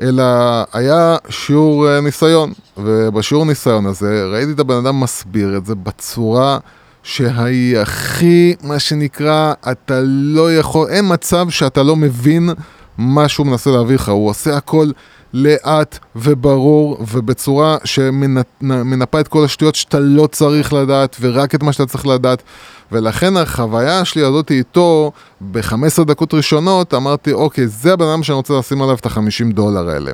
אלא 0.02 0.24
היה 0.72 1.16
שיעור 1.28 1.88
אה, 1.88 2.00
ניסיון, 2.00 2.52
ובשיעור 2.76 3.44
ניסיון 3.46 3.86
הזה 3.86 4.24
ראיתי 4.32 4.52
את 4.52 4.60
הבן 4.60 4.74
אדם 4.76 5.00
מסביר 5.00 5.56
את 5.56 5.66
זה 5.66 5.74
בצורה 5.74 6.58
שהיא 7.04 7.78
הכי, 7.78 8.54
מה 8.62 8.78
שנקרא, 8.78 9.52
אתה 9.72 10.00
לא 10.04 10.54
יכול, 10.54 10.88
אין 10.90 11.04
מצב 11.12 11.50
שאתה 11.50 11.82
לא 11.82 11.96
מבין 11.96 12.50
מה 12.98 13.28
שהוא 13.28 13.46
מנסה 13.46 13.70
להביא 13.70 13.94
לך, 13.94 14.08
הוא 14.08 14.30
עושה 14.30 14.56
הכל 14.56 14.90
לאט 15.34 15.98
וברור 16.16 16.98
ובצורה 17.12 17.76
שמנפה 17.84 19.20
את 19.20 19.28
כל 19.28 19.44
השטויות 19.44 19.74
שאתה 19.74 19.98
לא 20.00 20.26
צריך 20.26 20.72
לדעת 20.72 21.16
ורק 21.20 21.54
את 21.54 21.62
מה 21.62 21.72
שאתה 21.72 21.86
צריך 21.86 22.06
לדעת 22.06 22.42
ולכן 22.92 23.36
החוויה 23.36 24.04
שלי 24.04 24.22
הזאת 24.22 24.50
איתו 24.50 25.12
ב-15 25.40 26.04
דקות 26.04 26.34
ראשונות 26.34 26.94
אמרתי 26.94 27.32
אוקיי 27.32 27.68
זה 27.68 27.92
הבן 27.92 28.04
אדם 28.04 28.22
שאני 28.22 28.36
רוצה 28.36 28.54
לשים 28.58 28.82
עליו 28.82 28.94
את 28.94 29.06
ה-50 29.06 29.52
דולר 29.54 29.88
האלה. 29.88 30.12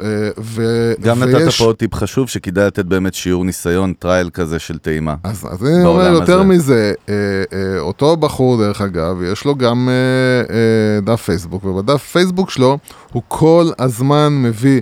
אה, 0.00 0.04
ו- 0.40 0.92
גם 1.00 1.22
נתת 1.22 1.34
ויש- 1.34 1.58
פה 1.58 1.64
עוד 1.64 1.76
טיפ 1.76 1.94
חשוב, 1.94 2.28
שכדאי 2.28 2.66
לתת 2.66 2.84
באמת 2.84 3.14
שיעור 3.14 3.44
ניסיון, 3.44 3.92
trial 3.98 4.30
כזה 4.30 4.58
של 4.58 4.78
טעימה. 4.78 5.14
אז, 5.24 5.46
אז 5.50 5.64
אני 5.66 5.84
אומר 5.84 5.92
בעולם 6.02 6.14
יותר 6.14 6.34
הזה. 6.40 6.44
מזה, 6.44 6.92
אה, 7.08 7.14
אה, 7.52 7.78
אותו 7.80 8.16
בחור 8.16 8.56
דרך 8.58 8.80
אגב, 8.80 9.16
יש 9.32 9.44
לו 9.44 9.54
גם 9.56 9.88
אה, 9.88 10.54
אה, 10.54 11.00
דף 11.00 11.22
פייסבוק, 11.22 11.64
ובדף 11.64 12.02
פייסבוק 12.12 12.50
שלו 12.50 12.78
הוא 13.12 13.22
כל 13.28 13.66
הזמן 13.78 14.42
מביא 14.42 14.80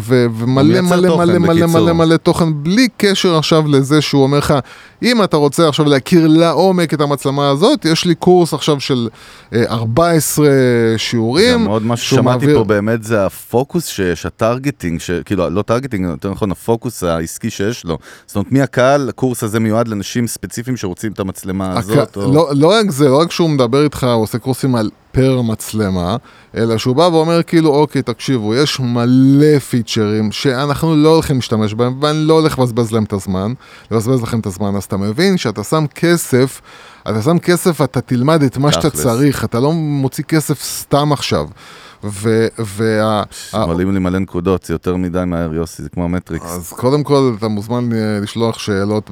ו- 0.00 0.26
ומלא 0.36 0.80
מלא 0.80 1.16
מלא 1.16 1.38
מלא. 1.38 1.66
מלא 1.66 1.92
מלא 1.92 2.16
תוכן, 2.16 2.62
בלי 2.62 2.88
קשר 2.96 3.36
עכשיו 3.36 3.64
לזה 3.68 4.00
שהוא 4.00 4.22
אומר 4.22 4.38
לך, 4.38 4.54
אם 5.02 5.22
אתה 5.24 5.36
רוצה 5.36 5.68
עכשיו 5.68 5.86
להכיר 5.86 6.26
לעומק 6.26 6.94
את 6.94 7.00
המצלמה 7.00 7.50
הזאת, 7.50 7.84
יש 7.84 8.04
לי 8.04 8.14
קורס 8.14 8.54
עכשיו 8.54 8.80
של 8.80 9.08
אה, 9.52 9.62
14 9.68 10.48
שיעורים. 10.96 11.54
גם 11.60 11.66
עוד 11.66 11.86
משהו 11.86 12.06
שהוא 12.06 12.18
ששמעתי 12.18 12.38
מעביר- 12.46 12.58
פה 12.58 12.64
באמת 12.96 13.04
זה 13.08 13.26
הפוקוס 13.26 13.86
שיש, 13.86 14.26
ה 14.26 14.33
targeting, 14.33 15.00
ש- 15.00 15.10
כאילו 15.10 15.50
לא 15.50 15.62
targeting, 15.62 16.04
יותר 16.06 16.30
נכון 16.30 16.50
הפוקוס 16.50 17.02
העסקי 17.02 17.50
שיש 17.50 17.84
לו. 17.84 17.98
זאת 18.26 18.36
אומרת, 18.36 18.52
מי 18.52 18.62
הקהל, 18.62 19.08
הקורס 19.08 19.42
הזה 19.42 19.60
מיועד 19.60 19.88
לאנשים 19.88 20.26
ספציפיים 20.26 20.76
שרוצים 20.76 21.12
את 21.12 21.20
המצלמה 21.20 21.72
הק- 21.72 21.78
הזאת, 21.78 22.16
או... 22.16 22.34
לא, 22.34 22.48
לא 22.54 22.66
רק 22.72 22.90
זה, 22.90 23.08
לא 23.08 23.20
רק 23.20 23.30
שהוא 23.32 23.50
מדבר 23.50 23.84
איתך, 23.84 24.04
הוא 24.04 24.22
עושה 24.22 24.38
קורסים 24.38 24.74
על 24.74 24.90
פר 25.12 25.42
מצלמה, 25.42 26.16
אלא 26.56 26.78
שהוא 26.78 26.96
בא 26.96 27.02
ואומר 27.02 27.42
כאילו, 27.42 27.74
אוקיי, 27.74 28.02
תקשיבו, 28.02 28.54
יש 28.54 28.80
מלא 28.80 29.58
פיצ'רים 29.58 30.32
שאנחנו 30.32 30.96
לא 30.96 31.08
הולכים 31.08 31.36
להשתמש 31.36 31.74
בהם, 31.74 32.02
ואני 32.02 32.18
לא 32.18 32.34
הולך 32.34 32.58
לבזבז 32.58 32.92
להם 32.92 33.04
את 33.04 33.12
הזמן, 33.12 33.52
לבזבז 33.90 34.22
לכם 34.22 34.40
את 34.40 34.46
הזמן, 34.46 34.76
אז 34.76 34.84
אתה 34.84 34.96
מבין 34.96 35.36
שאתה 35.36 35.64
שם 35.64 35.84
כסף, 35.94 36.60
אתה 37.10 37.22
שם 37.22 37.38
כסף, 37.38 37.82
אתה 37.82 38.00
תלמד 38.00 38.42
את 38.42 38.56
מה 38.56 38.72
שאתה. 38.72 38.90
צריך, 38.90 39.44
אתה 39.44 39.60
לא 39.60 39.72
מוציא 39.72 40.24
כסף 40.24 40.62
סתם 40.62 41.12
עכשיו. 41.12 41.46
וה... 42.04 43.22
עולים 43.52 43.94
לי 43.94 43.98
מלא 43.98 44.18
נקודות, 44.18 44.64
זה 44.64 44.74
יותר 44.74 44.96
מדי 44.96 45.22
מהר, 45.26 45.54
יוסי, 45.54 45.82
זה 45.82 45.88
כמו 45.88 46.04
המטריקס. 46.04 46.44
אז 46.44 46.72
קודם 46.72 47.02
כל 47.02 47.32
אתה 47.38 47.48
מוזמן 47.48 47.92
אה, 47.92 48.18
לשלוח 48.22 48.58
שאלות 48.58 49.10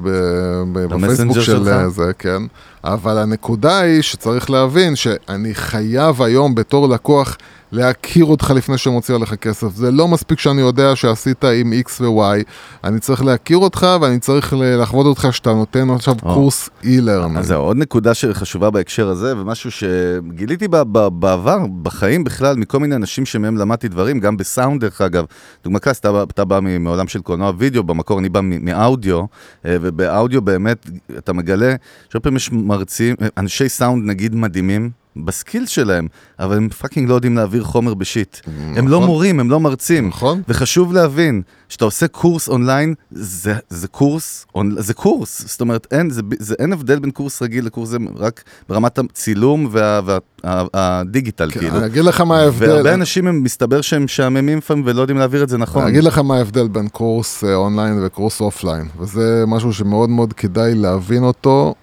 בפייסבוק 0.71 1.39
של? 1.39 1.67
אה, 1.67 1.89
זה, 1.89 2.11
כן. 2.19 2.41
אבל 2.83 3.17
הנקודה 3.17 3.79
היא 3.79 4.01
שצריך 4.01 4.49
להבין 4.49 4.95
שאני 4.95 5.55
חייב 5.55 6.21
היום 6.21 6.55
בתור 6.55 6.89
לקוח 6.89 7.37
להכיר 7.75 8.25
אותך 8.25 8.53
לפני 8.55 8.77
שמוציא 8.77 9.15
עליך 9.15 9.33
כסף. 9.33 9.75
זה 9.75 9.91
לא 9.91 10.07
מספיק 10.07 10.39
שאני 10.39 10.61
יודע 10.61 10.95
שעשית 10.95 11.43
עם 11.43 11.73
X 11.85 12.01
ו-Y, 12.01 12.43
אני 12.83 12.99
צריך 12.99 13.23
להכיר 13.23 13.57
אותך 13.57 13.87
ואני 14.01 14.19
צריך 14.19 14.53
לחוות 14.57 15.05
אותך 15.05 15.27
שאתה 15.31 15.53
נותן 15.53 15.89
עכשיו 15.89 16.15
או. 16.23 16.33
קורס 16.33 16.69
e-learning. 16.83 17.39
אז 17.39 17.47
זהו, 17.47 17.63
עוד 17.63 17.77
נקודה 17.77 18.13
שחשובה 18.13 18.69
בהקשר 18.69 19.09
הזה, 19.09 19.37
ומשהו 19.37 19.71
שגיליתי 19.71 20.67
בעבר, 20.67 21.65
בחיים 21.81 22.23
בכלל, 22.23 22.55
מכל 22.55 22.79
מיני 22.79 22.95
אנשים 22.95 23.25
שמהם 23.25 23.57
למדתי 23.57 23.87
דברים, 23.87 24.19
גם 24.19 24.37
בסאונד 24.37 24.81
דרך 24.81 25.01
אגב. 25.01 25.25
דוגמה 25.63 25.79
קלאסית, 25.79 25.99
אתה, 25.99 26.23
אתה 26.23 26.45
בא 26.45 26.59
מעולם 26.79 27.07
של 27.07 27.21
קולנוע 27.21 27.51
וידאו, 27.57 27.83
במקור 27.83 28.19
אני 28.19 28.29
בא 28.29 28.39
מאודיו, 28.43 29.19
אה, 29.65 29.77
ובאודיו 29.81 30.41
באמת 30.41 30.89
אתה 31.17 31.33
מגלה 31.33 31.75
שהרבה 32.09 32.23
פעמים 32.23 32.37
יש 32.37 32.51
מרצים, 32.51 33.15
אה, 33.21 33.27
אנשי 33.37 33.69
סאונד 33.69 34.05
נגיד 34.05 34.35
מדהימים. 34.35 35.04
ב 35.15 35.23
skill 35.23 35.65
שלהם, 35.65 36.07
אבל 36.39 36.57
הם 36.57 36.69
fucking 36.69 37.09
לא 37.09 37.13
יודעים 37.13 37.35
להעביר 37.35 37.63
חומר 37.63 37.93
ב 37.93 38.00
shit. 38.00 38.37
הם 38.75 38.87
לא 38.87 38.97
נכון. 38.97 39.09
מורים, 39.09 39.39
הם 39.39 39.49
לא 39.49 39.59
מרצים. 39.59 40.07
נכון? 40.07 40.41
וחשוב 40.47 40.93
להבין, 40.93 41.41
שאתה 41.69 41.85
עושה 41.85 42.07
קורס 42.07 42.49
אונליין, 42.49 42.93
זה, 43.11 43.53
זה 43.69 43.87
קורס, 43.87 44.45
אונ... 44.55 44.75
זה 44.77 44.93
קורס. 44.93 45.47
זאת 45.47 45.61
אומרת, 45.61 45.87
אין, 45.91 46.09
זה, 46.09 46.21
זה, 46.39 46.55
אין 46.59 46.73
הבדל 46.73 46.99
בין 46.99 47.11
קורס 47.11 47.41
רגיל 47.41 47.65
לקורס 47.65 47.89
זה 47.89 47.97
רק 48.15 48.43
ברמת 48.69 48.99
הצילום 48.99 49.69
וה 49.71 50.07
digital, 50.07 51.51
כן, 51.51 51.59
כאילו. 51.59 51.77
אני 51.77 51.85
אגיד 51.85 52.03
לך 52.03 52.21
מה 52.21 52.39
ההבדל. 52.39 52.69
והרבה 52.69 52.93
אנשים, 52.93 53.27
הם 53.27 53.43
מסתבר 53.43 53.81
שהם 53.81 54.03
משעממים 54.03 54.57
לפעמים 54.57 54.83
ולא 54.87 55.01
יודעים 55.01 55.17
להעביר 55.17 55.43
את 55.43 55.49
זה 55.49 55.57
נכון. 55.57 55.81
אני 55.81 55.91
אגיד 55.91 56.03
לך 56.03 56.17
מה 56.17 56.37
ההבדל 56.37 56.67
בין 56.67 56.87
קורס 56.87 57.43
אה, 57.43 57.55
אונליין 57.55 58.03
וקורס 58.05 58.41
offline, 58.41 58.87
וזה 58.99 59.43
משהו 59.47 59.73
שמאוד 59.73 60.09
מאוד 60.09 60.33
כדאי 60.33 60.75
להבין 60.75 61.23
אותו, 61.23 61.75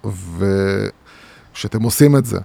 וכשאתם 1.53 1.83
עושים 1.83 2.15
את 2.15 2.25
זה. 2.25 2.39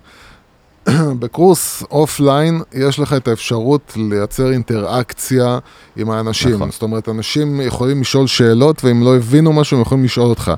בקורס 1.20 1.82
offline 1.90 2.60
יש 2.72 2.98
לך 2.98 3.12
את 3.12 3.28
האפשרות 3.28 3.92
לייצר 3.96 4.52
אינטראקציה 4.52 5.58
עם 5.96 6.10
האנשים. 6.10 6.54
נכון. 6.54 6.70
זאת 6.70 6.82
אומרת, 6.82 7.08
אנשים 7.08 7.60
יכולים 7.60 8.00
לשאול 8.00 8.26
שאלות, 8.26 8.84
ואם 8.84 9.02
לא 9.02 9.16
הבינו 9.16 9.52
משהו, 9.52 9.76
הם 9.76 9.82
יכולים 9.82 10.04
לשאול 10.04 10.30
אותך. 10.30 10.52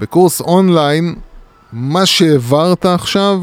בקורס 0.00 0.40
אונליין, 0.40 1.14
מה 1.72 2.06
שהעברת 2.06 2.86
עכשיו, 2.86 3.42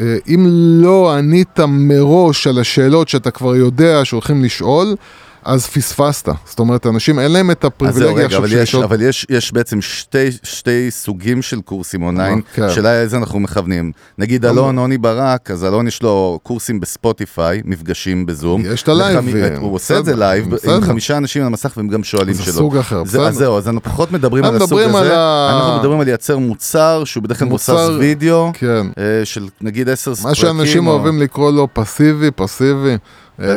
אה, 0.00 0.16
אם 0.28 0.46
לא 0.82 1.14
ענית 1.14 1.60
מראש 1.68 2.46
על 2.46 2.58
השאלות 2.58 3.08
שאתה 3.08 3.30
כבר 3.30 3.56
יודע 3.56 4.04
שהולכים 4.04 4.44
לשאול, 4.44 4.96
אז 5.44 5.66
פספסת. 5.66 6.28
זאת 6.46 6.58
אומרת, 6.58 6.86
אנשים 6.86 7.18
אין 7.18 7.32
להם 7.32 7.50
את 7.50 7.64
הפריבילגיה 7.64 8.24
עכשיו 8.26 8.48
שיש 8.48 8.52
יש, 8.68 8.74
עוד... 8.74 8.84
אבל 8.84 9.02
יש, 9.02 9.26
יש 9.30 9.52
בעצם 9.52 9.82
שתי, 9.82 10.18
שתי 10.42 10.90
סוגים 10.90 11.42
של 11.42 11.60
קורסים 11.60 12.02
אונליין, 12.02 12.40
כן. 12.54 12.70
שאלה 12.70 13.00
איזה 13.00 13.16
אנחנו 13.16 13.40
מכוונים. 13.40 13.92
נגיד 14.18 14.44
אלון, 14.46 14.78
עוני 14.78 14.98
ברק, 14.98 15.50
אז 15.50 15.64
אלון 15.64 15.88
יש 15.88 16.02
לו 16.02 16.38
קורסים 16.42 16.80
בספוטיפיי, 16.80 17.62
מפגשים 17.64 18.26
בזום. 18.26 18.62
יש 18.72 18.82
את 18.82 18.88
לחמי- 18.88 19.32
הוא 19.60 19.74
עושה 19.74 19.98
את 19.98 20.04
זה 20.04 20.16
לייב. 20.16 20.46
עם 20.74 20.80
חמישה 20.82 21.16
אנשים 21.16 21.42
על 21.42 21.46
המסך 21.46 21.72
והם 21.76 21.88
גם 21.88 22.04
שואלים 22.04 22.34
זה 22.34 22.42
שאלות. 22.42 22.56
סוג 22.58 22.76
אחר, 22.76 22.96
זה- 23.04 23.18
בסדר. 23.18 23.26
אז 23.28 23.34
זהו, 23.34 23.58
אז 23.58 23.66
אנחנו 23.68 23.82
פחות 23.82 24.12
מדברים 24.12 24.44
על 24.44 24.56
הסוג 24.56 24.78
הזה, 24.78 25.14
אנחנו 25.50 25.78
מדברים 25.78 26.00
על 26.00 26.06
לייצר 26.06 26.38
מוצר 26.38 27.02
שהוא 27.04 27.22
בדרך 27.22 27.38
כלל 27.38 27.48
מבוסס 27.48 27.70
וידאו, 27.98 28.50
כן. 28.54 28.86
אה, 28.98 29.24
של 29.24 29.46
נגיד 29.60 29.88
עשר 29.88 30.14
ספרקים. 30.14 30.28
מה 30.28 30.34
שאנשים 30.34 30.86
או- 30.86 30.92
אוהבים 30.92 31.22
לקרוא 31.22 31.52
לו 31.52 31.68
פסיבי, 31.72 32.30
פסיבי. 32.30 32.96
אה. 33.40 33.56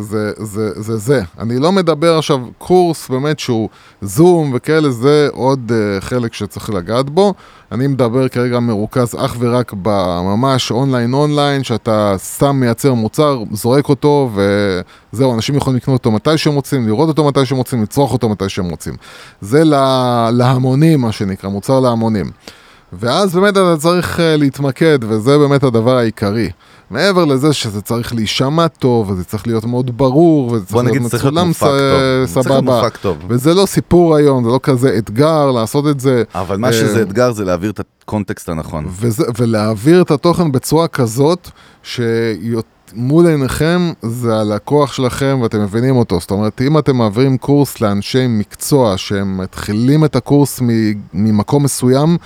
זה, 0.00 0.32
זה, 0.36 0.82
זה 0.82 0.96
זה. 0.96 1.20
אני 1.38 1.58
לא 1.58 1.72
מדבר 1.72 2.18
עכשיו 2.18 2.40
קורס 2.58 3.08
באמת 3.08 3.38
שהוא 3.38 3.68
זום 4.02 4.50
וכאלה, 4.54 4.90
זה 4.90 5.28
עוד 5.32 5.72
אה, 5.74 6.00
חלק 6.00 6.34
שצריך 6.34 6.70
לגעת 6.70 7.10
בו. 7.10 7.34
אני 7.72 7.86
מדבר 7.86 8.28
כרגע 8.28 8.60
מרוכז 8.60 9.14
אך 9.18 9.36
ורק 9.38 9.72
בממש 9.82 10.70
אונליין 10.70 11.14
אונליין, 11.14 11.64
שאתה 11.64 12.14
סתם 12.16 12.56
מייצר 12.56 12.94
מוצר, 12.94 13.42
זורק 13.52 13.88
אותו 13.88 14.30
וזהו, 15.12 15.34
אנשים 15.34 15.56
יכולים 15.56 15.76
לקנות 15.76 15.98
אותו 15.98 16.10
מתי 16.10 16.38
שהם 16.38 16.54
רוצים, 16.54 16.86
לראות 16.86 17.08
אותו 17.08 17.24
מתי 17.24 17.46
שהם 17.46 17.58
רוצים, 17.58 17.82
לצרוך 17.82 18.12
אותו 18.12 18.28
מתי 18.28 18.48
שהם 18.48 18.70
רוצים. 18.70 18.94
זה 19.40 19.64
לה, 19.64 20.30
להמונים, 20.32 21.00
מה 21.00 21.12
שנקרא, 21.12 21.50
מוצר 21.50 21.80
להמונים. 21.80 22.30
ואז 22.92 23.34
באמת 23.34 23.52
אתה 23.52 23.76
צריך 23.78 24.18
uh, 24.18 24.22
להתמקד, 24.38 24.98
וזה 25.02 25.38
באמת 25.38 25.62
הדבר 25.62 25.96
העיקרי. 25.96 26.50
מעבר 26.90 27.24
לזה 27.24 27.52
שזה 27.52 27.82
צריך 27.82 28.14
להישמע 28.14 28.68
טוב, 28.68 29.10
וזה 29.10 29.24
צריך 29.24 29.46
להיות 29.46 29.64
מאוד 29.64 29.96
ברור, 29.96 30.52
וזה 30.52 30.66
צריך 30.66 30.84
להיות 30.84 31.14
מצולם 31.14 31.52
להיות 31.62 32.28
סבבה. 32.28 32.88
וזה 33.28 33.54
לא 33.54 33.66
סיפור 33.66 34.16
היום, 34.16 34.44
זה 34.44 34.50
לא 34.50 34.60
כזה 34.62 34.98
אתגר 34.98 35.50
לעשות 35.50 35.86
את 35.88 36.00
זה. 36.00 36.22
אבל 36.34 36.56
מה 36.56 36.66
אה, 36.68 36.72
שזה 36.72 37.02
אתגר 37.02 37.32
זה 37.32 37.44
להעביר 37.44 37.70
את 37.70 37.80
הקונטקסט 37.80 38.48
הנכון. 38.48 38.86
וזה, 38.88 39.24
ולהעביר 39.38 40.02
את 40.02 40.10
התוכן 40.10 40.52
בצורה 40.52 40.88
כזאת, 40.88 41.50
שמול 41.82 43.26
עיניכם 43.26 43.92
זה 44.02 44.36
הלקוח 44.36 44.92
שלכם 44.92 45.38
ואתם 45.42 45.62
מבינים 45.62 45.96
אותו. 45.96 46.20
זאת 46.20 46.30
אומרת, 46.30 46.60
אם 46.60 46.78
אתם 46.78 46.96
מעבירים 46.96 47.38
קורס 47.38 47.80
לאנשי 47.80 48.26
מקצוע 48.28 48.94
שהם 48.96 49.38
מתחילים 49.38 50.04
את 50.04 50.16
הקורס 50.16 50.60
ממקום 51.14 51.62
מסוים, 51.64 52.16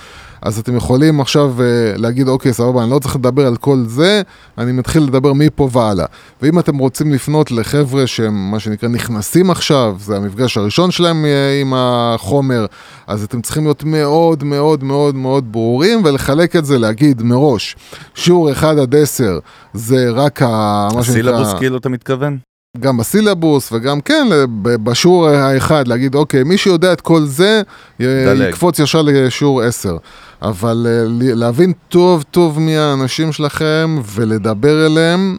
אז 0.41 0.59
אתם 0.59 0.75
יכולים 0.75 1.21
עכשיו 1.21 1.53
uh, 1.57 1.61
להגיד, 1.97 2.27
אוקיי, 2.27 2.53
סבבה, 2.53 2.83
אני 2.83 2.91
לא 2.91 2.99
צריך 2.99 3.15
לדבר 3.15 3.47
על 3.47 3.55
כל 3.55 3.83
זה, 3.87 4.21
אני 4.57 4.71
מתחיל 4.71 5.03
לדבר 5.03 5.33
מפה 5.33 5.69
והלאה. 5.71 6.05
ואם 6.41 6.59
אתם 6.59 6.77
רוצים 6.77 7.13
לפנות 7.13 7.51
לחבר'ה 7.51 8.07
שהם, 8.07 8.51
מה 8.51 8.59
שנקרא, 8.59 8.89
נכנסים 8.89 9.51
עכשיו, 9.51 9.95
זה 9.99 10.17
המפגש 10.17 10.57
הראשון 10.57 10.91
שלהם 10.91 11.25
uh, 11.25 11.61
עם 11.61 11.73
החומר, 11.75 12.65
אז 13.07 13.23
אתם 13.23 13.41
צריכים 13.41 13.63
להיות 13.63 13.83
מאוד 13.83 14.43
מאוד 14.43 14.83
מאוד 14.83 15.15
מאוד 15.15 15.51
ברורים 15.51 16.01
ולחלק 16.05 16.55
את 16.55 16.65
זה, 16.65 16.77
להגיד 16.77 17.21
מראש, 17.23 17.75
שיעור 18.15 18.51
1 18.51 18.77
עד 18.77 18.95
10 18.95 19.39
זה 19.73 20.09
רק 20.09 20.41
ה... 20.41 20.87
הסילבוס 20.97 21.53
כאילו 21.53 21.77
אתה 21.77 21.89
מתכוון? 21.89 22.37
גם 22.79 22.97
בסילבוס 22.97 23.71
וגם 23.71 24.01
כן 24.01 24.27
ב- 24.61 24.75
בשיעור 24.75 25.27
האחד 25.27 25.87
להגיד 25.87 26.15
אוקיי 26.15 26.43
מי 26.43 26.57
שיודע 26.57 26.93
את 26.93 27.01
כל 27.01 27.25
זה 27.25 27.61
דלג. 27.99 28.49
יקפוץ 28.49 28.79
ישר 28.79 29.01
לשיעור 29.01 29.61
10 29.61 29.97
אבל 30.41 30.87
אה, 30.89 31.03
להבין 31.35 31.73
טוב 31.89 32.23
טוב 32.31 32.59
מי 32.59 32.77
האנשים 32.77 33.31
שלכם 33.31 33.97
ולדבר 34.15 34.85
אליהם 34.85 35.37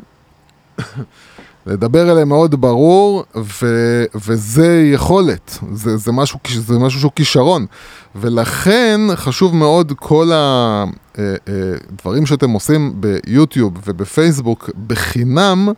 לדבר 1.66 2.12
אליהם 2.12 2.28
מאוד 2.28 2.61
ברור 2.61 3.24
ו- 3.36 4.05
וזה 4.14 4.82
יכולת. 4.95 5.59
זה, 5.72 5.97
זה, 5.97 6.12
משהו, 6.12 6.39
זה 6.57 6.78
משהו 6.78 7.01
שהוא 7.01 7.12
כישרון. 7.16 7.66
ולכן 8.16 9.01
חשוב 9.14 9.55
מאוד 9.55 9.93
כל 9.97 10.30
הדברים 10.32 12.26
שאתם 12.26 12.51
עושים 12.51 12.93
ביוטיוב 13.01 13.72
ובפייסבוק 13.86 14.70
בחינם 14.86 15.68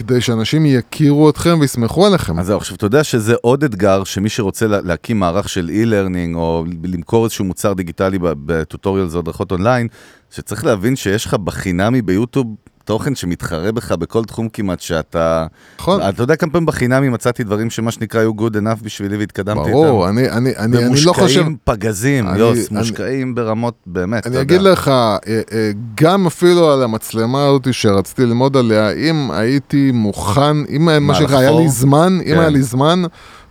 כדי 0.00 0.20
שאנשים 0.20 0.66
יכירו 0.66 1.30
אתכם 1.30 1.58
ויסמכו 1.60 2.06
עליכם. 2.06 2.38
אז 2.38 2.50
עכשיו 2.50 2.76
אתה 2.76 2.86
יודע 2.86 3.04
שזה 3.04 3.34
עוד 3.42 3.64
אתגר 3.64 4.04
שמי 4.04 4.28
שרוצה 4.28 4.66
לה- 4.66 4.80
להקים 4.80 5.18
מערך 5.20 5.48
של 5.48 5.70
e-learning 5.74 6.36
או 6.36 6.64
למכור 6.84 7.24
איזשהו 7.24 7.44
מוצר 7.44 7.72
דיגיטלי 7.72 8.18
ב- 8.18 8.32
בטוטוריאלס 8.46 9.14
או 9.14 9.18
הדרכות 9.18 9.52
אונליין, 9.52 9.88
שצריך 10.30 10.64
להבין 10.64 10.96
שיש 10.96 11.24
לך 11.24 11.34
בחינמי 11.34 12.02
ביוטיוב 12.02 12.46
תוכן 12.84 13.14
שמתחרה 13.14 13.72
בך 13.72 13.92
בכל 13.92 14.24
תחום 14.24 14.48
כמעט 14.48 14.80
שאתה... 14.80 15.46
נכון, 15.80 16.00
אתה 16.08 16.22
יודע 16.22 16.36
כמה 16.36 16.50
פעמים 16.50 16.66
בחינמי 16.66 17.08
מצאתי 17.08 17.44
דברים 17.44 17.70
שמה 17.70 17.90
שנקרא 17.90 18.20
היו 18.20 18.32
good 18.38 18.52
enough 18.54 18.84
בשבילי 18.84 19.16
והתקדמתי 19.16 19.60
איתם. 19.60 19.72
ברור, 19.72 20.08
אני, 20.08 20.30
אני, 20.30 20.56
אני, 20.56 20.78
אני 20.86 21.00
לא 21.04 21.12
חושב... 21.12 21.22
ומושקעים 21.40 21.56
פגזים, 21.64 22.28
אני- 22.28 22.38
יוס, 22.38 22.70
אני- 22.70 22.78
מושקעים 22.78 23.34
ברמות 23.34 23.74
באמת, 23.86 24.26
אני 24.26 24.40
אגיד 24.40 24.56
יודע. 24.60 24.70
לך, 24.72 24.88
אה, 24.88 25.18
אה, 25.26 25.70
גם 25.94 26.26
אפילו 26.26 26.72
על 26.72 26.82
המצלמה 26.82 27.46
הזאת 27.46 27.74
שרציתי 27.74 28.26
ללמוד 28.26 28.56
עליה, 28.56 28.90
אם 28.92 29.30
הייתי 29.30 29.90
מוכן, 29.94 30.40
אם 30.76 30.84
מה 30.84 30.98
מה, 30.98 31.14
שנקרא, 31.14 31.38
היה 31.38 31.50
לי? 31.50 31.68
זמן, 31.68 32.18
אם 32.20 32.34
כן. 32.34 32.38
היה 32.40 32.48
לי 32.48 32.62
זמן, 32.62 33.02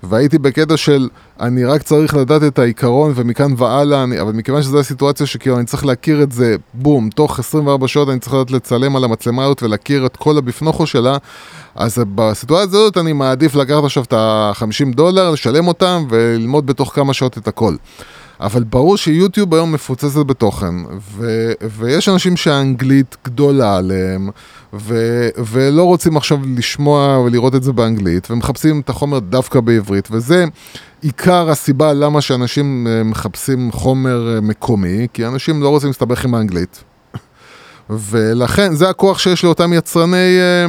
והייתי 0.04 0.38
בקטע 0.38 0.78
של 0.78 1.10
אני 1.40 1.66
רק 1.66 1.84
צריך 1.84 2.16
לדעת 2.16 2.44
את 2.44 2.60
העיקרון 2.60 3.12
ומכאן 3.16 3.54
והלאה, 3.58 4.04
אני, 4.04 4.22
אבל 4.22 4.32
מכיוון 4.32 4.64
שזו 4.64 4.80
הסיטואציה 4.80 5.26
שכאילו 5.26 5.58
אני 5.58 5.66
צריך 5.66 5.86
להכיר 5.86 6.24
את 6.24 6.32
זה, 6.32 6.56
בום, 6.74 7.10
תוך 7.10 7.40
24 7.40 7.88
שעות 7.88 8.10
אני 8.10 8.20
צריך 8.20 8.34
לדעת 8.34 8.52
לצלם 8.52 8.96
על 8.96 9.04
המצלמה 9.04 9.44
הזאת 9.44 9.64
ולהכיר 9.64 10.06
את 10.06 10.16
כל 10.16 10.38
הביפנוכו 10.38 10.88
שלה, 10.88 11.18
אז 11.76 12.02
בסיטואציה 12.16 12.80
הזאת 12.80 12.98
אני 12.98 13.14
מעדיף 13.14 13.56
לקחת 13.56 13.84
עכשיו 13.84 14.04
את 14.04 14.14
ה-50 14.14 14.96
דולר, 14.96 15.32
לשלם 15.32 15.68
אותם 15.68 16.06
וללמוד 16.10 16.66
בתוך 16.66 16.96
כמה 16.96 17.14
שעות 17.14 17.38
את 17.38 17.48
הכל. 17.48 17.76
אבל 18.42 18.64
ברור 18.64 18.98
שיוטיוב 18.98 19.54
היום 19.54 19.72
מפוצצת 19.72 20.26
בתוכן, 20.26 20.76
ו- 21.18 21.52
ויש 21.78 22.10
אנשים 22.10 22.38
שהאנגלית 22.38 23.18
גדולה 23.26 23.78
עליהם, 23.78 24.30
ו- 24.74 25.30
ולא 25.38 25.84
רוצים 25.84 26.18
עכשיו 26.18 26.40
לשמוע 26.58 27.20
ולראות 27.20 27.56
את 27.56 27.64
זה 27.64 27.74
באנגלית, 27.74 28.32
ומחפשים 28.32 28.80
את 28.80 28.90
החומר 28.90 29.20
דווקא 29.20 29.60
בעברית, 29.60 30.08
וזה 30.12 30.46
עיקר 31.02 31.50
הסיבה 31.50 31.94
למה 31.94 32.22
שאנשים 32.22 32.88
אה, 32.90 33.04
מחפשים 33.04 33.72
חומר 33.72 34.36
אה, 34.36 34.42
מקומי, 34.42 35.08
כי 35.14 35.26
אנשים 35.26 35.64
לא 35.64 35.70
רוצים 35.70 35.90
להסתבך 35.90 36.26
עם 36.26 36.36
האנגלית. 36.36 36.84
ולכן 37.90 38.76
זה 38.76 38.90
הכוח 38.90 39.20
שיש 39.20 39.44
לאותם 39.44 39.74
יצרני 39.74 40.38
אה, 40.40 40.66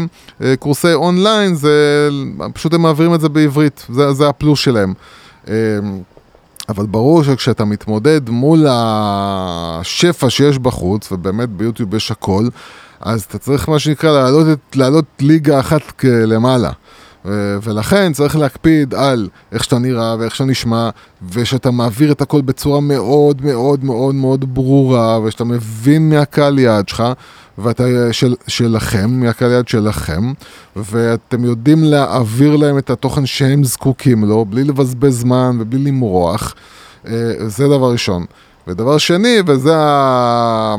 אה, 0.46 0.56
קורסי 0.56 0.94
אונליין, 0.94 1.54
זה 1.54 2.08
פשוט 2.54 2.74
הם 2.74 2.82
מעבירים 2.82 3.14
את 3.14 3.20
זה 3.20 3.28
בעברית, 3.28 3.86
זה, 3.88 4.12
זה 4.12 4.28
הפלוס 4.28 4.60
שלהם. 4.60 4.94
אה, 5.48 5.54
אבל 6.68 6.86
ברור 6.86 7.22
שכשאתה 7.22 7.64
מתמודד 7.64 8.30
מול 8.30 8.66
השפע 8.68 10.30
שיש 10.30 10.58
בחוץ, 10.58 11.12
ובאמת 11.12 11.48
ביוטיוב 11.48 11.94
יש 11.94 12.10
הכל, 12.10 12.48
אז 13.00 13.22
אתה 13.22 13.38
צריך 13.38 13.68
מה 13.68 13.78
שנקרא 13.78 14.12
לעלות, 14.12 14.46
את, 14.52 14.76
לעלות 14.76 15.04
ליגה 15.20 15.60
אחת 15.60 16.04
למעלה. 16.04 16.70
ולכן 17.62 18.12
צריך 18.12 18.36
להקפיד 18.36 18.94
על 18.94 19.28
איך 19.52 19.64
שאתה 19.64 19.78
נראה 19.78 20.16
ואיך 20.18 20.34
שאתה 20.34 20.44
נשמע, 20.44 20.90
ושאתה 21.32 21.70
מעביר 21.70 22.12
את 22.12 22.22
הכל 22.22 22.40
בצורה 22.40 22.80
מאוד 22.80 23.44
מאוד 23.44 23.84
מאוד 23.84 24.14
מאוד 24.14 24.54
ברורה, 24.54 25.20
ושאתה 25.20 25.44
מבין 25.44 26.08
מהקהל 26.08 26.58
יעד 26.58 26.88
שלך, 26.88 27.02
ואתה 27.58 27.84
של, 28.12 28.34
שלכם, 28.46 29.10
מהקהל 29.10 29.50
יעד 29.50 29.68
שלכם, 29.68 30.32
ואתם 30.76 31.44
יודעים 31.44 31.84
להעביר 31.84 32.56
להם 32.56 32.78
את 32.78 32.90
התוכן 32.90 33.26
שהם 33.26 33.64
זקוקים 33.64 34.24
לו, 34.24 34.44
בלי 34.44 34.64
לבזבז 34.64 35.20
זמן 35.20 35.56
ובלי 35.60 35.78
למרוח. 35.78 36.54
אה, 37.06 37.32
זה 37.46 37.68
דבר 37.68 37.92
ראשון. 37.92 38.24
ודבר 38.68 38.98
שני, 38.98 39.36
וזה 39.46 39.76
ה... 39.76 40.76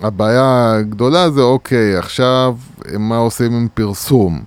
הבעיה 0.00 0.72
הגדולה, 0.78 1.30
זה 1.30 1.40
אוקיי, 1.40 1.96
עכשיו 1.96 2.54
מה 2.98 3.16
עושים 3.16 3.52
עם 3.52 3.68
פרסום? 3.74 4.42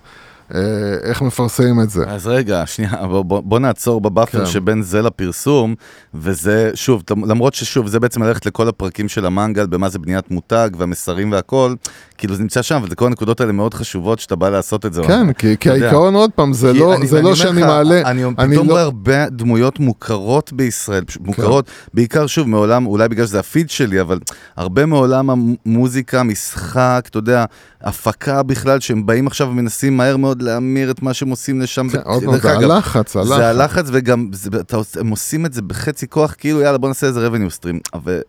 אה, 0.56 0.60
איך 1.04 1.22
מפרסמים 1.22 1.82
את 1.82 1.90
זה? 1.90 2.04
אז 2.08 2.28
רגע, 2.28 2.64
שנייה, 2.66 2.92
בוא, 3.08 3.42
בוא, 3.42 3.60
נעצור 3.60 4.02
בבאפר 4.02 4.40
כן. 4.40 4.52
שבין 4.52 4.82
זה 4.82 5.02
לפרסום, 5.02 5.76
וזה, 6.14 6.72
שוב, 6.76 7.04
למרות 7.28 7.54
ששוב, 7.54 7.88
זה 7.88 8.00
בעצם 8.00 8.24
ללכת 8.24 8.46
לכל 8.46 8.68
הפרקים 8.68 9.08
של 9.10 9.26
המנגל, 9.26 9.66
במה 9.66 9.90
זה 9.90 10.00
בניית 10.00 10.32
מותג 10.32 10.70
והמסרים 10.78 11.32
והכל, 11.32 11.74
כאילו 12.18 12.36
זה 12.36 12.42
נמצא 12.42 12.62
שם, 12.62 12.76
אבל 12.76 12.90
זה 12.90 12.96
כל 12.96 13.06
הנקודות 13.06 13.42
האלה 13.42 13.52
מאוד 13.52 13.74
חשובות 13.74 14.20
שאתה 14.20 14.36
בא 14.36 14.50
לעשות 14.50 14.86
את 14.86 14.94
זה. 14.94 15.02
כן, 15.08 15.34
כי, 15.34 15.56
כי. 15.60 15.70
העיקרון 15.70 16.14
עוד 16.16 16.32
פעם, 16.36 16.54
זה 16.54 16.74
לא, 16.74 16.96
אני- 16.96 17.08
זה 17.08 17.16
ואני 17.16 17.24
לא 17.26 17.30
אומר 17.30 17.40
שאני 17.44 17.62
לך, 17.62 17.68
מעלה, 17.68 18.02
אני 18.02 18.24
אני 18.40 18.54
פתאום 18.54 18.68
לא- 18.68 18.72
רואה 18.74 18.84
הרבה 18.84 19.30
דמויות 19.30 19.80
מוכרות 19.80 20.54
בישראל, 20.54 21.04
פשוט 21.04 21.22
מוכרות, 21.26 21.66
בעיקר 21.94 22.28
שוב 22.28 22.48
מעולם, 22.50 22.86
אולי 22.88 23.10
בגלל 23.10 23.26
שזה 23.26 23.40
הפיד 23.40 23.70
שלי, 23.70 24.02
אבל 24.02 24.20
הרבה 24.56 24.86
מעולם 24.86 25.30
המוזיקה, 25.66 26.24
משחק, 26.24 27.06
אתה 27.10 27.18
יודע, 27.18 27.46
הפקה 27.82 28.44
בכלל, 28.44 28.80
שהם 28.80 29.06
באים 29.06 29.28
עכשיו 29.28 29.48
ומנסים 29.48 29.98
מהר 29.98 30.18
מאוד 30.18 30.37
להמיר 30.42 30.92
את 30.92 31.02
מה 31.02 31.14
שהם 31.14 31.30
עושים 31.30 31.62
לשם. 31.62 31.90
כן, 31.90 32.00
עוד 32.04 32.24
פעם, 32.24 32.38
זה 32.40 32.52
הלחץ, 32.56 33.16
הלחץ. 33.16 33.38
זה 33.38 33.50
הלחץ 33.50 33.86
וגם 33.92 34.30
זה, 34.34 34.50
אתה, 34.60 34.78
הם 35.00 35.10
עושים 35.10 35.46
את 35.46 35.54
זה 35.54 35.62
בחצי 35.62 36.08
כוח, 36.08 36.36
כאילו 36.38 36.62
יאללה 36.62 36.78
בוא 36.78 36.88
נעשה 36.88 37.08
איזה 37.08 37.28
revenue 37.28 37.62
stream. 37.62 38.00
ו, 38.06 38.20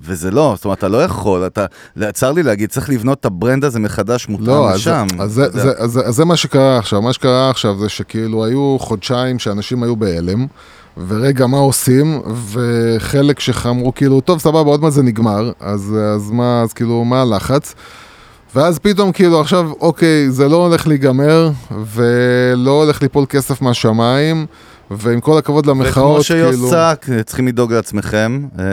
וזה 0.00 0.30
לא, 0.30 0.52
זאת 0.56 0.64
אומרת, 0.64 0.78
אתה 0.78 0.88
לא 0.88 1.02
יכול, 1.04 1.46
אתה, 1.46 1.66
צר 2.12 2.32
לי 2.32 2.42
להגיד, 2.42 2.70
צריך 2.70 2.90
לבנות 2.90 3.20
את 3.20 3.24
ה 3.24 3.31
brand 3.31 3.64
הזה 3.64 3.78
מחדש 3.80 4.28
מותאם 4.28 4.46
לא, 4.46 4.70
אז, 4.70 4.76
לשם. 4.76 5.06
אז, 5.18 5.32
זה, 5.32 5.48
זה. 5.52 5.72
אז, 5.78 5.90
זה- 5.92 6.00
אז 6.06 6.14
זה 6.14 6.24
מה 6.24 6.36
שקרה 6.36 6.78
עכשיו, 6.78 7.02
מה 7.02 7.12
שקרה 7.12 7.50
עכשיו 7.50 7.78
זה 7.78 7.88
שכאילו 7.88 8.44
היו 8.44 8.76
חודשיים 8.80 9.38
שאנשים 9.38 9.82
היו 9.82 9.96
בהלם, 9.96 10.46
ורגע, 11.08 11.46
מה 11.46 11.56
עושים? 11.58 12.20
וחלק 12.52 13.40
שאמרו 13.40 13.94
כאילו, 13.94 14.20
טוב, 14.20 14.38
סבבה, 14.38 14.70
עוד 14.70 14.80
מעט 14.82 14.92
זה 14.92 15.02
נגמר, 15.02 15.52
אז, 15.60 15.94
אז 16.14 16.30
מה, 16.30 16.62
אז 16.62 16.72
כאילו, 16.72 17.04
מה 17.04 17.22
הלחץ? 17.22 17.74
ואז 18.54 18.78
פתאום 18.78 19.12
כאילו 19.12 19.40
עכשיו, 19.40 19.70
אוקיי, 19.80 20.30
זה 20.30 20.48
לא 20.48 20.56
הולך 20.66 20.86
להיגמר, 20.86 21.50
ולא 21.94 22.82
הולך 22.82 23.02
ליפול 23.02 23.24
כסף 23.28 23.62
מהשמיים, 23.62 24.46
ועם 24.90 25.20
כל 25.20 25.38
הכבוד 25.38 25.66
וכמו 25.68 25.82
למחאות, 25.84 26.26
כאילו... 26.26 26.56
שיוסק, 26.56 27.06
צריכים 27.26 27.48
לדאוג 27.48 27.72
לעצמכם. 27.72 28.40
אה, 28.58 28.64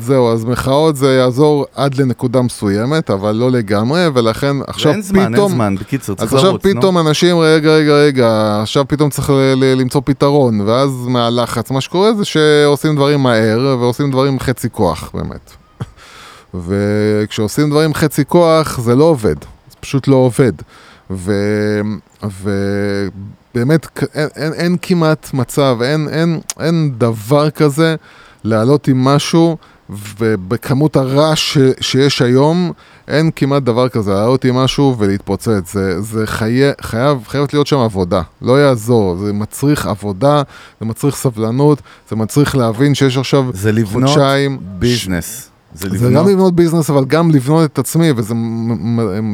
זהו, 0.00 0.32
אז 0.32 0.44
מחאות 0.44 0.96
זה 0.96 1.14
יעזור 1.14 1.66
עד 1.74 1.94
לנקודה 1.94 2.42
מסוימת, 2.42 3.10
אבל 3.10 3.32
לא 3.32 3.50
לגמרי, 3.50 4.06
ולכן 4.14 4.56
עכשיו 4.66 4.94
זמן, 5.00 5.32
פתאום... 5.32 5.50
אין 5.50 5.56
זמן, 5.56 5.74
בקיצור, 5.80 6.12
אז 6.14 6.18
צריך 6.20 6.32
עכשיו 6.32 6.50
לרוץ, 6.50 6.66
נו. 6.66 6.80
פתאום 6.80 6.98
אנשים, 6.98 7.38
רגע, 7.38 7.70
רגע, 7.70 7.92
רגע, 7.92 8.58
עכשיו 8.62 8.84
פתאום 8.88 9.10
צריך 9.10 9.30
ל- 9.30 9.54
ל- 9.56 9.74
למצוא 9.80 10.00
פתרון, 10.04 10.60
ואז 10.60 10.90
מהלחץ, 11.08 11.70
מה 11.70 11.80
שקורה 11.80 12.14
זה 12.14 12.24
שעושים 12.24 12.96
דברים 12.96 13.20
מהר, 13.20 13.76
ועושים 13.80 14.10
דברים 14.10 14.40
חצי 14.40 14.68
כוח, 14.72 15.10
באמת. 15.14 15.50
וכשעושים 16.66 17.70
דברים 17.70 17.94
חצי 17.94 18.24
כוח, 18.24 18.80
זה 18.80 18.94
לא 18.94 19.04
עובד, 19.04 19.36
זה 19.40 19.76
פשוט 19.80 20.08
לא 20.08 20.16
עובד. 20.16 20.52
ו... 21.10 21.32
ובאמת, 22.22 23.86
אין, 24.14 24.28
אין, 24.36 24.52
אין 24.52 24.76
כמעט 24.82 25.30
מצב, 25.34 25.78
אין, 25.82 26.08
אין, 26.08 26.40
אין 26.60 26.92
דבר 26.98 27.50
כזה 27.50 27.96
לעלות 28.44 28.88
עם 28.88 29.04
משהו, 29.04 29.56
ובכמות 29.90 30.96
הרעש 30.96 31.58
ש, 31.58 31.58
שיש 31.80 32.22
היום, 32.22 32.72
אין 33.08 33.30
כמעט 33.36 33.62
דבר 33.62 33.88
כזה, 33.88 34.10
לעלות 34.12 34.44
עם 34.44 34.54
משהו 34.54 34.96
ולהתפוצץ. 34.98 35.72
זה, 35.72 36.00
זה 36.00 36.26
חי... 36.26 36.60
חייב, 36.80 37.18
חייבת 37.26 37.52
להיות 37.52 37.66
שם 37.66 37.78
עבודה, 37.78 38.22
לא 38.42 38.60
יעזור, 38.62 39.16
זה 39.16 39.32
מצריך 39.32 39.86
עבודה, 39.86 40.42
זה 40.80 40.86
מצריך 40.86 41.16
סבלנות, 41.16 41.82
זה 42.10 42.16
מצריך 42.16 42.56
להבין 42.56 42.94
שיש 42.94 43.16
עכשיו 43.16 43.44
זה 43.52 43.72
לבנות 43.72 44.08
חודשיים. 44.08 44.58
business. 44.60 45.50
זה 45.76 45.88
זה 45.88 46.06
גם 46.06 46.10
לבנות, 46.10 46.26
לבנות 46.26 46.54
business, 46.54 46.90
אבל 46.90 47.04
גם 47.04 47.30
לבנות 47.30 47.72
את 47.72 47.78
עצמי, 47.78 48.12
וזה 48.16 48.34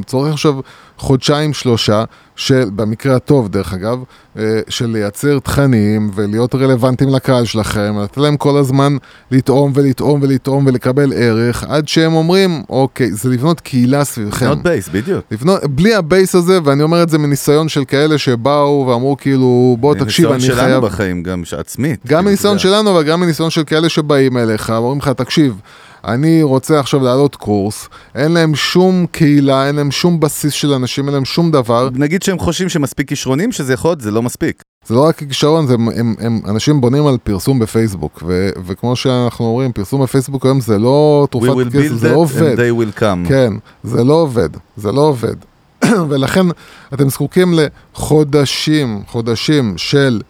צורך 0.07 0.33
עכשיו 0.33 0.55
חודשיים, 0.99 1.53
שלושה, 1.53 2.05
של, 2.37 2.65
במקרה 2.75 3.17
הטוב 3.17 3.49
דרך 3.49 3.75
אגב, 3.75 3.99
אה, 4.39 4.61
של 4.69 4.87
לייצר 4.87 5.39
תכנים 5.39 6.11
ולהיות 6.15 6.55
רלוונטיים 6.55 7.11
לקהל 7.11 7.45
שלכם, 7.45 7.95
לתת 8.03 8.17
להם 8.17 8.37
כל 8.37 8.57
הזמן 8.57 8.97
לטעום 9.31 9.73
ולטעום 9.75 10.21
ולטעום 10.23 10.67
ולקבל 10.67 11.13
ערך, 11.17 11.65
עד 11.69 11.89
שהם 11.89 12.15
אומרים, 12.15 12.63
אוקיי, 12.69 13.13
זה 13.13 13.29
לבנות 13.29 13.61
קהילה 13.61 14.05
סביבכם. 14.05 14.47
לבנות 14.47 14.63
base, 14.63 14.89
בדיוק. 14.89 15.25
לבנות, 15.31 15.65
בלי 15.65 15.95
ה 15.95 16.03
base 16.03 16.35
הזה, 16.35 16.59
ואני 16.65 16.83
אומר 16.83 17.03
את 17.03 17.09
זה 17.09 17.19
מניסיון 17.19 17.69
של 17.69 17.85
כאלה 17.85 18.19
שבאו 18.19 18.87
ואמרו 18.89 19.17
כאילו, 19.17 19.77
בוא 19.81 19.95
תקשיב, 19.95 20.33
אני 20.33 20.41
חייב... 20.41 20.57
שלנו 20.57 20.81
בחיים, 20.81 21.23
גם 21.23 21.43
עצמית. 21.59 22.01
גם 22.07 22.09
כאילו, 22.09 22.23
מניסיון. 22.23 22.59
שלנו, 22.59 22.91
אבל 22.91 23.03
גם 23.03 23.21
מניסיון 23.21 23.51
של 23.51 23.65
כאלה 23.65 23.89
שבאים 23.89 24.37
אליך, 24.37 24.71
אומרים 24.71 24.99
לך, 24.99 25.09
תקשיב, 25.09 25.61
אני 26.05 26.43
רוצה 26.43 26.81
עכשיו 26.81 27.01
לעלות 27.01 27.37
קורס, 27.37 27.89
אין 28.15 28.33
להם 28.33 28.55
שום 28.55 29.07
קהילה, 29.11 29.67
אין 29.67 29.77
להם 29.77 29.91
שום 29.91 30.21
בסיס 30.21 30.53
של 30.53 30.73
אנשים, 30.73 31.07
אין 31.07 31.15
להם 31.15 31.25
שום 31.25 31.51
דבר. 31.51 31.89
נגיד 31.95 32.23
שהם 32.23 32.39
חושבים 32.39 32.69
שמספיק 32.69 33.09
כישרונים, 33.09 33.53
שזה 33.53 33.73
יכול 33.73 33.91
להיות, 33.91 34.01
זה 34.01 34.11
לא 34.11 34.23
מספיק. 34.23 34.63
זה 34.87 34.95
לא 34.95 35.05
רק 35.05 35.17
כישרון, 35.17 35.67
זה, 35.67 35.75
הם, 35.75 35.89
הם, 35.89 36.15
הם, 36.19 36.41
אנשים 36.49 36.81
בונים 36.81 37.07
על 37.07 37.19
פרסום 37.25 37.59
בפייסבוק, 37.59 38.23
ו, 38.27 38.51
וכמו 38.67 38.97
שאנחנו 38.97 39.45
אומרים, 39.45 39.73
פרסום 39.73 40.03
בפייסבוק 40.03 40.45
היום 40.45 40.61
זה 40.61 40.79
לא 40.79 41.27
תרופת 41.31 41.73
כסף, 41.73 41.95
זה 41.95 42.11
לא 42.11 42.17
עובד. 42.17 42.55
and 42.55 42.59
they 42.59 42.97
will 42.97 43.01
come. 43.01 43.29
כן, 43.29 43.53
זה 43.85 44.05
לא 44.05 44.15
עובד, 44.15 44.49
זה 44.77 44.93
לא 44.93 45.01
עובד. 45.01 45.37
ולכן 46.09 46.47
אתם 46.95 47.09
זקוקים 47.09 47.55
לחודשים, 47.95 49.03
חודשים 49.07 49.75
של 49.77 50.21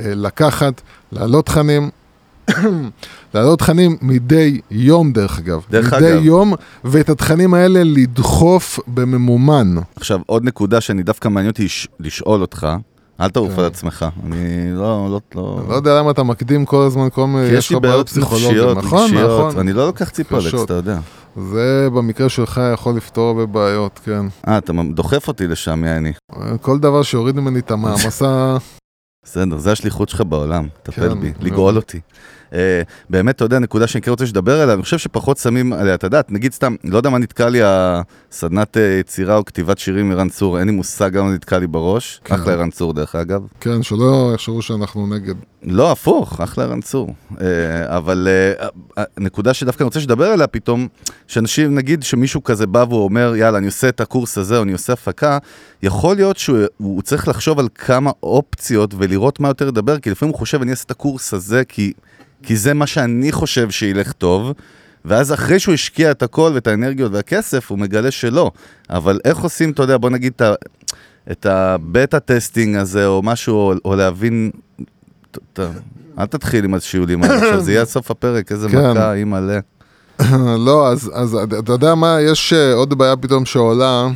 אה, 0.00 0.14
לקחת, 0.14 0.80
להעלות 1.12 1.46
תכנים, 1.46 1.90
להעלות 3.34 3.58
תכנים 3.58 3.96
מדי 4.02 4.60
יום 4.70 5.12
דרך 5.12 5.38
אגב. 5.38 5.64
דרך 5.70 5.94
מדי 5.94 6.12
אגב. 6.12 6.22
יום, 6.24 6.52
ואת 6.84 7.08
התכנים 7.08 7.54
האלה 7.54 7.80
לדחוף 7.84 8.78
בממומן. 8.86 9.74
עכשיו, 9.96 10.20
עוד 10.26 10.44
נקודה 10.44 10.80
שאני 10.80 11.02
דווקא 11.02 11.28
מעניין 11.28 11.50
אותי 11.50 11.64
לש- 11.64 11.88
לשאול 12.00 12.40
אותך, 12.40 12.66
אל 13.20 13.30
תעוף 13.30 13.52
כן. 13.54 13.60
על 13.60 13.64
עצמך, 13.66 14.06
אני 14.26 14.36
לא, 14.74 15.08
לא, 15.10 15.20
לא... 15.34 15.60
לא 15.68 15.74
יודע 15.74 15.98
למה 15.98 16.10
אתה 16.10 16.22
מקדים 16.22 16.64
כל 16.64 16.82
הזמן 16.82 17.08
כל 17.12 17.26
מיני, 17.26 17.46
יש 17.46 17.72
לך 17.72 17.78
בעיות 17.78 18.08
פסיכולוגיות. 18.08 18.76
נכון, 18.78 19.02
רגשיות, 19.04 19.48
נכון. 19.48 19.60
אני 19.60 19.72
לא 19.72 19.86
לוקח 19.86 20.08
ציפולקס. 20.10 20.54
אתה 20.64 20.74
יודע. 20.74 20.98
זה 21.36 21.88
במקרה 21.94 22.28
שלך 22.28 22.60
יכול 22.74 22.96
לפתור 22.96 23.28
הרבה 23.28 23.46
בעיות, 23.46 24.00
כן. 24.04 24.26
אה, 24.48 24.58
אתה 24.58 24.72
דוחף 24.94 25.28
אותי 25.28 25.46
לשם, 25.46 25.84
יעני. 25.84 26.12
כל 26.60 26.78
דבר 26.78 27.02
שיוריד 27.02 27.36
ממני 27.36 27.58
את 27.58 27.70
המעמסה, 27.70 28.56
בסדר, 29.24 29.58
זה 29.58 29.72
השליחות 29.72 30.08
שלך 30.08 30.20
בעולם, 30.20 30.68
טפל 30.82 31.08
כן, 31.14 31.20
בי. 31.20 31.32
לגאול 31.40 31.76
אותי. 31.76 32.00
אה, 32.54 32.82
באמת, 33.10 33.36
אתה 33.36 33.44
יודע, 33.44 33.58
נקודה 33.58 33.86
שאני 33.86 34.02
כן 34.02 34.10
רוצה 34.10 34.26
שתדבר 34.26 34.60
עליה, 34.60 34.74
אני 34.74 34.82
חושב 34.82 34.98
שפחות 34.98 35.36
שמים 35.36 35.72
עליה, 35.72 35.94
אתה 35.94 36.06
יודע, 36.06 36.20
נגיד 36.28 36.52
סתם, 36.52 36.74
לא 36.84 36.96
יודע 36.96 37.10
מה 37.10 37.18
נתקע 37.18 37.48
לי 37.48 37.60
הסדנת 37.64 38.76
אה, 38.76 38.82
יצירה 39.00 39.36
או 39.36 39.44
כתיבת 39.44 39.78
שירים 39.78 40.08
מערן 40.08 40.28
צור, 40.28 40.58
אין 40.58 40.66
לי 40.66 40.72
מושג 40.72 41.10
גם 41.12 41.26
מה 41.26 41.32
נתקע 41.32 41.58
לי 41.58 41.66
בראש. 41.66 42.20
כן. 42.24 42.34
אחלה 42.34 42.52
ערן 42.52 42.70
צור, 42.70 42.92
דרך 42.92 43.14
אגב. 43.14 43.42
כן, 43.60 43.82
שלא 43.82 44.30
יחשבו 44.34 44.62
שאנחנו 44.62 45.06
נגד. 45.06 45.34
לא, 45.62 45.92
הפוך, 45.92 46.40
אחלה 46.40 46.64
ערן 46.64 46.80
צור. 46.80 47.14
אה, 47.40 47.96
אבל 47.96 48.28
אה, 48.30 48.66
אה, 48.98 49.04
הנקודה 49.16 49.54
שדווקא 49.54 49.82
אני 49.82 49.86
רוצה 49.86 50.00
שתדבר 50.00 50.26
עליה 50.26 50.46
פתאום, 50.46 50.88
שאנשים, 51.26 51.74
נגיד 51.74 52.02
שמישהו 52.02 52.44
כזה 52.44 52.66
בא 52.66 52.84
והוא 52.88 53.04
אומר, 53.04 53.36
יאללה, 53.36 53.58
אני 53.58 53.66
עושה 53.66 53.88
את 53.88 54.00
הקורס 54.00 54.38
הזה, 54.38 54.58
או 54.58 54.62
אני 54.62 54.72
עושה 54.72 54.92
הפקה, 54.92 55.38
יכול 55.82 56.16
להיות 56.16 56.36
שהוא 56.36 56.58
הוא 56.76 57.02
צריך 57.02 57.28
לחשוב 57.28 57.58
על 57.58 57.68
כמה 57.74 58.10
אופציות 58.22 58.94
ולראות 58.98 59.40
מה 59.40 59.48
יותר 59.48 59.68
לדבר, 59.68 59.98
כי 59.98 60.10
לפעמים 60.10 60.32
הוא 60.32 60.38
חושב, 60.38 60.62
אני 60.62 60.70
אעשה 60.70 60.84
את 60.86 60.90
הקורס 60.90 61.34
הזה, 61.34 61.64
כי, 61.64 61.92
כי 62.42 62.56
זה 62.56 62.74
מה 62.74 62.86
שאני 62.86 63.32
חושב 63.32 63.70
שילך 63.70 64.12
טוב. 64.12 64.52
ואז 65.04 65.32
אחרי 65.32 65.58
שהוא 65.58 65.74
השקיע 65.74 66.10
את 66.10 66.22
הכל 66.22 66.50
ואת 66.54 66.66
האנרגיות 66.66 67.12
והכסף, 67.12 67.70
הוא 67.70 67.78
מגלה 67.78 68.10
שלא. 68.10 68.50
אבל 68.90 69.20
איך 69.24 69.38
עושים, 69.38 69.70
אתה 69.70 69.82
יודע, 69.82 69.96
בוא 69.96 70.10
נגיד 70.10 70.32
את 70.36 70.40
ה- 70.42 70.54
את 71.30 71.46
ה 71.46 71.61
beta 71.61 72.20
testing 72.20 72.76
הזה, 72.76 73.06
או 73.06 73.22
משהו, 73.22 73.54
או, 73.56 73.72
או 73.84 73.96
להבין... 73.96 74.50
ט- 75.52 75.60
אל 76.18 76.26
תתחיל 76.26 76.64
עם 76.64 76.74
השיעולים 76.74 77.22
האלה, 77.22 77.34
עכשיו 77.42 77.60
זה 77.60 77.72
יהיה 77.72 77.84
סוף 77.84 78.10
הפרק, 78.10 78.52
איזה 78.52 78.68
כן. 78.68 78.90
מכה, 78.90 79.14
אימא'לה. 79.14 79.58
לא, 80.66 80.88
אז, 80.88 81.10
אז 81.14 81.34
אתה 81.58 81.72
יודע 81.72 81.94
מה, 81.94 82.16
יש 82.20 82.52
אה, 82.52 82.74
עוד 82.74 82.98
בעיה 82.98 83.16
פתאום 83.16 83.44
שעולה, 83.44 84.08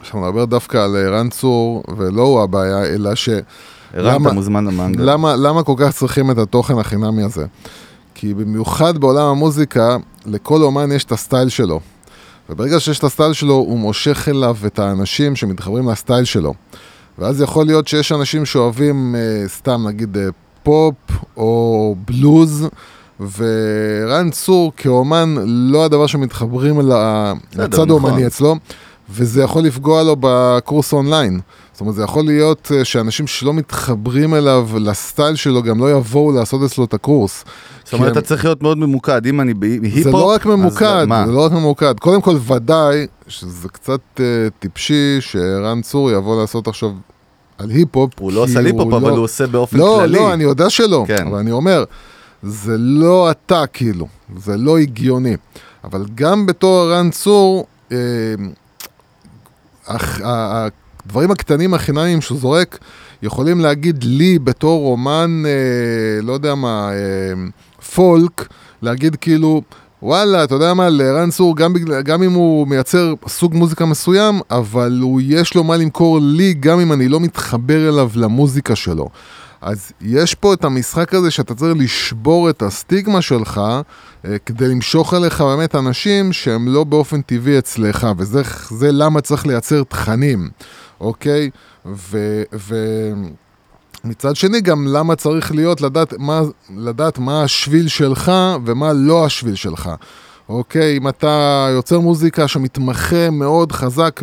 עכשיו 0.00 0.20
נדבר 0.28 0.44
דווקא 0.44 0.76
על 0.76 0.96
ערן 0.96 1.28
צור, 1.28 1.82
ולא 1.98 2.22
הוא 2.22 2.42
הבעיה, 2.42 2.84
אלא 2.84 3.14
ש... 3.14 3.28
ערן, 3.94 4.22
אתה 4.22 4.32
מוזמן 4.32 4.64
למנגל. 4.64 5.12
למה, 5.12 5.36
למה 5.36 5.62
כל 5.62 5.74
כך 5.76 5.92
צריכים 5.92 6.30
את 6.30 6.38
התוכן 6.38 6.78
החינמי 6.78 7.22
הזה? 7.22 7.46
כי 8.14 8.34
במיוחד 8.34 8.98
בעולם 8.98 9.26
המוזיקה, 9.26 9.96
לכל 10.26 10.62
אומן 10.62 10.92
יש 10.92 11.04
את 11.04 11.12
הסטייל 11.12 11.48
שלו. 11.48 11.80
וברגע 12.50 12.80
שיש 12.80 12.98
את 12.98 13.04
הסטייל 13.04 13.32
שלו, 13.32 13.54
הוא 13.54 13.78
מושך 13.78 14.28
אליו 14.28 14.56
את 14.66 14.78
האנשים 14.78 15.36
שמתחברים 15.36 15.88
לסטייל 15.88 16.24
שלו. 16.24 16.54
ואז 17.18 17.40
יכול 17.40 17.66
להיות 17.66 17.88
שיש 17.88 18.12
אנשים 18.12 18.46
שאוהבים 18.46 19.14
אה, 19.16 19.48
סתם 19.48 19.88
נגיד 19.88 20.16
אה, 20.16 20.28
פופ 20.62 20.94
או 21.36 21.94
בלוז, 22.04 22.68
ורן 23.36 24.30
צור 24.30 24.72
כאומן 24.76 25.34
לא 25.46 25.84
הדבר 25.84 26.06
שמתחברים 26.06 26.80
לצד 26.80 27.34
נכון. 27.56 27.90
האומני 27.90 28.26
אצלו, 28.26 28.56
וזה 29.10 29.42
יכול 29.42 29.62
לפגוע 29.62 30.02
לו 30.02 30.16
בקורס 30.20 30.92
אונליין. 30.92 31.40
זאת 31.78 31.80
אומרת, 31.80 31.94
זה 31.94 32.02
יכול 32.02 32.24
להיות 32.24 32.72
אה, 32.74 32.84
שאנשים 32.84 33.26
שלא 33.26 33.54
מתחברים 33.54 34.34
אליו, 34.34 34.68
לסטייל 34.80 35.36
שלו, 35.36 35.62
גם 35.62 35.80
לא 35.80 35.92
יבואו 35.92 36.32
לעשות 36.32 36.62
אצלו 36.62 36.84
את 36.84 36.94
הקורס. 36.94 37.44
זאת 37.84 37.92
אומרת, 37.92 38.12
אתה 38.12 38.20
צריך 38.20 38.44
להיות 38.44 38.62
מאוד 38.62 38.78
ממוקד, 38.78 39.26
אם 39.26 39.40
אני 39.40 39.54
בהיפ-הופ... 39.54 40.02
זה 40.02 40.10
לא 40.10 40.24
רק 40.30 40.46
ממוקד? 40.46 41.06
זה 41.26 41.32
לא 41.32 41.44
רק 41.44 41.52
ממוקד. 41.52 41.98
קודם 41.98 42.22
כל, 42.22 42.36
ודאי 42.46 43.06
שזה 43.28 43.68
קצת 43.68 44.00
uh, 44.16 44.20
טיפשי 44.58 45.16
שערן 45.20 45.82
צור 45.82 46.10
יבוא 46.10 46.40
לעשות 46.40 46.68
עכשיו 46.68 46.90
על 47.58 47.70
היפ-הופ. 47.70 48.12
הוא 48.18 48.32
לא 48.32 48.40
עושה 48.40 48.60
ליפ-הופ, 48.60 48.92
הוא 48.92 48.98
אבל 48.98 49.10
לא- 49.10 49.16
הוא 49.16 49.24
עושה 49.24 49.46
באופן 49.46 49.76
לא, 49.76 49.98
כללי. 50.00 50.18
לא, 50.18 50.32
אני 50.32 50.44
יודע 50.44 50.70
שלא, 50.70 51.04
כן. 51.06 51.26
אבל 51.26 51.38
אני 51.38 51.50
אומר, 51.50 51.84
זה 52.42 52.76
לא 52.78 53.30
אתה 53.30 53.64
כאילו, 53.72 54.08
זה 54.36 54.56
לא 54.56 54.78
הגיוני. 54.78 55.36
אבל 55.84 56.04
גם 56.14 56.46
בתור 56.46 56.80
ערן 56.80 57.10
צור, 57.10 57.66
אה, 57.92 57.96
הדברים 61.08 61.30
הקטנים 61.30 61.74
החינמיים 61.74 62.20
שהוא 62.20 62.38
זורק, 62.38 62.78
יכולים 63.22 63.60
להגיד 63.60 64.04
לי 64.04 64.38
בתור 64.38 64.92
אומן, 64.92 65.42
אה, 65.46 66.22
לא 66.22 66.32
יודע 66.32 66.54
מה, 66.54 66.90
אה, 66.92 67.48
פולק, 67.94 68.48
להגיד 68.82 69.16
כאילו, 69.16 69.62
וואלה, 70.02 70.44
אתה 70.44 70.54
יודע 70.54 70.74
מה, 70.74 70.88
לערן 70.88 71.30
צור, 71.30 71.56
גם, 71.56 71.74
גם 72.04 72.22
אם 72.22 72.32
הוא 72.32 72.68
מייצר 72.68 73.14
סוג 73.28 73.54
מוזיקה 73.54 73.86
מסוים, 73.86 74.40
אבל 74.50 74.98
הוא 75.02 75.20
יש 75.24 75.54
לו 75.54 75.64
מה 75.64 75.76
למכור 75.76 76.18
לי, 76.22 76.54
גם 76.54 76.80
אם 76.80 76.92
אני 76.92 77.08
לא 77.08 77.20
מתחבר 77.20 77.88
אליו 77.88 78.10
למוזיקה 78.14 78.76
שלו. 78.76 79.08
אז 79.60 79.92
יש 80.00 80.34
פה 80.34 80.54
את 80.54 80.64
המשחק 80.64 81.14
הזה 81.14 81.30
שאתה 81.30 81.54
צריך 81.54 81.76
לשבור 81.78 82.50
את 82.50 82.62
הסטיגמה 82.62 83.22
שלך 83.22 83.60
אה, 84.24 84.36
כדי 84.46 84.68
למשוך 84.68 85.14
אליך 85.14 85.40
באמת 85.40 85.74
אנשים 85.74 86.32
שהם 86.32 86.68
לא 86.68 86.84
באופן 86.84 87.22
טבעי 87.22 87.58
אצלך, 87.58 88.06
וזה 88.18 88.42
זה 88.70 88.92
למה 88.92 89.20
צריך 89.20 89.46
לייצר 89.46 89.82
תכנים, 89.82 90.50
אוקיי? 91.00 91.50
ו... 91.86 92.42
ו 92.54 92.74
מצד 94.04 94.36
שני, 94.36 94.60
גם 94.60 94.86
למה 94.86 95.16
צריך 95.16 95.52
להיות 95.52 95.80
לדעת 95.80 96.14
מה, 96.18 96.40
לדעת 96.76 97.18
מה 97.18 97.42
השביל 97.42 97.88
שלך 97.88 98.32
ומה 98.64 98.92
לא 98.92 99.26
השביל 99.26 99.54
שלך. 99.54 99.90
אוקיי, 100.48 100.96
אם 100.96 101.08
אתה 101.08 101.66
יוצר 101.74 102.00
מוזיקה 102.00 102.48
שמתמחה 102.48 103.30
מאוד 103.30 103.72
חזק 103.72 104.20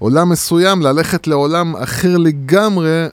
בעולם 0.00 0.28
מסוים, 0.28 0.82
ללכת 0.82 1.26
לעולם 1.26 1.76
אחר 1.76 2.16
לגמרי, 2.16 3.06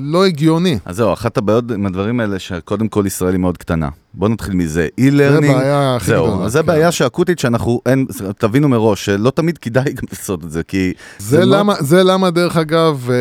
לא 0.00 0.24
הגיוני. 0.26 0.78
אז 0.84 0.96
זהו, 0.96 1.12
אחת 1.12 1.36
הבעיות 1.38 1.70
עם 1.70 1.86
הדברים 1.86 2.20
האלה, 2.20 2.38
שקודם 2.38 2.88
כל 2.88 3.04
ישראל 3.06 3.32
היא 3.32 3.40
מאוד 3.40 3.58
קטנה. 3.58 3.88
בוא 4.14 4.28
נתחיל 4.28 4.54
מזה. 4.54 4.88
e-learning, 4.98 5.52
זה 5.56 5.58
בעיה 5.62 5.96
הכי 5.96 6.06
זהו, 6.06 6.26
גדולה. 6.26 6.48
זה 6.48 6.60
כן. 6.60 6.66
בעיה 6.66 6.92
שאקוטית 6.92 7.38
שאנחנו, 7.38 7.80
אין, 7.86 8.06
תבינו 8.38 8.68
מראש, 8.68 9.04
שלא 9.04 9.30
תמיד 9.30 9.58
כדאי 9.58 9.92
גם 9.92 10.02
לעשות 10.12 10.44
את 10.44 10.50
זה, 10.50 10.62
כי... 10.62 10.92
זה, 11.18 11.44
לא- 11.44 11.58
למה, 11.58 11.74
זה 11.80 12.02
למה, 12.02 12.30
דרך 12.30 12.56
אגב, 12.56 13.08
אה, 13.10 13.16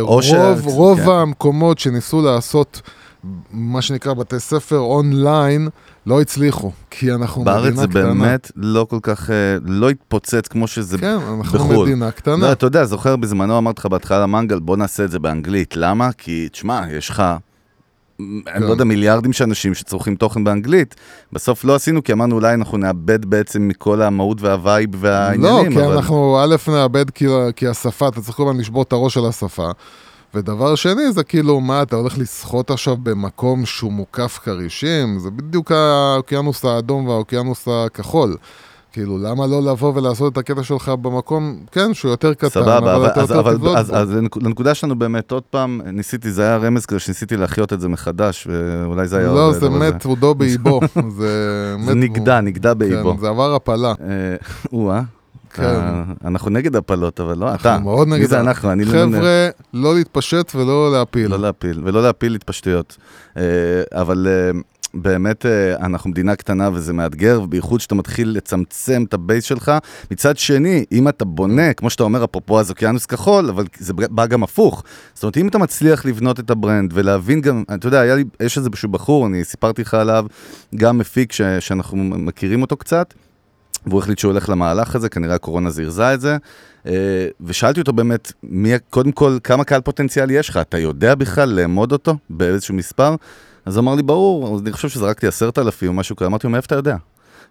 רוב, 0.00 0.22
ש- 0.22 0.32
רוב 0.64 1.00
כן. 1.00 1.10
המקומות 1.10 1.78
שניסו 1.78 2.22
לעשות 2.22 2.80
מה 3.52 3.82
שנקרא 3.82 4.14
בתי 4.14 4.40
ספר 4.40 4.78
אונליין, 4.78 5.68
לא 6.06 6.20
הצליחו, 6.20 6.70
כי 6.90 7.12
אנחנו 7.12 7.44
בארץ 7.44 7.64
מדינה 7.66 7.80
זה 7.82 7.88
קטנה. 7.88 8.02
באמת 8.14 8.52
לא 8.56 8.86
כל 8.90 8.98
כך, 9.02 9.30
אה, 9.30 9.34
לא 9.64 9.90
התפוצץ 9.90 10.48
כמו 10.48 10.66
שזה 10.66 10.98
כן, 10.98 11.06
אנחנו 11.38 11.58
בחו"ל. 11.58 11.82
מדינה 11.86 12.10
קטנה. 12.10 12.36
לא, 12.36 12.52
אתה 12.52 12.66
יודע, 12.66 12.84
זוכר 12.84 13.16
בזמנו 13.16 13.58
אמרתי 13.58 13.80
לך 13.80 13.86
בהתחלה 13.86 14.20
למנגל, 14.20 14.58
בוא 14.58 14.76
נעשה 14.76 15.04
את 15.04 15.10
זה 15.10 15.18
באנגלית. 15.18 15.76
למה? 15.76 16.10
כי, 16.18 16.48
תשמע, 16.52 16.80
יש 16.90 17.08
לך, 17.10 17.22
אני 18.20 18.64
לא 18.64 18.70
יודע, 18.70 18.84
מיליארדים 18.84 19.32
של 19.32 19.44
אנשים 19.44 19.74
שצורכים 19.74 20.14
תוכן 20.16 20.44
באנגלית. 20.44 20.94
בסוף 21.32 21.64
לא 21.64 21.74
עשינו, 21.74 22.04
כי 22.04 22.12
אמרנו 22.12 22.34
אולי 22.34 22.54
אנחנו 22.54 22.78
נאבד 22.78 23.24
בעצם 23.24 23.68
מכל 23.68 24.02
המהות 24.02 24.40
וה 24.42 24.59
vibe 24.59 24.94
לא, 24.94 24.98
והעניינים. 25.00 25.72
כי 25.72 25.84
אבל- 25.84 25.92
אנחנו 25.94 26.38
א' 26.42 26.56
נאבד 26.68 27.10
כי, 27.10 27.26
כי 27.56 27.68
השפה, 27.68 28.08
אתה 28.08 28.20
צריך 28.20 28.36
כל 28.36 28.48
הזמן 28.48 28.60
לשבור 28.60 28.82
את 28.82 28.92
הראש 28.92 29.14
של 29.14 29.26
השפה. 29.26 29.70
ודבר 30.34 30.74
שני 30.74 31.12
זה 31.12 31.24
כאילו, 31.24 31.60
מה, 31.60 31.82
אתה 31.82 31.96
הולך 31.96 32.18
לשחות 32.18 32.70
עכשיו 32.70 32.96
במקום 32.96 33.66
שהוא 33.66 33.92
מוקף 33.92 34.38
כרישים? 34.44 35.18
זה 35.18 35.30
בדיוק 35.30 35.72
האוקיינוס 35.72 36.64
האדום 36.64 37.06
והאוקיינוס 37.08 37.68
הכחול. 37.68 38.36
כאילו, 38.92 39.18
למה 39.18 39.46
לא 39.46 39.62
לבוא 39.62 39.92
ולעשות 39.94 40.32
את 40.32 40.38
הקטע 40.38 40.62
שלך 40.62 40.88
במקום, 40.88 41.56
כן, 41.72 41.94
שהוא 41.94 42.10
יותר 42.10 42.34
קטן, 42.34 42.48
סבבה, 42.48 42.96
אבל, 42.96 43.06
אתה 43.06 43.20
אז, 43.20 43.30
יותר 43.30 43.40
אבל, 43.40 43.56
תבלוט 43.56 43.76
אז, 43.76 43.90
בו. 43.90 43.96
אז 43.96 44.10
לנק- 44.12 44.42
לנקודה 44.42 44.74
שלנו 44.74 44.98
באמת, 44.98 45.32
עוד 45.32 45.42
פעם, 45.42 45.80
ניסיתי, 45.92 46.30
זה 46.32 46.42
היה 46.42 46.56
רמז 46.56 46.86
כזה 46.86 47.00
שניסיתי 47.00 47.36
להחיות 47.36 47.72
את 47.72 47.80
זה 47.80 47.88
מחדש, 47.88 48.48
ואולי 48.50 49.08
זה 49.08 49.18
היה... 49.18 49.26
לא, 49.26 49.46
עוד- 49.46 49.54
זה 49.54 49.66
אבל 49.66 49.78
מת 49.90 50.02
כבודו 50.02 50.34
באיבו. 50.38 50.80
זה 51.16 51.74
מת... 51.78 51.84
זה 51.86 51.94
נגדע, 51.94 52.40
נגדע 52.40 52.74
באיבו. 52.74 53.14
כן, 53.14 53.20
זה 53.20 53.28
עבר 53.28 53.54
הפלה. 53.54 53.88
אה, 54.00 54.36
או-אה. 54.72 55.00
כן. 55.54 55.62
אתה- 55.62 56.04
אנחנו 56.24 56.50
נגד 56.50 56.76
הפלות, 56.76 57.20
אבל 57.20 57.38
לא, 57.38 57.52
אנחנו 57.52 57.70
אתה. 57.70 57.78
מאוד 57.78 58.08
נגד 58.08 58.20
מי 58.20 58.26
זה 58.26 58.40
אנחנו? 58.40 58.72
אני 58.72 58.84
לא... 58.84 58.90
חבר'ה, 58.90 59.48
לא 59.74 59.94
להתפשט 59.94 60.52
ולא 60.54 60.92
להפיל. 60.92 61.30
לא 61.30 61.38
להפיל, 61.38 61.80
ולא 61.84 62.02
להפיל 62.02 62.34
התפשטויות. 62.34 62.96
אה, 63.36 63.42
אבל 63.92 64.26
אה, 64.30 64.60
באמת 64.94 65.46
אה, 65.46 65.76
אנחנו 65.76 66.10
מדינה 66.10 66.36
קטנה 66.36 66.70
וזה 66.72 66.92
מאתגר, 66.92 67.40
ובייחוד 67.42 67.80
שאתה 67.80 67.94
מתחיל 67.94 68.28
לצמצם 68.28 69.04
את 69.08 69.14
ה 69.14 69.20
base 69.20 69.44
שלך. 69.44 69.72
מצד 70.10 70.36
שני, 70.38 70.84
אם 70.92 71.08
אתה 71.08 71.24
בונה, 71.24 71.72
כמו 71.72 71.90
שאתה 71.90 72.02
אומר, 72.02 72.24
אפרופו 72.24 72.60
אז 72.60 72.70
אוקיינוס 72.70 73.06
כחול, 73.06 73.48
אבל 73.48 73.64
זה 73.78 73.92
בא 73.94 74.26
גם 74.26 74.42
הפוך. 74.42 74.82
זאת 75.14 75.22
אומרת, 75.22 75.36
אם 75.36 75.48
אתה 75.48 75.58
מצליח 75.58 76.04
לבנות 76.06 76.40
את 76.40 76.50
ה 76.50 76.57
brand 76.57 76.90
ולהבין 76.94 77.40
גם, 77.40 77.62
אתה 77.74 77.86
יודע, 77.86 78.00
היה 78.00 78.14
לי, 78.14 78.24
יש 78.42 78.58
איזה 78.58 78.70
בשביל 78.70 78.90
בחור, 78.90 79.26
אני 79.26 79.44
סיפרתי 79.44 79.82
לך 79.82 79.94
עליו, 79.94 80.26
גם 80.74 80.98
מפיק 80.98 81.32
ש, 81.32 81.40
שאנחנו 81.60 81.96
מכירים 82.04 82.62
אותו 82.62 82.76
קצת. 82.76 83.14
והוא 83.86 83.98
החליט 83.98 84.18
שהוא 84.18 84.32
הולך 84.32 84.48
למהלך 84.48 84.94
הזה, 84.94 85.08
כנראה 85.08 85.34
הקורונה 85.34 85.70
זירזה 85.70 86.14
את 86.14 86.20
זה. 86.20 86.36
אה, 86.86 87.26
ושאלתי 87.40 87.80
אותו 87.80 87.92
באמת, 87.92 88.32
מי, 88.42 88.72
קודם 88.90 89.12
כל, 89.12 89.38
כמה 89.44 89.64
קהל 89.64 89.80
פוטנציאל 89.80 90.30
יש 90.30 90.48
לך? 90.48 90.56
אתה 90.56 90.78
יודע 90.78 91.14
בכלל 91.14 91.48
לאמוד 91.48 91.92
אותו 91.92 92.16
באיזשהו 92.30 92.74
מספר? 92.74 93.14
אז 93.64 93.76
הוא 93.76 93.82
אמר 93.82 93.94
לי, 93.94 94.02
ברור, 94.02 94.58
אני 94.58 94.72
חושב 94.72 94.88
שזרקתי 94.88 95.26
עשרת 95.26 95.58
אלפים 95.58 95.88
או 95.88 95.94
משהו 95.94 96.16
כזה. 96.16 96.26
אמרתי 96.26 96.46
לו, 96.46 96.50
מאיפה 96.50 96.66
אתה 96.66 96.74
יודע? 96.74 96.96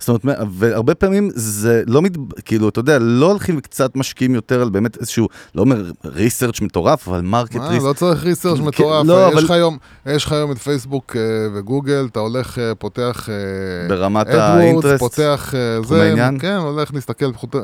זאת 0.08 0.24
אומרת, 0.24 0.38
והרבה 0.52 0.96
פעמים 0.96 1.30
זה 1.36 1.84
לא 1.88 2.02
מת... 2.02 2.12
כאילו, 2.46 2.70
אתה 2.70 2.80
יודע, 2.80 3.00
לא 3.00 3.26
הולכים 3.32 3.58
וקצת 3.58 3.96
משקיעים 3.96 4.36
יותר 4.36 4.62
על 4.62 4.70
באמת 4.70 4.98
איזשהו, 4.98 5.28
לא 5.56 5.62
אומר 5.62 5.92
research 6.06 6.62
מטורף, 6.62 7.08
אבל 7.08 7.22
market 7.22 7.56
research. 7.56 7.84
לא 7.84 7.94
צריך 7.94 8.24
research 8.24 8.58
כן, 8.58 8.64
מטורף, 8.66 9.06
לא, 9.06 9.28
יש 9.28 9.34
אבל- 9.34 9.44
לך 9.44 9.52
היום- 9.52 9.78
יש 10.06 10.26
לך 10.26 10.32
היום 10.32 10.52
את 10.52 10.58
פייסבוק 10.58 11.16
אה, 11.16 11.22
וגוגל, 11.56 12.08
אתה 12.12 12.20
הולך, 12.20 12.60
אה, 12.60 12.76
פותח 12.76 13.30
אה, 13.30 13.88
ברמת 13.90 14.28
האינטרסט. 14.28 15.00
פותח 15.00 15.54
זה, 15.86 16.04
העניין? 16.04 16.40
כן, 16.40 16.56
הולך 16.56 16.94
להסתכל, 16.94 17.34
פחות- 17.34 17.56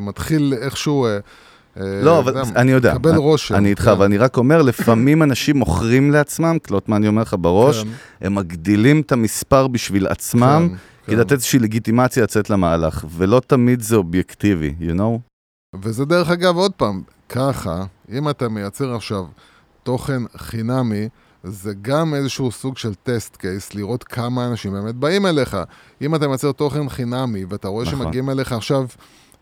מתחיל 0.00 0.54
איכשהו, 0.60 1.06
לא, 1.76 2.18
אבל 2.18 2.34
אני 2.56 2.72
יודע. 2.72 2.94
רושם. 3.16 3.54
אני 3.54 3.68
איתך, 3.70 3.82
כן. 3.84 3.90
אבל 3.90 4.04
אני 4.04 4.18
רק 4.18 4.36
אומר, 4.36 4.62
לפעמים 4.62 5.22
אנשים 5.22 5.56
מוכרים 5.56 6.10
לעצמם, 6.10 6.56
קלוט 6.62 6.88
מה 6.88 6.96
אני 6.96 7.08
אומר 7.08 7.22
לך 7.22 7.36
בראש, 7.38 7.82
כן, 7.82 7.88
הם 8.26 8.34
מגדילים 8.34 9.00
את 9.00 9.12
המספר 9.12 9.66
בשביל 9.66 10.06
עצמם, 10.06 10.68
כדי 11.06 11.14
כן. 11.14 11.20
לתת 11.20 11.32
איזושהי 11.32 11.58
לגיטימציה 11.58 12.22
לצאת 12.22 12.50
למהלך, 12.50 13.04
ולא 13.10 13.40
תמיד 13.46 13.80
זה 13.80 13.96
אובייקטיבי, 13.96 14.74
you 14.80 14.98
know? 14.98 15.18
וזה 15.82 16.04
דרך 16.04 16.30
אגב, 16.30 16.56
עוד 16.56 16.72
פעם, 16.72 17.02
ככה, 17.28 17.84
אם 18.12 18.28
אתה 18.28 18.48
מייצר 18.48 18.94
עכשיו 18.94 19.24
תוכן 19.82 20.22
חינמי, 20.36 21.08
זה 21.44 21.72
גם 21.82 22.14
איזשהו 22.14 22.50
סוג 22.50 22.78
של 22.78 22.94
test 22.94 23.36
case, 23.36 23.74
לראות 23.74 24.04
כמה 24.04 24.46
אנשים 24.46 24.72
באמת 24.72 24.94
באים 24.94 25.26
אליך. 25.26 25.56
אם 26.02 26.14
אתה 26.14 26.28
מייצר 26.28 26.52
תוכן 26.52 26.88
חינמי, 26.88 27.44
ואתה 27.44 27.68
רואה 27.68 27.86
נכון. 27.86 27.98
שמגיעים 27.98 28.30
אליך 28.30 28.52
עכשיו 28.52 28.86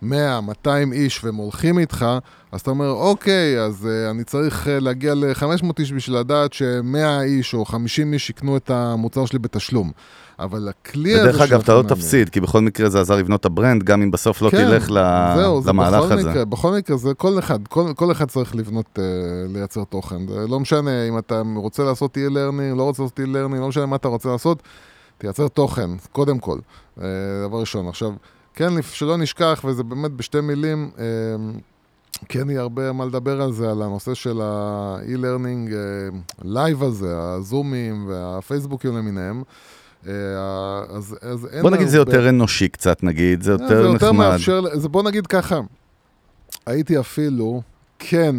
100, 0.03 0.41
200 0.41 0.93
איש 0.93 1.25
והם 1.25 1.35
הולכים 1.35 1.79
איתך, 1.79 2.07
אז 2.53 2.61
אתה 2.61 2.71
אומר, 2.71 2.91
אוקיי, 2.91 3.61
אז 3.61 3.89
אה, 3.89 4.11
אני 4.11 4.25
צריך 4.25 4.67
אה, 4.67 4.71
להגיע 4.71 5.15
ל-500 5.15 5.65
איש 5.79 5.93
בשביל 5.93 6.17
לדעת 6.17 6.53
ש-100 6.53 7.23
איש 7.23 7.55
או 7.55 7.65
50 7.65 8.13
איש 8.13 8.31
יקנו 8.31 8.57
את 8.57 8.71
המוצר 8.71 9.27
שלי 9.27 9.39
בתשלום. 9.39 9.91
אבל 10.39 10.69
הכלי 10.69 11.15
הזה 11.15 11.29
ודרך 11.29 11.41
אגב, 11.41 11.61
אתה 11.61 11.75
לא 11.75 11.83
תפסיד, 11.83 12.29
כי 12.29 12.41
בכל 12.41 12.61
מקרה 12.61 12.89
זה 12.89 13.01
עזר 13.01 13.17
לבנות 13.17 13.41
את 13.41 13.45
ה 13.47 13.52
brand, 13.52 13.83
גם 13.83 14.03
אם 14.03 14.11
בסוף 14.11 14.43
לא 14.43 14.51
כן, 14.51 14.57
תלך 14.65 14.91
ל- 14.91 15.35
זהו, 15.37 15.63
זה 15.63 15.69
למהלך 15.71 16.05
בכל 16.05 16.13
הזה. 16.19 16.31
מקרה, 16.31 16.45
בכל 16.45 16.73
מקרה, 16.73 16.97
זה 16.97 17.15
כל 17.15 17.39
אחד, 17.39 17.69
כל, 17.69 17.93
כל 17.97 18.13
אחד 18.13 18.29
צריך 18.29 18.57
לבנות, 18.57 18.87
אה, 18.99 19.01
לייצר 19.53 19.85
תוכן. 19.85 20.27
זה 20.29 20.47
לא 20.49 20.61
משנה 20.61 21.09
אם 21.09 21.19
אתה 21.19 21.43
רוצה 21.57 21.85
לעשות 21.85 22.17
e-learning, 22.17 22.77
לא 22.77 22.83
רוצה 22.83 23.03
לעשות 23.03 23.21
e-learning, 23.21 23.61
לא 23.61 23.69
משנה 23.69 23.87
מה 23.87 23.97
אתה 23.97 24.09
רוצה 24.09 24.29
לעשות, 24.29 24.63
תייצר 25.19 25.49
תוכן, 25.49 25.91
קודם 26.13 26.39
כל. 26.39 26.59
אה, 26.99 27.01
דבר 27.49 27.61
ראשון. 27.61 27.89
עכשיו, 27.89 28.11
כן, 28.61 28.83
שלא 28.83 29.17
נשכח, 29.17 29.65
וזה 29.69 29.83
באמת 29.83 30.11
בשתי 30.11 30.41
מילים, 30.41 30.91
אה, 30.97 31.01
כן 32.29 32.51
יהיה 32.51 32.61
הרבה 32.61 32.93
מה 32.93 33.05
לדבר 33.05 33.43
על 33.43 33.53
זה, 33.53 33.71
על 33.71 33.83
הנושא 33.83 34.15
של 34.15 34.41
ה-e-learning 34.41 35.73
לייב 36.43 36.83
הזה, 36.83 37.15
הזומים 37.19 38.07
והפייסבוקים 38.09 38.97
למיניהם. 38.97 39.43
אה, 40.07 40.13
אז, 40.89 41.17
אז 41.21 41.47
אין 41.53 41.63
בוא 41.63 41.71
נגיד 41.71 41.89
זה 41.89 41.99
הרבה- 41.99 42.13
יותר 42.13 42.29
אנושי 42.29 42.69
קצת, 42.69 43.03
נגיד, 43.03 43.43
זה 43.43 43.57
זה 43.57 43.63
יותר 43.63 43.75
יותר 43.75 44.13
נחמד. 44.13 44.31
מאפשר, 44.31 44.63
זה 44.75 44.89
בוא 44.89 45.03
נגיד 45.03 45.27
ככה, 45.27 45.61
הייתי 46.67 47.01
אפילו 47.01 47.63
כן 47.99 48.37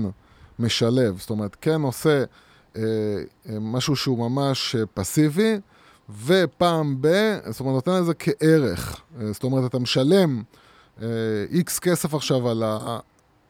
משלב, 0.60 1.18
זאת 1.20 1.30
אומרת, 1.30 1.58
כן 1.62 1.82
עושה 1.82 2.24
אה, 2.76 2.82
אה, 3.50 3.58
משהו 3.62 3.96
שהוא 3.96 4.30
ממש 4.30 4.76
אה, 4.76 4.84
פסיבי, 4.94 5.60
ופעם 6.26 6.96
ב... 7.02 7.08
זאת 7.50 7.60
אומרת, 7.60 7.74
נותן 7.76 7.92
לזה 7.92 8.14
כערך. 8.14 9.02
אה, 9.22 9.32
זאת 9.32 9.44
אומרת, 9.44 9.70
אתה 9.70 9.80
משלם 9.80 10.42
אה, 11.02 11.08
איקס 11.52 11.80
כסף 11.80 12.14
עכשיו 12.14 12.50
על, 12.50 12.64
ה, 12.64 13.00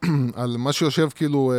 על 0.42 0.56
מה 0.58 0.74
שיושב 0.74 1.10
כאילו 1.16 1.52
אה, 1.52 1.56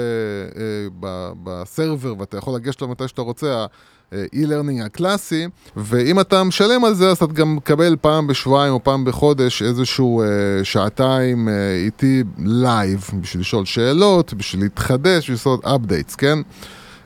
אה, 0.61 0.87
ב- 1.01 1.33
בסרבר, 1.45 2.15
ואתה 2.19 2.37
יכול 2.37 2.55
לגשת 2.55 2.81
לו 2.81 2.89
מתי 2.89 3.09
שאתה 3.09 3.23
רוצה, 3.23 3.67
ה-e-learning 4.13 4.85
הקלאסי, 4.85 5.47
ואם 5.77 6.21
אתה 6.21 6.45
משלם 6.45 6.85
על 6.85 6.95
זה, 6.95 7.11
אז 7.11 7.17
אתה 7.17 7.27
גם 7.27 7.57
מקבל 7.57 7.97
פעם 8.01 8.27
בשבועיים 8.27 8.73
או 8.73 8.85
פעם 8.85 9.05
בחודש 9.05 9.63
איזשהו 9.63 10.23
אה, 10.23 10.27
שעתיים 10.65 11.49
אה, 11.49 11.75
איתי 11.85 12.23
לייב, 12.39 13.11
בשביל 13.21 13.41
לשאול 13.41 13.65
שאלות, 13.65 14.35
בשביל 14.35 14.63
להתחדש, 14.63 15.19
בשביל 15.23 15.35
לעשות 15.35 15.65
updates, 15.65 16.17
כן? 16.19 16.39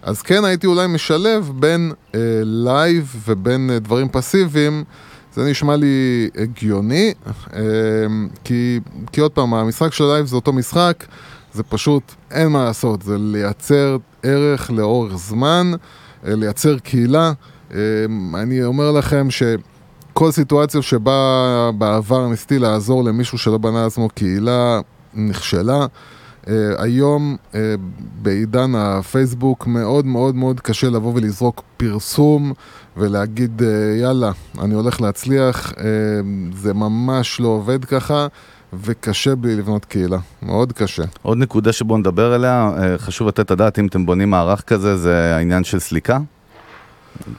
אז 0.06 0.22
כן 0.22 0.44
הייתי 0.44 0.66
אולי 0.66 0.86
משלב 0.86 1.52
בין 1.54 1.92
אה, 2.14 2.20
לייב 2.42 3.16
ובין 3.26 3.70
אה, 3.70 3.78
דברים 3.78 4.08
פסיביים. 4.08 4.84
זה 5.34 5.50
נשמע 5.50 5.76
לי 5.76 6.28
הגיוני, 6.36 7.14
אה, 7.54 7.60
כי, 8.44 8.80
כי 9.12 9.20
עוד 9.20 9.32
פעם, 9.32 9.54
המשחק 9.54 9.92
של 9.92 10.04
לייב 10.04 10.26
זה 10.26 10.36
אותו 10.36 10.52
משחק, 10.52 11.04
זה 11.54 11.62
פשוט, 11.62 12.02
אין 12.30 12.48
מה 12.48 12.64
לעשות, 12.64 13.02
זה 13.02 13.16
לייצר 13.18 13.96
ערך 14.22 14.70
לאורך 14.70 15.16
זמן, 15.16 15.72
אה, 16.26 16.34
לייצר 16.34 16.78
קהילה. 16.78 17.32
אה, 17.74 17.78
אני 18.34 18.64
אומר 18.64 18.92
לכם 18.92 19.28
שכל 19.30 20.30
סיטואציה 20.30 20.82
שבה 20.82 21.70
בעבר 21.78 22.28
ניסיתי 22.28 22.58
לעזור 22.58 23.04
למישהו 23.04 23.38
שלא 23.38 23.58
בנה 23.58 23.84
לעצמו 23.84 24.08
קהילה, 24.08 24.80
נכשלה. 25.14 25.86
Uh, 26.46 26.50
היום 26.78 27.36
uh, 27.52 27.56
בעידן 28.22 28.74
הפייסבוק 28.74 29.66
מאוד 29.66 30.06
מאוד 30.06 30.34
מאוד 30.34 30.60
קשה 30.60 30.90
לבוא 30.90 31.12
ולזרוק 31.14 31.62
פרסום 31.76 32.52
ולהגיד 32.96 33.60
uh, 33.60 33.64
יאללה, 34.00 34.30
אני 34.62 34.74
הולך 34.74 35.00
להצליח, 35.00 35.72
uh, 35.72 35.76
זה 36.56 36.74
ממש 36.74 37.40
לא 37.40 37.48
עובד 37.48 37.84
ככה. 37.84 38.26
וקשה 38.82 39.34
בלי 39.34 39.56
לבנות 39.56 39.84
קהילה, 39.84 40.18
מאוד 40.42 40.72
קשה. 40.72 41.02
עוד 41.22 41.38
נקודה 41.38 41.72
שבואו 41.72 41.98
נדבר 41.98 42.32
עליה, 42.32 42.72
חשוב 42.98 43.28
לתת 43.28 43.40
את 43.40 43.50
הדעת 43.50 43.78
אם 43.78 43.86
אתם 43.86 44.06
בונים 44.06 44.30
מערך 44.30 44.62
כזה, 44.62 44.96
זה 44.96 45.34
העניין 45.36 45.64
של 45.64 45.78
סליקה. 45.78 46.18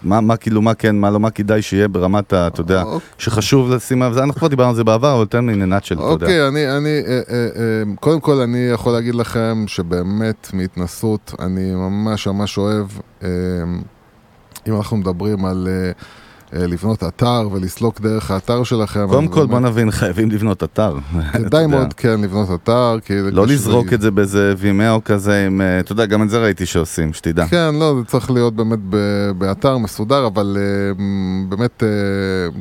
מה, 0.03 0.21
מה 0.21 0.37
כאילו, 0.37 0.61
מה 0.61 0.73
כן, 0.73 0.95
מה 0.95 1.09
לא, 1.09 1.19
מה 1.19 1.29
כדאי 1.29 1.61
שיהיה 1.61 1.87
ברמת 1.87 2.33
ה... 2.33 2.47
אתה 2.47 2.61
יודע, 2.61 2.83
אוקיי. 2.83 3.09
שחשוב 3.17 3.71
לשים 3.71 4.03
לב, 4.03 4.17
אנחנו 4.17 4.39
כבר 4.39 4.47
דיברנו 4.47 4.69
על 4.69 4.75
זה 4.75 4.83
בעבר, 4.83 5.15
אבל 5.15 5.25
תן 5.25 5.45
לי 5.45 5.55
ננת 5.55 5.83
של, 5.83 5.95
אתה 5.95 6.03
יודע. 6.03 6.25
אוקיי, 6.25 6.47
אני, 6.47 6.77
אני, 6.77 7.01
אה, 7.07 7.21
אה, 7.29 7.35
אה, 7.35 7.95
קודם 7.99 8.19
כל 8.19 8.41
אני 8.41 8.69
יכול 8.73 8.93
להגיד 8.93 9.15
לכם 9.15 9.63
שבאמת 9.67 10.49
מהתנסות, 10.53 11.33
אני 11.39 11.75
ממש 11.75 12.27
ממש 12.27 12.57
אוהב, 12.57 12.87
אם 14.67 14.75
אנחנו 14.75 14.97
מדברים 14.97 15.45
על... 15.45 15.67
אה, 16.53 16.67
לבנות 16.67 17.03
אתר 17.03 17.49
ולסלוק 17.51 18.01
דרך 18.01 18.31
האתר 18.31 18.63
שלכם. 18.63 19.07
קודם 19.09 19.27
כל 19.27 19.45
בוא 19.45 19.59
נבין, 19.59 19.91
חייבים 19.91 20.31
לבנות 20.31 20.63
אתר. 20.63 20.97
כדאי 21.33 21.67
מאוד 21.67 21.93
כן 21.93 22.21
לבנות 22.21 22.49
אתר. 22.51 22.97
לא 23.31 23.47
לזרוק 23.47 23.93
את 23.93 24.01
זה 24.01 24.11
באיזה 24.11 24.53
וימאו 24.57 25.03
כזה 25.03 25.45
עם, 25.45 25.61
אה, 25.61 25.79
אתה 25.79 25.91
יודע, 25.91 26.05
גם 26.05 26.23
את 26.23 26.29
זה 26.29 26.39
ראיתי 26.39 26.65
שעושים, 26.65 27.13
שתדע. 27.13 27.47
כן, 27.47 27.75
לא, 27.75 27.95
זה 27.99 28.05
צריך 28.05 28.31
להיות 28.31 28.55
באמת 28.55 28.79
באתר 29.37 29.77
מסודר, 29.77 30.27
אבל 30.27 30.57
אה, 30.59 31.03
באמת, 31.49 31.83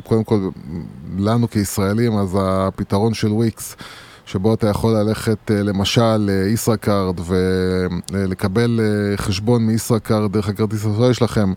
קודם 0.05 0.25
כל, 0.25 0.49
לנו 1.19 1.51
כישראלים, 1.51 2.13
אז 2.13 2.39
הפתרון 2.41 3.15
של 3.15 3.33
וויקס. 3.33 3.77
שבו 4.27 4.55
אתה 4.55 4.67
יכול 4.69 4.93
ללכת 4.97 5.51
למשל 5.51 6.17
לישראכרד 6.19 7.21
ולקבל 8.13 8.81
חשבון 9.17 9.67
מישראכרד 9.67 10.33
דרך 10.33 10.49
הכרטיס 10.49 10.87
האשראי 10.87 11.15
שלכם 11.15 11.53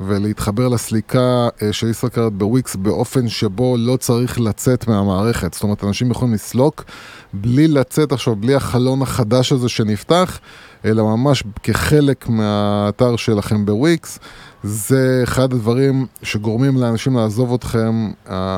ולהתחבר 0.00 0.68
לסליקה 0.68 1.48
של 1.72 1.90
ישראכרד 1.90 2.38
בוויקס 2.38 2.76
באופן 2.76 3.28
שבו 3.28 3.76
לא 3.78 3.96
צריך 3.96 4.40
לצאת 4.40 4.88
מהמערכת. 4.88 5.54
זאת 5.54 5.62
אומרת, 5.62 5.84
אנשים 5.84 6.10
יכולים 6.10 6.34
לסלוק 6.34 6.84
בלי 7.32 7.68
לצאת 7.68 8.12
עכשיו, 8.12 8.36
בלי 8.36 8.54
החלון 8.54 9.02
החדש 9.02 9.52
הזה 9.52 9.68
שנפתח, 9.68 10.38
אלא 10.84 11.04
ממש 11.04 11.44
כחלק 11.62 12.28
מהאתר 12.28 13.16
שלכם 13.16 13.66
בוויקס. 13.66 14.18
זה 14.62 15.20
אחד 15.24 15.52
הדברים 15.52 16.06
שגורמים 16.22 16.76
לאנשים 16.76 17.16
לעזוב 17.16 17.54
אתכם, 17.54 18.10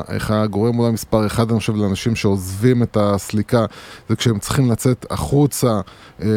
איך 0.09 0.31
הגורם 0.31 0.79
אולי 0.79 0.91
מספר 0.91 1.25
אחד, 1.25 1.51
אני 1.51 1.59
חושב, 1.59 1.75
לאנשים 1.75 2.15
שעוזבים 2.15 2.83
את 2.83 2.97
הסליקה, 2.99 3.65
זה 4.09 4.15
כשהם 4.15 4.39
צריכים 4.39 4.71
לצאת 4.71 5.05
החוצה 5.09 5.81
אה, 6.21 6.27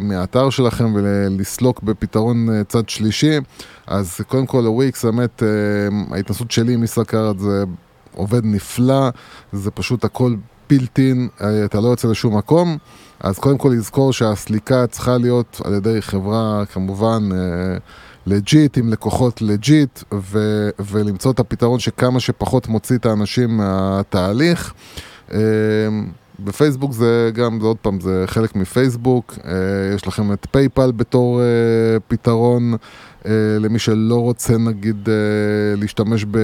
מהאתר 0.00 0.50
שלכם 0.50 0.94
ולסלוק 0.94 1.82
בפתרון 1.82 2.50
אה, 2.50 2.64
צד 2.64 2.88
שלישי. 2.88 3.38
אז 3.86 4.20
קודם 4.28 4.46
כל, 4.46 4.64
הוויקס, 4.64 5.04
באמת, 5.04 5.42
אה, 5.42 6.16
ההתנסות 6.16 6.50
שלי 6.50 6.74
עם 6.74 6.84
ישראכרד 6.84 7.38
זה 7.38 7.64
עובד 8.14 8.44
נפלא, 8.44 9.08
זה 9.52 9.70
פשוט 9.70 10.04
הכל 10.04 10.34
built-in, 10.70 11.28
אה, 11.40 11.64
אתה 11.64 11.80
לא 11.80 11.88
יוצא 11.88 12.08
לשום 12.08 12.36
מקום. 12.36 12.78
אז 13.20 13.38
קודם 13.38 13.58
כל 13.58 13.68
לזכור 13.68 14.12
שהסליקה 14.12 14.86
צריכה 14.86 15.18
להיות 15.18 15.60
על 15.64 15.74
ידי 15.74 16.02
חברה, 16.02 16.62
כמובן, 16.72 17.28
אה, 17.32 17.76
legit, 18.26 18.78
עם 18.78 18.88
לקוחות 18.88 19.42
legit, 19.42 20.02
ו- 20.14 20.70
ולמצוא 20.78 21.30
את 21.30 21.40
הפתרון 21.40 21.78
שכמה 21.78 22.20
שפחות 22.20 22.68
מוציא 22.68 22.96
את 22.96 23.06
האנשים 23.06 23.56
מהתהליך. 23.56 24.74
אמ, 25.32 25.38
בפייסבוק 26.38 26.92
זה 26.92 27.30
גם, 27.34 27.60
זה 27.60 27.66
עוד 27.66 27.76
פעם, 27.76 28.00
זה 28.00 28.24
חלק 28.26 28.56
מפייסבוק, 28.56 29.34
אה, 29.44 29.50
יש 29.94 30.06
לכם 30.06 30.32
את 30.32 30.46
פייפל 30.50 30.92
בתור 30.92 31.40
אה, 31.40 31.46
פתרון 32.08 32.74
אה, 33.26 33.30
למי 33.60 33.78
שלא 33.78 34.20
רוצה 34.20 34.58
נגיד 34.58 35.08
להשתמש 35.76 36.24
ב... 36.30 36.38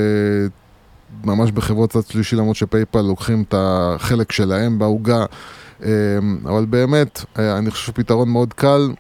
ממש 1.25 1.51
בחברות 1.51 1.91
צד 1.91 2.07
שלישי, 2.09 2.37
למרות 2.37 2.57
שפייפל 2.57 3.01
לוקחים 3.01 3.45
את 3.49 3.55
החלק 3.59 4.33
שלהם 4.33 4.79
בעוגה, 4.79 5.25
אבל 6.45 6.65
באמת, 6.71 7.25
אני 7.37 7.71
חושב 7.71 7.87
שפתרון 7.87 8.29
מאוד 8.29 8.53
קל 8.55 8.93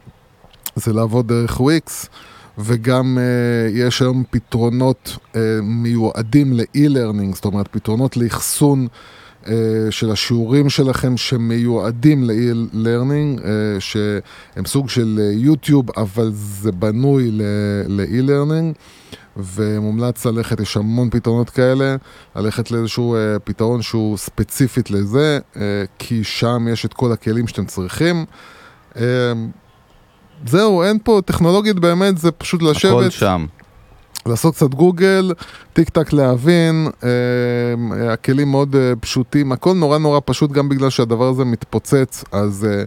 זה 0.77 0.93
לעבוד 0.93 1.29
דרך 1.29 1.61
וויקס. 1.61 2.09
וגם 2.65 3.19
אה, 3.19 3.79
יש 3.79 4.03
היום 4.03 4.25
פתרונות 4.31 5.17
אה, 5.17 5.37
מיועדים 5.63 6.53
ל-e-learning, 6.53 7.35
זאת 7.35 7.45
אומרת 7.45 7.69
פתרונות 7.69 8.17
לאחסון 8.17 8.87
uh, 9.45 9.49
של 9.91 10.11
השיעורים 10.11 10.71
שלכם 10.71 11.17
שמיועדים 11.17 12.25
ל-e-learning, 12.25 13.41
uh, 13.41 13.45
שהם 13.79 14.65
סוג 14.67 14.89
של 14.89 15.21
יוטיוב, 15.33 15.87
אבל 15.97 16.31
זה 16.35 16.73
בנוי 16.73 17.31
ל-e-learning. 17.87 18.75
ומומלץ 19.37 20.27
ללכת, 20.27 20.61
יש 20.61 20.77
המון 20.77 21.11
פתרונות 21.11 21.51
כאלה, 21.51 21.97
ללכת 22.37 22.71
לאיזשהו 22.71 23.17
uh, 23.17 23.39
פתרון 23.39 23.83
שהוא 23.83 24.17
ספציפית 24.17 24.91
לזה, 24.91 25.39
uh, 25.55 25.59
כי 25.99 26.25
שם 26.25 26.67
יש 26.73 26.85
את 26.85 26.95
כל 26.95 27.13
הכלים 27.13 27.47
שאתם 27.47 27.65
צריכים. 27.65 28.25
Uh, 28.95 28.99
זהו, 30.47 30.83
אין 30.83 30.99
פה, 31.05 31.21
טכנולוגית 31.25 31.79
באמת 31.79 32.19
זה 32.19 32.31
פשוט 32.31 32.63
לשבת. 32.63 32.93
הכל 32.93 33.11
שם. 33.11 33.47
לעשות 34.27 34.55
קצת 34.55 34.75
גוגל, 34.75 35.33
טיק 35.73 35.89
טק 35.89 36.13
להבין, 36.13 36.89
אה, 37.05 38.13
הכלים 38.13 38.51
מאוד 38.51 38.77
אה, 38.77 38.93
פשוטים, 39.01 39.53
הכל 39.53 39.75
נורא 39.75 39.99
נורא 39.99 40.21
פשוט 40.25 40.53
גם 40.53 40.69
בגלל 40.69 40.91
שהדבר 40.91 41.29
הזה 41.29 41.45
מתפוצץ, 41.45 42.25
אז 42.33 42.67
אה, 42.71 42.85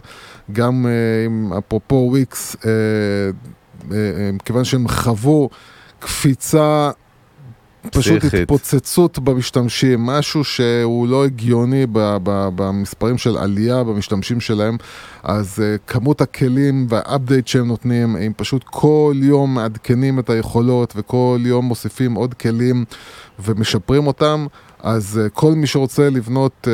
גם 0.52 0.86
אה, 0.86 1.58
אפרופו 1.58 1.94
וויקס, 2.10 2.56
אה, 2.66 2.70
אה, 2.70 3.96
אה, 3.96 4.30
כיוון 4.44 4.64
שהם 4.64 4.88
חוו 4.88 5.48
קפיצה 5.98 6.90
פשוט 7.90 8.24
התפוצצות 8.24 9.18
במשתמשים, 9.18 10.06
משהו 10.06 10.44
שהוא 10.44 11.08
לא 11.08 11.24
הגיוני 11.24 11.86
במספרים 11.92 13.18
של 13.18 13.36
עלייה 13.36 13.84
במשתמשים 13.84 14.40
שלהם, 14.40 14.76
אז 15.22 15.58
uh, 15.58 15.92
כמות 15.92 16.20
הכלים 16.20 16.86
והאפדייט 16.88 17.46
שהם 17.46 17.66
נותנים, 17.66 18.16
הם 18.16 18.32
פשוט 18.36 18.64
כל 18.64 19.14
יום 19.16 19.54
מעדכנים 19.54 20.18
את 20.18 20.30
היכולות 20.30 20.92
וכל 20.96 21.38
יום 21.44 21.64
מוסיפים 21.64 22.14
עוד 22.14 22.34
כלים 22.34 22.84
ומשפרים 23.38 24.06
אותם. 24.06 24.46
אז 24.82 25.20
uh, 25.26 25.30
כל 25.30 25.52
מי 25.52 25.66
שרוצה 25.66 26.10
לבנות 26.10 26.52
uh, 26.62 26.68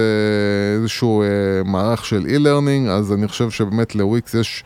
איזשהו 0.80 1.22
uh, 1.22 1.68
מערך 1.68 2.04
של 2.04 2.26
e-learning, 2.26 2.90
אז 2.90 3.12
אני 3.12 3.28
חושב 3.28 3.50
שבאמת 3.50 3.94
לוויקס 3.94 4.34
יש... 4.34 4.64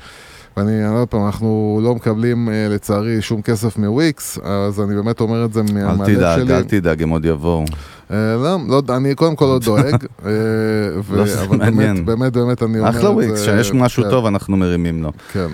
ואני 0.57 0.87
אומר 0.87 0.99
עוד 0.99 1.09
פעם, 1.09 1.27
אנחנו 1.27 1.81
לא 1.83 1.95
מקבלים 1.95 2.49
אה, 2.49 2.67
לצערי 2.71 3.23
שום 3.23 3.43
כסף 3.43 3.79
מוויקס, 3.79 4.39
אז 4.43 4.81
אני 4.81 4.95
באמת 4.95 5.21
אומר 5.21 5.45
את 5.45 5.53
זה 5.53 5.63
מהלב 5.63 6.05
שלי. 6.05 6.17
אל 6.17 6.17
תדאג, 6.17 6.51
אל 6.51 6.63
תדאג, 6.63 7.03
הם 7.03 7.09
עוד 7.09 7.25
יבואו. 7.25 7.65
אה, 8.11 8.17
לא, 8.37 8.59
לא, 8.69 8.97
אני 8.97 9.15
קודם 9.15 9.37
כל 9.37 9.45
לא 9.45 9.59
דואג, 9.65 10.05
אה, 10.27 10.31
לא, 11.11 11.25
אבל 11.43 11.57
באמת, 11.59 12.05
באמת, 12.05 12.33
באמת, 12.33 12.63
אני 12.63 12.79
אומר 12.79 12.89
את 12.89 12.93
זה. 12.93 12.99
אחלה 12.99 13.11
וויקס, 13.11 13.43
כשיש 13.43 13.73
משהו 13.73 14.03
כן. 14.03 14.11
טוב 14.11 14.27
אנחנו 14.27 14.57
מרימים 14.57 15.03
לו. 15.03 15.13
כן. 15.33 15.47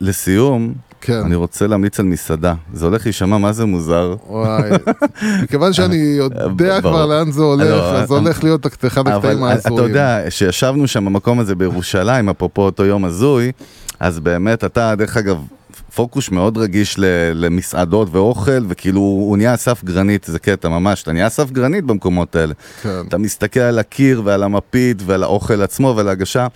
לסיום, 0.00 0.74
כן. 1.00 1.20
אני 1.24 1.34
רוצה 1.34 1.66
להמליץ 1.66 2.00
על 2.00 2.06
מסעדה. 2.06 2.54
זה 2.72 2.86
הולך 2.86 3.06
להישמע 3.06 3.38
מה 3.38 3.52
זה 3.52 3.64
מוזר. 3.64 4.14
וואי, 4.28 4.70
מכיוון 5.42 5.72
שאני 5.72 5.96
יודע 5.96 6.80
כבר 6.80 7.06
לאן 7.06 7.30
זה 7.30 7.42
הולך, 7.42 7.70
לא, 7.70 7.98
אז 7.98 8.10
הולך 8.10 8.44
להיות 8.44 8.66
אחד 8.86 9.08
הקטעים 9.08 9.42
האזוריים. 9.42 9.84
אתה 9.84 9.90
יודע, 9.90 10.30
שישבנו 10.30 10.86
שם 10.86 11.04
במקום 11.04 11.40
הזה 11.40 11.54
בירושלים, 11.54 12.28
אפרופו 12.28 12.62
אותו 12.62 12.84
יום 12.84 13.04
הזוי, 13.04 13.52
אז 14.00 14.20
באמת 14.20 14.64
אתה, 14.64 14.94
דרך 14.94 15.16
אגב, 15.16 15.44
פוקוס 15.94 16.30
מאוד 16.30 16.58
רגיש 16.58 16.96
למסעדות 17.34 18.08
ואוכל, 18.12 18.64
וכאילו 18.68 19.00
הוא 19.00 19.36
נהיה 19.36 19.54
אסף 19.54 19.84
גרנית, 19.84 20.24
זה 20.24 20.38
קטע 20.38 20.68
ממש, 20.68 21.02
אתה 21.02 21.12
נהיה 21.12 21.26
אסף 21.26 21.50
גרנית 21.50 21.84
במקומות 21.84 22.36
האלה. 22.36 22.54
כן. 22.82 23.02
אתה 23.08 23.18
מסתכל 23.18 23.60
על 23.60 23.78
הקיר 23.78 24.22
ועל 24.24 24.42
המפית 24.42 25.02
ועל 25.06 25.22
האוכל 25.22 25.62
עצמו 25.62 25.94
ועל 25.96 26.08
ההגשה, 26.08 26.46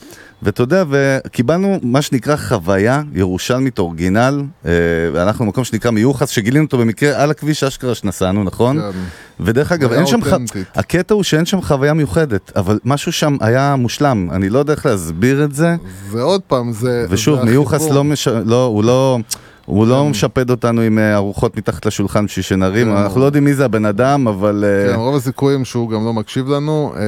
ואתה 0.43 0.63
יודע, 0.63 0.85
וקיבלנו 0.91 1.79
מה 1.83 2.03
שנקרא 2.03 2.37
חוויה 2.37 3.03
ירושלמית 3.13 3.79
אורגינל, 3.79 4.43
אה, 4.67 4.71
ואנחנו 5.13 5.45
במקום 5.45 5.65
שנקרא 5.65 5.91
מיוחס, 5.91 6.29
שגילינו 6.29 6.65
אותו 6.65 6.79
במקרה 6.79 7.23
על 7.23 7.31
הכביש 7.31 7.65
אשכרה 7.65 7.95
שנסענו, 7.95 8.45
נכון? 8.45 8.81
כן. 8.81 8.99
ודרך 9.41 9.73
אגב, 9.73 9.93
אין 9.93 10.07
שם, 10.07 10.25
ח... 10.25 10.33
הקטע 10.75 11.15
הוא 11.15 11.23
שאין 11.23 11.47
שם 11.47 11.63
חוויה 11.63 11.95
מיוחדת, 11.95 12.53
אבל 12.57 12.79
משהו 12.85 13.13
שם 13.13 13.37
היה 13.41 13.77
מושלם, 13.77 14.29
אני 14.33 14.49
לא 14.49 14.59
יודע 14.59 14.73
איך 14.73 14.87
להסביר 14.87 15.45
את 15.45 15.55
זה. 15.55 15.77
ועוד 16.11 16.41
פעם, 16.41 16.73
זה... 16.73 17.07
ושוב, 17.11 17.45
מיוחס 17.45 17.91
לא, 17.91 18.05
מש... 18.05 18.29
לא, 18.29 18.65
הוא 18.65 18.85
לא... 18.85 19.19
הוא 19.67 19.87
לא. 19.87 20.09
משפד 20.09 20.51
אותנו 20.51 20.81
עם 20.81 20.99
אה, 20.99 21.15
ארוחות 21.15 21.57
מתחת 21.57 21.87
לשולחן 21.87 22.25
בשביל 22.27 22.43
שנרים, 22.43 22.87
כן. 22.87 22.97
אנחנו 22.97 23.21
לא 23.21 23.25
יודעים 23.25 23.45
מי 23.45 23.55
זה 23.55 23.65
הבן 23.65 23.85
אדם, 23.85 24.29
אבל 24.29 24.65
אה, 24.67 24.93
כן, 24.93 24.99
רוב 24.99 25.17
הסיכויים 25.17 25.65
שהוא 25.65 25.91
גם 25.91 26.05
לא 26.05 26.13
מקשיב 26.13 26.49
לנו. 26.49 26.93
אה, 26.97 27.01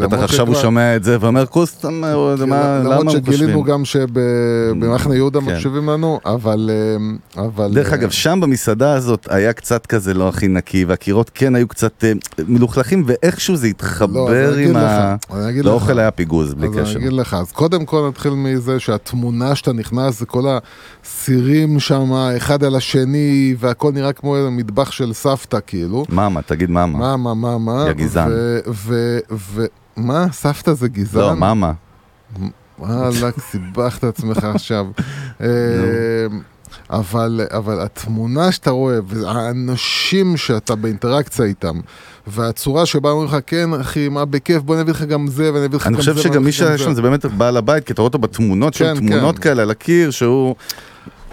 בטח 0.00 0.12
למרות 0.12 0.24
עכשיו 0.30 0.46
הוא 0.46 0.54
שומע 0.54 0.96
את 0.96 1.04
זה 1.04 1.16
ואומר, 1.20 1.46
כוס, 1.46 1.78
כן, 1.82 1.88
מה- 1.94 2.14
למה 2.38 2.78
למרות 2.78 3.00
הם 3.06 3.10
שגילינו 3.10 3.58
חושבים? 3.58 3.74
גם 3.74 3.84
שבמחנה 3.84 5.14
יהודה 5.14 5.40
כן. 5.40 5.46
מקשיבים 5.46 5.88
לנו, 5.88 6.20
אבל... 6.26 6.70
דרך 7.74 7.92
אגב, 7.92 8.10
שם 8.10 8.38
במסעדה 8.42 8.92
הזאת 8.92 9.26
היה 9.30 9.52
קצת 9.52 9.86
כזה 9.86 10.14
לא 10.14 10.28
הכי 10.28 10.48
נקי, 10.48 10.84
והקירות 10.84 11.30
כן 11.34 11.54
היו 11.54 11.68
קצת 11.68 12.04
מלוכלכים, 12.48 13.04
ואיכשהו 13.06 13.56
זה 13.56 13.66
לא, 13.66 13.70
התחבר 13.70 14.54
אני 14.54 14.64
עם 14.68 14.76
ה... 14.76 15.16
לאוכל 15.62 15.98
היה 15.98 16.10
פיגוז, 16.10 16.54
בלי 16.54 16.66
אז 16.68 16.74
אני 16.74 16.82
קשר. 16.82 16.98
אגיד 16.98 17.12
לך, 17.12 17.34
אז 17.34 17.52
קודם 17.52 17.84
כל 17.84 18.06
נתחיל 18.08 18.32
מזה 18.32 18.80
שהתמונה 18.80 19.54
שאתה 19.54 19.72
נכנס 19.72 20.18
זה 20.18 20.26
כל 20.26 20.44
הסירים 21.04 21.80
שם, 21.80 21.97
אחד 22.36 22.64
על 22.64 22.74
השני, 22.74 23.54
והכל 23.58 23.92
נראה 23.92 24.12
כמו 24.12 24.36
מטבח 24.50 24.90
של 24.90 25.12
סבתא 25.12 25.58
כאילו. 25.66 26.04
מאמה, 26.08 26.42
תגיד 26.42 26.70
מאמה. 26.70 26.98
מה, 26.98 27.16
מה, 27.16 27.34
מה, 27.34 27.58
מה? 27.58 27.84
יא 27.88 27.92
גזען. 27.92 28.30
ו... 28.68 29.18
ו... 29.30 29.66
מה? 29.96 30.26
סבתא 30.32 30.72
זה 30.72 30.88
גזען? 30.88 31.22
לא, 31.22 31.36
מאמה. 31.36 31.72
וואלכ, 32.78 33.38
סיבכת 33.50 34.04
עצמך 34.04 34.44
עכשיו. 34.44 34.86
אה, 35.40 35.46
אבל, 36.90 37.40
אבל 37.50 37.80
התמונה 37.80 38.52
שאתה 38.52 38.70
רואה, 38.70 38.98
והאנשים 39.06 40.36
שאתה 40.36 40.74
באינטראקציה 40.74 41.44
איתם, 41.44 41.80
והצורה 42.26 42.86
שבה 42.86 43.10
אומרים 43.10 43.28
לך, 43.28 43.36
כן 43.46 43.74
אחי, 43.74 44.08
מה 44.08 44.24
בכיף, 44.24 44.62
בוא 44.62 44.76
נביא 44.76 44.92
לך 44.92 45.02
גם 45.02 45.26
זה, 45.26 45.50
ונביא 45.54 45.76
לך 45.76 45.86
גם 45.86 45.94
אני 45.94 46.02
זה. 46.02 46.12
חושב 46.12 46.28
שגם 46.28 46.44
מי 46.44 46.52
שהיה 46.52 46.78
שם 46.78 46.94
זה 46.94 47.02
באמת 47.02 47.24
בעל 47.24 47.56
הבית, 47.56 47.84
כי 47.84 47.92
אתה 47.92 48.02
רואה 48.02 48.08
אותו 48.08 48.18
בתמונות, 48.18 48.76
כן, 48.76 48.94
של 48.94 49.00
תמונות 49.00 49.36
כן. 49.36 49.42
כאלה 49.42 49.62
על 49.62 49.70
הקיר, 49.70 50.10
שהוא... 50.10 50.54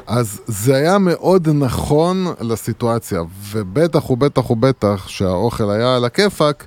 אז 0.07 0.41
זה 0.47 0.75
היה 0.75 0.97
מאוד 0.97 1.49
נכון 1.49 2.25
לסיטואציה, 2.41 3.21
ובטח 3.51 4.09
ובטח 4.09 4.51
ובטח 4.51 5.07
שהאוכל 5.07 5.69
היה 5.69 5.95
על 5.95 6.05
הכיפאק, 6.05 6.65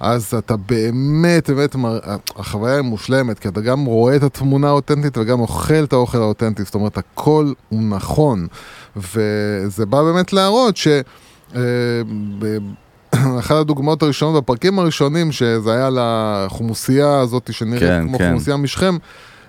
אז 0.00 0.34
אתה 0.38 0.56
באמת, 0.56 1.50
באמת, 1.50 1.76
החוויה 2.36 2.74
היא 2.74 2.82
מושלמת, 2.82 3.38
כי 3.38 3.48
אתה 3.48 3.60
גם 3.60 3.84
רואה 3.84 4.16
את 4.16 4.22
התמונה 4.22 4.68
האותנטית 4.68 5.18
וגם 5.18 5.40
אוכל 5.40 5.84
את 5.84 5.92
האוכל 5.92 6.18
האותנטי, 6.18 6.64
זאת 6.64 6.74
אומרת, 6.74 6.98
הכל 6.98 7.52
הוא 7.68 7.82
נכון, 7.82 8.46
וזה 8.96 9.86
בא 9.86 10.02
באמת 10.02 10.32
להראות 10.32 10.76
ש... 10.76 10.88
אה, 11.54 11.60
אחת 13.40 13.56
הדוגמאות 13.56 14.02
הראשונות 14.02 14.42
בפרקים 14.42 14.78
הראשונים, 14.78 15.32
שזה 15.32 15.72
היה 15.72 15.88
לחומוסייה 15.92 17.20
הזאת 17.20 17.52
שנראית 17.52 17.82
כן, 17.82 18.02
כמו 18.08 18.18
כן. 18.18 18.28
חומוסייה 18.28 18.56
משכם, 18.56 18.96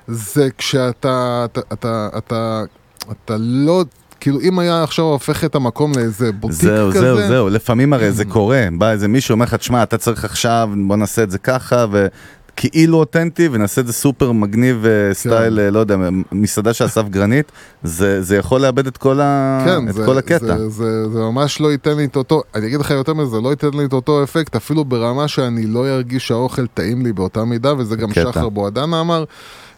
זה 0.07 0.49
כשאתה, 0.57 1.45
אתה, 1.45 1.61
אתה, 1.73 2.09
אתה, 2.17 2.63
אתה 3.11 3.35
לא, 3.39 3.83
כאילו 4.19 4.39
אם 4.41 4.59
היה 4.59 4.83
עכשיו 4.83 5.05
הופך 5.05 5.43
את 5.45 5.55
המקום 5.55 5.91
לאיזה 5.95 6.31
בוטיק 6.31 6.57
זהו, 6.57 6.89
כזה, 6.89 6.99
זהו, 7.15 7.27
זהו, 7.27 7.49
לפעמים 7.49 7.93
הרי 7.93 8.11
זה 8.11 8.25
קורה, 8.25 8.67
בא 8.77 8.91
איזה 8.91 9.07
מישהו 9.07 9.33
אומר 9.33 9.45
לך, 9.45 9.53
תשמע, 9.55 9.83
אתה 9.83 9.97
צריך 9.97 10.25
עכשיו, 10.25 10.69
בוא 10.87 10.95
נעשה 10.95 11.23
את 11.23 11.31
זה 11.31 11.37
ככה, 11.37 11.85
וכאילו 11.91 12.97
אותנטי, 12.97 13.49
ונעשה 13.51 13.81
את 13.81 13.87
זה 13.87 13.93
סופר 13.93 14.31
מגניב 14.31 14.85
אה, 14.85 15.13
סטייל, 15.13 15.59
אה, 15.59 15.69
לא 15.71 15.79
יודע, 15.79 15.95
מסעדה 16.31 16.73
של 16.73 16.85
אסף 16.85 17.03
גרנית, 17.15 17.51
זה 17.83 18.21
זה 18.21 18.35
יכול 18.37 18.61
לאבד 18.61 18.87
את 18.87 18.97
כל 18.97 19.19
ה- 19.21 19.63
כן, 19.65 19.89
את 19.89 19.93
זה, 19.93 20.05
כל 20.05 20.17
הקטע. 20.17 20.57
זה, 20.57 20.69
זה, 20.69 21.09
זה 21.09 21.19
ממש 21.19 21.61
לא 21.61 21.71
ייתן 21.71 21.97
לי 21.97 22.05
את 22.05 22.15
אותו, 22.15 22.41
אני 22.55 22.67
אגיד 22.67 22.79
לך 22.79 22.89
יותר 22.91 23.13
מזה, 23.13 23.25
זה 23.31 23.41
לא 23.41 23.49
ייתן 23.49 23.69
לי 23.73 23.85
את 23.85 23.93
אותו 23.93 24.23
אפקט, 24.23 24.55
אפילו 24.55 24.85
ברמה 24.85 25.27
שאני 25.27 25.65
לא 25.67 25.87
ארגיש 25.87 26.27
שהאוכל 26.27 26.67
טעים 26.67 27.05
לי 27.05 27.13
באותה 27.13 27.43
מידה, 27.45 27.73
וזה 27.77 27.95
גם 27.95 28.11
קטע. 28.11 28.31
שחר 28.31 28.49
בועדנה 28.49 29.01
אמר, 29.01 29.23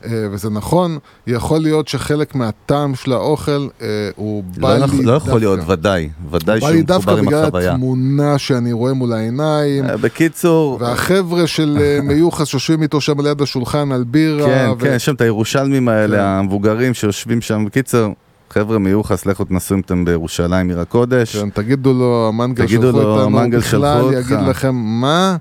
וזה 0.09 0.49
נכון, 0.49 0.97
יכול 1.27 1.59
להיות 1.59 1.87
שחלק 1.87 2.35
מהטעם 2.35 2.95
של 2.95 3.11
האוכל 3.13 3.51
אה, 3.81 3.87
הוא 4.15 4.43
בא 4.57 4.73
לא 4.73 4.77
לי 4.79 4.85
יכול- 4.85 5.05
לא 5.05 5.11
יכול 5.11 5.27
דווקא. 5.29 5.39
להיות, 5.39 5.59
ודאי, 5.67 6.09
ודאי 6.31 6.59
בא 6.59 6.65
שהוא 6.65 6.75
לי 6.75 6.81
דווקא 6.81 7.09
מחובר 7.11 7.19
עם 7.19 7.25
בגלל 7.25 7.43
החוויה. 7.43 7.71
התמונה 7.73 8.37
שאני 8.37 8.71
רואה 8.73 8.93
מול 8.93 9.13
העיניים, 9.13 9.85
אה, 9.85 9.97
בקיצור, 9.97 10.77
והחבר'ה 10.81 11.47
של 11.47 11.77
אה, 11.81 11.99
מיוחס 12.13 12.47
שיושבים 12.47 12.81
איתו 12.81 13.01
שם 13.01 13.21
ליד 13.21 13.41
השולחן 13.41 13.91
על 13.91 14.03
בירה. 14.03 14.45
כן, 14.45 14.69
ו- 14.77 14.79
כן, 14.79 14.93
יש 14.95 15.05
שם 15.05 15.13
את 15.15 15.21
הירושלמים 15.21 15.85
כן. 15.85 15.91
האלה, 15.91 16.39
המבוגרים 16.39 16.93
שיושבים 16.93 17.41
שם, 17.41 17.65
בקיצור, 17.65 18.13
חבר'ה 18.49 18.77
מיוחס, 18.79 19.25
לכו 19.25 19.43
תנסו 19.43 19.75
אם 19.75 19.79
אתם 19.79 20.05
בירושלים, 20.05 20.69
עיר 20.69 20.79
הקודש. 20.79 21.35
כן, 21.35 21.49
תגידו 21.49 21.93
לו, 21.93 22.27
המנגל 22.27 22.65
תגידו 22.65 22.87
שלחו 22.91 22.97
לו, 23.01 23.19
אותנו, 23.21 23.57
בכלל. 23.57 24.13
יגיד 24.13 24.37
לכם, 24.49 24.75
מה? 24.75 25.35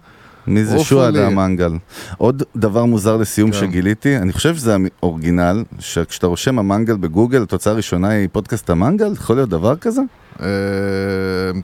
מי 0.46 0.64
זה 0.64 0.76
עופו 0.76 0.84
שועד 0.88 1.16
לי. 1.16 1.22
המנגל. 1.22 1.72
עוד 2.18 2.42
דבר 2.56 2.84
מוזר 2.84 3.16
לסיום 3.16 3.50
כן. 3.50 3.58
שגיליתי, 3.58 4.16
אני 4.16 4.32
חושב 4.32 4.56
שזה 4.56 4.76
אורגינל, 5.02 5.64
שכשאתה 5.78 6.26
רושם 6.26 6.58
המנגל 6.58 6.96
בגוגל, 6.96 7.42
התוצאה 7.42 7.72
הראשונה 7.72 8.08
היא 8.08 8.28
פודקאסט 8.32 8.70
המנגל? 8.70 9.12
יכול 9.12 9.36
להיות 9.36 9.48
דבר 9.48 9.76
כזה? 9.76 10.02
אה, 10.40 10.46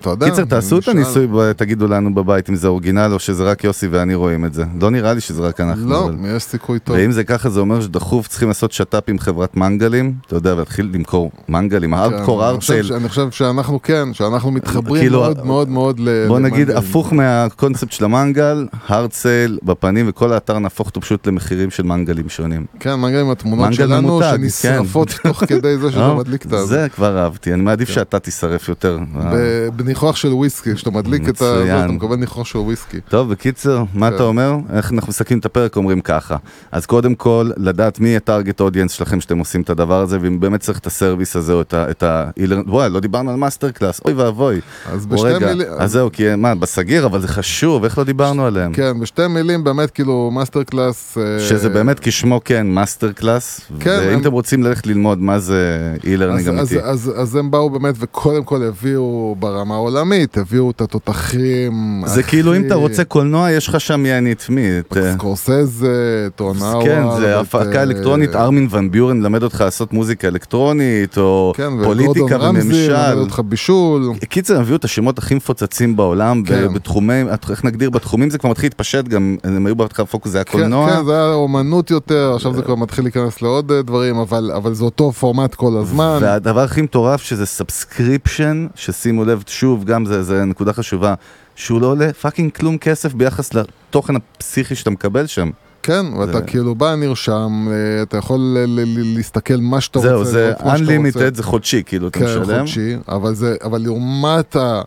אתה 0.01 0.11
יודע, 0.11 0.31
קיצר, 0.31 0.45
תעשו 0.45 0.79
את. 0.79 0.89
הניסוי, 0.89 1.27
תגידו 1.57 1.89
לנו 1.89 2.15
בבית 2.15 2.51
אם 2.51 2.57
זה 2.57 2.69
אורגינל 2.69 3.11
או 3.13 3.19
שזה 3.19 3.45
רק 3.45 3.65
יוסי 3.65 3.89
ואני 3.89 4.15
רואים 4.15 4.45
את 4.45 4.55
זה. 4.55 4.65
לא 4.81 4.91
נראה 4.91 5.15
לי 5.15 5.21
שזה 5.21 5.43
רק 5.43 5.61
אנחנו. 5.61 5.91
לא, 5.91 6.11
יש 6.37 6.43
סיכוי 6.43 6.79
טוב. 6.79 6.97
ואם 6.97 7.13
זה 7.13 7.25
ככה, 7.25 7.51
זה 7.51 7.61
אומר 7.61 7.81
שדחוף 7.81 8.29
צריכים 8.29 8.49
לעשות 8.49 8.73
שת"פ 8.73 9.05
עם 9.09 9.19
חברת 9.19 9.57
מנגלים, 9.57 10.15
אתה 10.27 10.37
יודע, 10.37 10.55
ולהתחיל 10.55 10.91
למכור 10.95 11.31
מנגלים, 11.49 11.95
הארדקור 11.95 12.43
כן, 12.51 12.57
חושב 12.57 12.73
ארצל. 12.73 12.95
אני 12.95 13.09
חושב 13.09 13.31
שאנחנו 13.31 13.83
כן, 13.83 14.15
שאנחנו 14.15 14.51
מתחברים 14.51 15.03
כאילו, 15.03 15.21
מאוד 15.21 15.47
מאוד 15.47 15.69
מאוד 15.69 16.01
ל... 16.01 16.29
בוא 16.29 16.39
נגיד. 16.39 16.71
הפוך 16.71 17.13
מהקונספט 17.13 17.93
של 17.93 18.05
המנגל, 18.05 18.67
hard 18.89 19.24
sale 19.24 19.59
בפנים, 19.63 20.07
וכל 20.09 20.33
האתר 20.33 20.59
נהפוך 20.59 20.89
אותו 20.89 21.01
פשוט 21.01 21.27
למחירים 21.27 21.71
של 21.71 21.83
מנגלים 21.83 22.29
שונים. 22.29 22.67
כן, 22.81 22.95
מנגל 22.95 23.21
עם 23.21 23.31
התמונות 23.31 23.75
שלנו, 23.75 24.21
שנשרפות 24.23 25.15
תוך 25.23 25.45
כדי 25.47 25.79
זה 25.79 25.91
שאתה 25.91 26.09
אה, 26.09 26.15
מדליק 26.15 26.47
את 26.47 26.53
הזה. 26.53 26.67
זה 26.67 26.89
כבר 26.89 27.19
אהבתי, 27.19 27.55
אני 27.55 27.63
מעדיף 27.63 27.89
כן. 27.89 27.95
שאתה 27.95 28.19
תישרף 28.19 28.58
יותר. 28.69 28.99
אה. 29.17 29.31
ב- 29.35 29.69
בניחוח 29.77 30.17
של 30.17 30.33
וויסקי, 30.33 30.75
כשאתה 30.75 30.91
מדליק 30.91 31.23
את 31.23 31.29
ה... 31.29 31.31
מצוין. 31.31 31.67
זה, 31.67 31.85
אתה 31.85 31.93
מקבל 31.93 32.17
ניחוח 32.17 32.47
של 32.47 32.59
וויסקי. 32.59 33.01
טוב, 33.09 33.31
בקיצר, 33.31 33.85
מה 33.95 34.11
כן. 34.11 34.15
אתה 34.15 34.23
אומר? 34.23 34.57
איך 34.73 34.93
אנחנו 34.93 35.09
מסכמים 35.09 35.39
את 35.39 35.45
הפרק? 35.47 35.77
אומרים 35.77 36.01
ככה. 36.01 36.37
אז 36.73 36.87
קודם 36.87 37.15
כל, 37.15 37.51
לדעת 37.57 38.01
מי 38.01 38.17
ה 38.17 38.23
target 38.23 38.61
audience 38.61 38.93
שלכם 38.93 39.21
שאתם 39.21 39.39
עושים 39.39 39.61
את 39.61 39.71
הדבר 39.71 40.01
הזה, 40.01 40.19
ואם 40.21 40.41
באמת 40.41 40.61
צריך 40.61 40.79
את 40.79 40.87
ה 40.87 40.93
service 40.93 41.37
הזה 41.37 41.53
או 41.53 41.61
את 41.73 42.03
ה... 42.03 42.31
וואי, 42.67 42.91
לא 42.91 43.01
דיברנו 43.01 43.31
על 43.31 43.37
MasterClass, 43.37 44.01
אוי 44.05 44.13
ואבוי. 44.13 44.61
אז 44.93 45.07
בשתי 45.07 45.45
מילים... 45.47 45.67
אז 45.79 45.93
זהו, 45.93 46.13
כי 46.13 46.35
מה, 46.35 46.55
בסגיר, 46.55 47.07
אבל 47.07 47.21
זה 47.21 47.29
חשוב, 47.29 47.85
איך 47.85 47.99
לא 47.99 48.05
דיברנו 48.05 48.47
עליהם? 48.47 48.73
כן, 48.73 49.01
בשתי 49.01 49.27
מילים 49.27 49.65
באמת 49.65 49.91
כאילו 49.91 50.31
MasterClass... 50.31 51.19
אה, 51.19 51.41
שזה 51.41 51.69
באמת 51.69 52.01
כשמו 52.01 52.41
כן, 52.45 52.67
MasterClass, 52.67 53.61
כן, 53.81 54.01
ואם 54.09 54.21
אתם 54.21 54.33
רוצים 54.33 54.63
ללכת 54.63 54.87
ללמוד 54.87 55.19
מה 55.19 55.39
זה 55.39 55.95
e-learning 56.05 56.49
אמיתי. 56.49 56.81
אז 57.17 57.37
הם 57.37 57.51
באו 57.51 57.71
באמת 57.71 57.95
וקודם 57.99 58.45
כל 58.49 58.63
הביאו 58.63 59.37
ברמה 59.39 59.75
העולמית, 59.75 60.39
הביאו 60.39 60.71
את 60.71 60.81
התותחים. 60.81 62.03
זה 62.07 62.21
הכי- 62.21 62.31
כאילו 62.31 62.57
אם 62.57 62.67
אתה 62.67 62.75
רוצה 62.75 63.05
קולנוע, 63.05 63.51
יש 63.51 63.69
לך 63.69 63.81
שם 63.81 64.07
יעני 64.07 64.33
את 64.33 64.49
מי? 64.49 64.67
את, 64.79 64.97
אה, 64.97 65.13
סקורסזה, 65.15 65.89
את 66.35 66.41
אונאווה. 66.41 66.85
כן, 66.85 67.03
זה 67.21 67.41
הפקה 67.41 67.77
אה, 67.79 67.83
אלקטרונית, 67.83 68.35
ארמין 68.35 68.69
ון 68.71 68.91
ביורן 68.91 69.21
מלמד 69.21 69.43
אותך 69.43 69.61
לעשות 69.61 69.93
מוזיקה 69.93 70.29
אלקטרונית, 70.29 71.19
או 71.19 71.53
כן, 71.57 71.85
פוליטיקה 71.85 72.21
וגורדון 72.21 72.41
רמזי, 72.57 72.69
מלמד 72.89 72.99
וממשל. 73.05 73.19
אותך 73.19 73.41
בישול. 73.45 74.13
קיצר, 74.29 74.55
הם 74.57 74.61
הביאו 74.63 74.77
את 74.77 74.85
השמות 74.85 75.19
הכי 75.19 75.35
מפוצצים 75.35 75.97
בעולם, 75.97 76.43
כן. 76.43 76.75
בתחומי, 76.75 77.15
איך 77.51 77.65
נגדיר, 77.65 77.91
בתחומים 77.91 78.31
זה 78.31 78.39
כבר 78.39 78.51
מתחיל 78.51 78.67
להתפשט 78.67 79.09
גם, 79.09 79.37
הם 79.45 79.67
היו 79.67 79.77
בהתחלה 79.77 80.07
פוקוס, 80.07 80.33
זה 80.33 80.39
היה 80.39 80.45
כן, 80.45 80.53
קולנוע. 80.53 80.91
כן, 80.97 81.05
זה 81.05 81.13
היה 81.13 81.33
אומנות 81.35 81.91
יותר, 81.91 82.33
עכשיו 82.35 82.55
זה 82.55 82.63
כבר 82.63 82.75
מתחיל 82.75 83.05
להיכנס 83.05 83.43
לעוד 83.43 83.73
אה, 83.73 83.83
דברים, 83.83 84.17
אבל, 84.19 84.51
אבל 84.57 84.75
זה 84.75 84.85
אותו 84.85 85.13
פורמט 85.13 85.55
כל 85.55 85.73
הזמן. 85.81 86.19
והדבר 86.21 86.61
הכי 86.61 86.83
מטורף 86.83 87.23
שזה 87.23 87.47
subscription, 87.47 88.38
ששימו 88.75 89.25
לב, 89.25 89.43
שוב, 89.47 89.85
גם 89.85 90.07
זה, 90.07 90.23
זה 90.23 90.45
נקודה 90.45 90.73
חשובה, 90.73 91.15
שהוא 91.57 91.81
לא 91.81 91.87
עולה 91.87 92.13
fucking 92.13 92.53
כלום 92.53 92.79
כסף 92.79 93.15
ביחס 93.15 93.51
לתוכן 93.55 94.15
הפסיכי 94.17 94.75
שאתה 94.75 94.91
מקבל 94.91 95.27
שם. 95.27 95.51
כן, 95.83 96.07
ואתה 96.19 96.33
זה- 96.33 96.41
כאילו 96.43 96.75
בא, 96.75 96.95
נרשם, 96.95 97.69
אה, 97.71 98.03
אתה 98.03 98.17
יכול 98.17 98.39
ל- 98.41 98.59
ל- 98.67 98.81
ל- 98.99 99.17
להסתכל 99.17 99.57
מה 99.57 99.81
שאתה 99.81 99.99
רוצה. 99.99 100.09
זהו, 100.11 100.25
זה. 100.25 100.53
Unlimited, 100.59 101.35
זה 101.35 101.43
חודשי, 101.43 101.83
כאילו, 101.87 102.09
אתה 102.09 102.19
כן, 102.19 102.25
משלם. 102.25 102.59
חודשי, 102.59 102.97
אבל 103.09 103.35
זה, 103.35 103.57
אבל 103.65 103.83
לעומת 103.83 104.57
ה... 104.57 104.81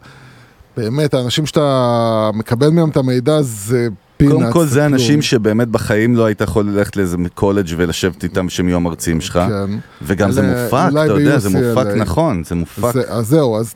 באמת, 0.78 1.14
האנשים 1.14 1.45
שאתה 1.45 2.30
מקבל 2.34 2.70
מהם 2.70 2.89
את 2.89 2.97
המידע 2.97 3.41
זה. 3.41 3.88
קודם 4.30 4.51
כל 4.51 4.65
זה. 4.65 4.86
אנשים 4.86 5.22
שבאמת 5.22 5.67
בחיים 5.67 6.15
לא 6.15 6.26
היית 6.26 6.41
יכול 6.41 6.65
ללכת 6.65 6.97
לאיזה 6.97 7.17
קולג' 7.36 7.67
ולשבת 7.78 8.24
איתם 8.24 8.49
שהם 8.49 8.67
יהיו 8.67 8.76
המרצים 8.76 9.22
שלך. 9.22 9.34
כן. 9.34 9.78
וגם 10.01 10.32
זה 10.32 10.41
אלה- 10.41 10.63
מופק, 10.63 10.89
אתה 11.05 11.13
יודע, 11.13 11.38
זה. 11.39 11.49
מופק 11.49 11.88
נכון, 11.95 12.43
זה 12.43 12.55
מופק. 12.55 12.93
זה, 12.93 13.01
אז 13.07 13.28
זהו, 13.28 13.57
אז 13.57 13.74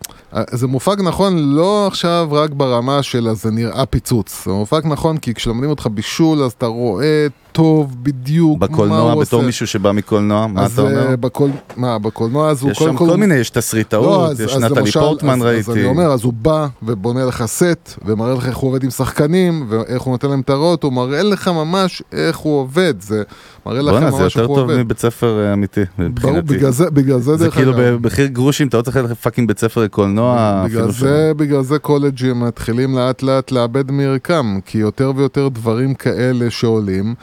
זה 0.51 0.67
מופק 0.67 0.99
נכון 1.03 1.37
לא 1.37 1.87
עכשיו 1.87 2.27
רק 2.31 2.49
ברמה 2.51 3.03
של 3.03 3.29
זה 3.33 3.51
נראה 3.51 3.85
פיצוץ, 3.85 4.43
זה 4.45 4.51
מופק 4.51 4.85
נכון 4.85 5.17
כי 5.17 5.33
כשלומדים 5.33 5.69
אותך 5.69 5.87
בישול 5.91 6.43
אז 6.43 6.51
אתה 6.51 6.65
רואה 6.65 7.27
טוב 7.51 7.95
בדיוק 8.03 8.59
מה 8.59 8.65
הוא 8.65 8.73
עושה. 8.73 8.73
בקולנוע 8.73 9.21
בתור 9.21 9.41
מישהו 9.43 9.67
שבא 9.67 9.91
מקולנוע, 9.91 10.47
מה 10.47 10.65
אתה 10.65 10.81
אומר? 10.81 11.09
אה, 11.09 11.15
בקול... 11.17 11.49
מה, 11.77 11.99
בקולנוע 11.99 12.49
אז 12.49 12.61
הוא 12.61 12.71
יש 12.71 12.77
שם 12.77 12.95
כל 12.97 13.17
מיני, 13.17 13.35
יש 13.35 13.49
תסריטאות, 13.49 14.39
לא, 14.39 14.43
יש 14.45 14.55
נטלי 14.55 14.91
פורטמן 14.91 15.41
ראיתי. 15.41 15.71
אז 15.71 15.77
אני 15.77 15.85
אומר, 15.85 16.11
אז 16.11 16.23
הוא 16.23 16.33
בא 16.33 16.67
ובונה 16.83 17.25
לך 17.25 17.43
סט, 17.45 17.93
ומראה 18.05 18.33
לך 18.33 18.45
איך 18.45 18.57
הוא 18.57 18.69
עובד 18.69 18.83
עם 18.83 18.89
שחקנים, 18.89 19.65
ואיך 19.69 20.01
הוא 20.01 20.11
נותן 20.11 20.31
הוראות, 20.47 20.83
הוא 20.83 20.93
מראה 20.93 21.23
לך 21.23 21.47
ממש 21.47 22.03
איך 22.11 22.37
הוא 22.37 22.59
עובד, 22.59 22.93
זה 22.99 23.23
מראה 23.65 23.81
לך 23.81 23.91
בואנה, 23.91 24.05
ממש 24.09 24.17
זה 24.19 24.25
איך 24.25 24.35
יותר 24.35 24.47
הוא 24.47 24.55
טוב 24.57 24.69
עובד. 24.69 24.83
מבית 24.83 24.99
ספר 24.99 25.39
אה, 25.39 25.53
אמיתי, 25.53 25.81
ברור, 25.97 26.09
מבחינתי. 26.09 26.41
בגלל 26.41 26.71
זה, 26.71 26.89
בגלל 26.91 27.19
זה 27.19 27.37
זה 27.37 27.45
דרך 27.45 27.53
כאילו 27.53 27.71
אגב. 27.71 27.79
במחיר 27.79 28.27
גרושים, 28.27 28.67
אתה 28.67 28.77
לא 28.77 28.81
צריך 28.81 28.97
ללכת 28.97 29.17
fucking 29.17 29.47
בית 29.47 29.59
ספר 29.59 29.83
לקולנוע, 29.83 30.63
בגלל 30.65 30.91
זה, 30.91 31.31
בגלל 31.37 31.61
זה 31.63 31.79
קולג'ים 31.79 32.39
מתחילים 32.39 32.95
לאט 32.95 33.23
לאט 33.23 33.51
לאבד 33.51 33.91
מרקט, 33.91 34.59
כי 34.65 34.77
יותר 34.77 35.11
ויותר 35.15 35.47
דברים 35.47 35.93
כאלה 35.93 36.49
שעולים, 36.49 37.15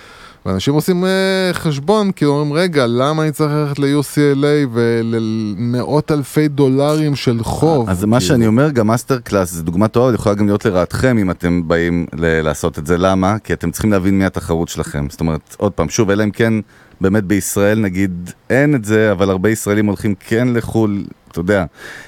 ואנשים 0.47 0.75
עושים 0.75 1.05
אה, 1.05 1.51
חשבון, 1.53 2.13
כי 2.13 2.25
אומרים, 2.25 2.53
רגע, 2.53 2.87
למה 2.87 3.23
אני 3.23 3.33
צריך 3.33 3.53
ללכת 3.53 3.79
ל-UCLA 3.79 4.69
ולמאות 4.73 6.13
אלפי 6.13 6.49
דולרים 6.49 7.17
של 7.17 7.43
חוב? 7.43 7.89
אז 7.89 8.05
מה? 8.05 8.21
שאני 8.21 8.47
אומר, 8.47 8.71
גם 8.71 8.87
Master 8.87 9.19
Class 9.19 9.51
זה 9.51 9.63
דוגמה 9.63 9.89
טובה, 9.89 10.15
יכולה 10.15 10.35
גם 10.35 10.47
להיות 10.47 10.65
לרעתכם 10.65 11.19
אם 11.19 11.31
אתם 11.31 11.69
באים 11.69 12.07
לעשות 12.19 12.79
את 12.79 12.87
זה. 12.87 12.99
למה? 12.99 13.39
כי 13.39 13.53
אתם 13.53 13.71
צריכים 13.71 13.93
להבין 13.93 14.19
מי 14.19 14.25
התחרות 14.25 14.69
שלכם. 14.69 15.07
זאת 15.11 15.21
אומרת, 15.21 15.57
עוד 15.59 15.73
פעם, 15.73 15.89
שוב, 15.89 16.11
אלא 16.11 16.25
אם 16.25 16.31
כן, 16.31 16.55
באמת 17.01 17.25
בישראל 17.25 17.81
נגיד 17.81 18.31
אין 18.51 18.75
את 18.75 18.85
זה, 18.85 19.13
אבל 19.13 19.31
הרבה 19.31 19.51
ישראלים 19.51 19.87
הולכים 19.87 20.15
כן 20.21 20.49
לחו"ל, 20.49 21.05
אתה 21.33 21.41
יודע. 21.41 21.65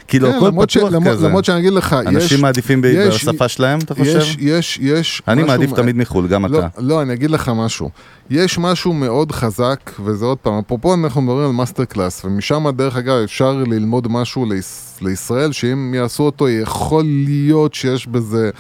כאילו, 0.09 0.31
כן, 0.31 0.37
הכל 0.37 0.51
ש- 0.69 0.77
פתוח 0.77 0.93
למרות- 0.93 1.13
כזה. 1.15 1.27
למרות 1.29 1.45
שאני 1.45 1.59
אגיד 1.61 1.73
לך, 1.73 1.97
יש... 2.03 2.07
אנשים 2.15 2.41
מעדיפים 2.41 2.83
ב- 2.83 2.85
יש- 2.85 3.25
בשפה 3.25 3.49
שלהם, 3.49 3.79
אתה 3.79 3.95
חושב? 3.95 4.17
יש, 4.19 4.37
יש, 4.41 4.79
יש... 4.83 5.23
אני 5.29 5.43
מעדיף 5.43 5.73
מ- 5.73 5.77
תמיד 5.77 5.97
מחו"ל, 5.97 6.27
גם 6.29 6.47
לא, 6.47 6.59
אתה. 6.59 6.69
לא, 6.79 7.03
אני 7.03 7.13
אגיד 7.13 7.31
לך 7.31 7.53
משהו. 7.57 7.91
יש 8.31 8.59
משהו 8.59 8.93
מאוד 8.93 9.33
חזק, 9.33 9.91
וזה 10.05 10.25
עוד 10.25 10.39
פעם, 10.39 10.59
אפרופו 10.59 10.95
אנחנו 10.95 11.23
מדברים 11.23 11.47
על 11.47 11.53
Master 11.53 11.85
Class, 11.85 12.25
ומשם 12.25 12.67
דרך 12.77 12.97
אגב 12.97 13.15
אפשר 13.25 13.53
ללמוד 13.53 14.09
משהו 14.13 14.47
ליש, 14.47 14.67
לישראל, 15.03 15.53
שאם 15.53 15.95
יעשו 15.95 16.23
אותו 16.23 16.49
יכול 16.49 17.05
להיות 17.25 17.75
שיש 17.75 18.07
בזה 18.07 18.51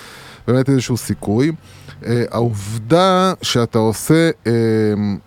באמת 0.49 0.69
איזשהו 0.69 0.97
סיכוי. 0.97 1.53
אה, 2.03 2.07
העובדה 2.31 3.33
שאתה 3.43 3.79
עושה, 3.79 4.31
אה, 4.45 4.47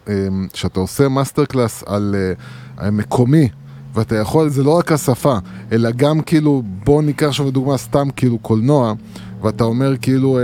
אה, 0.08 0.10
שאתה 0.54 0.80
עושה 0.80 1.08
master 1.08 1.45
class 1.45 1.84
על 1.88 2.16
אה, 2.78 2.82
מקומי, 2.92 3.50
ואתה 3.98 4.16
יכול, 4.16 4.50
זה 4.50 4.64
לא 4.64 4.78
רק 4.78 4.91
השפה, 4.91 5.38
אלא 5.72 5.91
גם 5.91 6.22
כאילו, 6.22 6.64
בוא 6.86 7.02
ניקח 7.02 7.28
עכשיו 7.28 7.48
לדוגמה 7.48 7.78
סתם 7.78 8.08
כאילו 8.16 8.38
קולנוע, 8.38 8.93
ואתה 9.41 9.64
אומר 9.64 9.93
כאילו, 10.02 10.39
אה, 10.39 10.43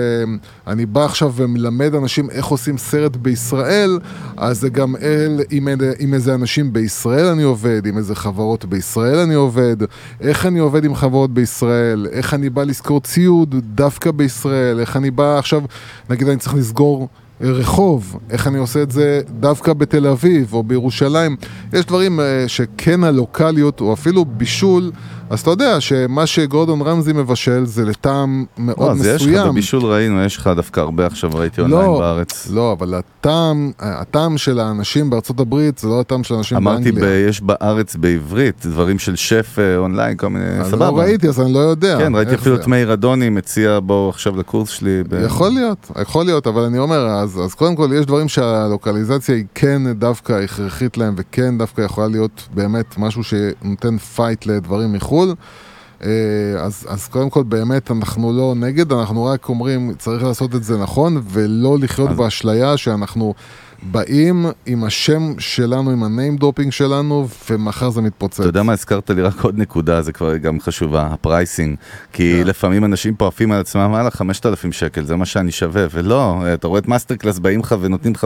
אני 0.68 0.86
בא 0.86 1.06
עכשיו 1.06 1.34
ומלמד 1.36 1.96
אנשים 1.96 2.30
איך 2.30 2.46
עושים 2.46 2.78
סרט 2.78 3.16
בישראל, 3.16 4.00
אז 4.38 4.60
זה 4.60 4.70
גם 4.70 4.96
אל, 4.96 5.40
עם, 5.50 5.68
עם 6.00 6.14
איזה 6.14 6.36
אנשים 6.36 6.74
בישראל 6.74 7.26
אני 7.26 7.44
עובד, 7.44 7.86
עם 7.86 7.98
איזה 7.98 8.16
חברות 8.16 8.66
בישראל 8.66 9.20
אני 9.20 9.34
עובד, 9.34 9.78
איך 10.22 10.46
אני 10.46 10.60
עובד 10.60 10.86
עם 10.86 10.96
חברות 10.96 11.34
בישראל, 11.34 12.08
איך 12.12 12.34
אני 12.34 12.50
בא 12.50 12.64
לשכור 12.64 13.02
ציוד 13.02 13.56
דווקא 13.76 14.12
בישראל, 14.12 14.80
איך 14.80 14.98
אני 14.98 15.12
בא 15.12 15.38
עכשיו, 15.40 15.62
נגיד 16.10 16.28
אני 16.28 16.38
צריך 16.38 16.56
לסגור 16.56 17.08
רחוב, 17.42 18.20
איך 18.30 18.48
אני 18.48 18.58
עושה 18.58 18.82
את 18.82 18.92
זה 18.92 19.22
דווקא 19.40 19.74
בתל 19.74 20.08
אביב 20.08 20.54
או 20.54 20.64
בירושלים. 20.64 21.36
יש 21.74 21.86
דברים 21.86 22.20
אה, 22.20 22.44
שכן 22.48 23.04
הלוקאליות 23.04 23.82
או 23.82 23.94
אפילו 23.94 24.26
בישול, 24.26 24.92
אז 25.34 25.40
אתה 25.40 25.50
יודע 25.52 25.82
שמה 25.82 26.26
שגורדון 26.26 26.82
רמזי 26.82 27.14
מבשל 27.14 27.66
זה 27.66 27.86
לטעם 27.86 28.46
מאוד 28.58 28.78
לא, 28.80 28.92
אז 28.92 29.06
יש 29.06 29.22
לך, 29.22 29.28
מסוים. 29.30 29.48
בבישול 29.50 29.86
ראינו, 29.86 30.24
יש 30.24 30.38
לך 30.38 30.50
דווקא 30.56 30.80
הרבה 30.80 31.06
עכשיו, 31.06 31.30
ראיתי 31.34 31.62
לא, 31.62 31.66
אונליין 31.66 31.92
בארץ. 32.00 32.48
לא, 32.52 32.72
אבל 32.72 32.94
הטעם, 32.94 33.72
הטעם 33.80 34.38
של 34.38 34.60
האנשים 34.60 35.10
בארצות 35.10 35.40
הברית 35.40 35.78
זה 35.78 35.88
לא 35.88 36.00
הטעם 36.00 36.24
של 36.24 36.34
האנשים 36.36 36.58
אמרתי, 36.58 36.92
באנגליה. 36.92 37.10
ב- 37.26 37.30
יש 37.30 37.42
בארץ 37.42 37.96
בעברית, 37.96 38.66
דברים 38.66 39.00
של 39.00 39.16
שף 39.16 39.56
אה, 39.60 39.78
אונליין, 39.78 40.18
כל 40.18 40.28
מיני, 40.28 40.46
אז 40.60 40.68
סבבה. 40.68 40.86
לא 40.92 40.98
ראיתי, 41.00 41.28
אז 41.28 41.42
אני 41.42 41.54
לא 41.54 41.60
יודע. 41.60 41.98
כן, 42.00 42.16
ראיתי 42.16 42.36
אפילו. 42.36 42.56
את 42.56 42.68
מאיר 42.68 42.94
אדוני 42.94 43.30
מציע 43.30 43.80
בו 43.84 44.10
עכשיו 44.10 44.38
לקורס 44.38 44.70
שלי. 44.70 45.04
ב- 45.10 45.24
יכול 45.26 45.50
להיות, 45.50 45.92
יכול 46.02 46.26
להיות, 46.26 46.48
אבל 46.48 46.62
אני 46.62 46.78
אומר, 46.80 47.08
אז, 47.08 47.40
אז 47.46 47.54
קודם 47.54 47.76
כל 47.76 47.90
יש 47.96 48.06
דברים 48.06 48.28
שהלוקליזציה 48.30 49.36
היא 49.36 49.46
כן 49.56 49.82
דווקא 49.94 50.34
הכרחית 50.34 50.98
להם, 50.98 51.14
וכן 51.18 51.58
דווקא 51.58 51.82
יכולה 51.82 52.08
להיות 52.08 52.48
באמת 52.54 52.96
משהו 52.98 53.22
שנותן 53.24 53.98
פייט 53.98 54.46
לדברים 54.46 54.94
מחו"ל. 54.94 55.23
אה, 56.04 56.10
אז, 56.60 56.86
אז 56.90 57.08
קודם 57.08 57.30
כל 57.30 57.44
באמת 57.44 57.92
אנחנו 57.92 58.34
לא 58.34 58.54
נגד, 58.56 58.94
אנחנו 58.94 59.26
רק 59.26 59.50
אומרים 59.50 59.94
צריך 60.00 60.24
לעשות 60.24 60.56
את 60.56 60.64
זה 60.64 60.78
נכון 60.78 61.22
ולא 61.30 61.78
לחיות 61.80 62.10
אז- 62.10 62.18
באשליה 62.18 62.78
שאנחנו 62.78 63.34
באים 63.92 64.46
עם 64.66 64.84
השם 64.84 65.34
שלנו, 65.40 65.92
עם 65.92 66.04
ה 66.04 66.10
name 66.10 66.36
dropping 66.38 66.72
שלנו 66.72 67.28
ומחר 67.50 67.90
זה 67.90 68.02
מתפוצץ. 68.02 68.40
אתה 68.40 68.50
יודע 68.50 68.64
מה, 68.64 68.74
הזכרת 68.74 69.10
לי 69.10 69.22
רק 69.22 69.42
עוד 69.42 69.58
נקודה, 69.58 70.02
זה 70.02 70.12
כבר 70.12 70.38
גם 70.38 70.60
חשובה, 70.60 71.08
ה 71.12 71.19
pricing. 71.19 71.78
כי 72.14 72.34
כן. 72.42 72.48
לפעמים 72.48 72.86
אנשים 72.86 73.16
פה 73.16 73.28
עפים 73.28 73.52
על 73.52 73.60
עצמם, 73.60 73.88
וואלה, 73.92 74.12
5,000 74.12 74.72
שקל, 74.72 75.06
זה 75.06 75.16
מה 75.16 75.26
שאני 75.26 75.52
שווה, 75.52 75.86
ולא, 75.94 76.42
אתה 76.54 76.68
רואה 76.68 76.80
את 76.80 76.88
Master 76.88 77.16
Class, 77.16 77.40
באים 77.40 77.60
לך 77.60 77.76
ונותנים 77.82 78.14
לך 78.14 78.26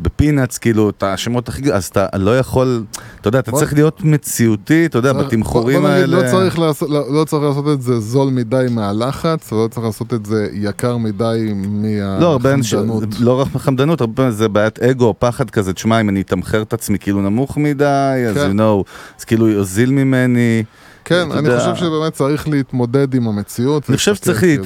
ב 0.00 0.06
peanuts, 0.06 0.58
כאילו, 0.58 0.90
את 0.90 1.02
השמות 1.02 1.48
הכי 1.48 1.72
אז 1.72 1.84
אתה 1.86 2.06
לא 2.16 2.38
יכול, 2.38 2.84
אתה 3.20 3.28
יודע, 3.28 3.38
אתה 3.38 3.50
בוא- 3.50 3.60
צריך 3.60 3.74
להיות 3.74 4.04
מציאותי, 4.04 4.86
אתה 4.86 4.98
יודע, 4.98 5.12
בתמחורים 5.12 5.80
בוא 5.80 5.88
נגיד, 5.90 6.00
האלה. 6.02 6.22
לא 6.22 6.30
צריך, 6.30 6.58
לעשות, 6.58 6.90
לא, 6.90 7.14
לא 7.14 7.24
צריך 7.24 7.42
לעשות 7.42 7.64
את 7.72 7.82
זה 7.82 8.00
זול 8.00 8.28
מדי 8.32 8.66
מהלחץ, 8.70 9.52
ולא 9.52 9.68
צריך 9.68 9.86
לעשות 9.86 10.14
את 10.14 10.26
זה 10.26 10.48
יקר 10.52 10.96
מדי 10.96 11.52
לא, 12.20 12.32
הרבה 12.32 12.56
מהחמדנות. 12.56 13.12
זה 13.12 13.24
לא 13.24 13.40
רק 13.40 13.48
חמדנות, 13.56 14.00
הרבה 14.00 14.12
פעמים 14.16 14.30
זה 14.32 14.48
בעיית 14.78 14.96
אגו, 14.96 15.14
פחד 15.18 15.50
כזה, 15.50 15.72
תשמע, 15.72 16.00
אם 16.00 16.08
אני 16.08 16.20
אתמחר 16.20 16.62
את 16.62 16.72
עצמי 16.72 16.98
כאילו 16.98 17.22
נמוך 17.22 17.56
מדי, 17.56 18.24
אז 18.28 18.36
כן. 18.36 18.50
you 18.50 18.60
know, 18.60 18.84
אז 19.18 19.24
כאילו 19.24 19.48
יוזיל 19.48 19.90
ממני. 19.90 20.64
כן, 21.04 21.28
אני 21.32 21.48
יודע- 21.48 21.58
חושב 21.72 21.84
שבאמת 21.86 22.12
צריך 22.12 22.48
להתמודד 22.48 23.14
עם 23.14 23.28
המציאות. 23.28 23.90
אני 23.90 23.96
חושב 23.96 24.14
שצריך 24.14 24.40
כאילו. 24.40 24.62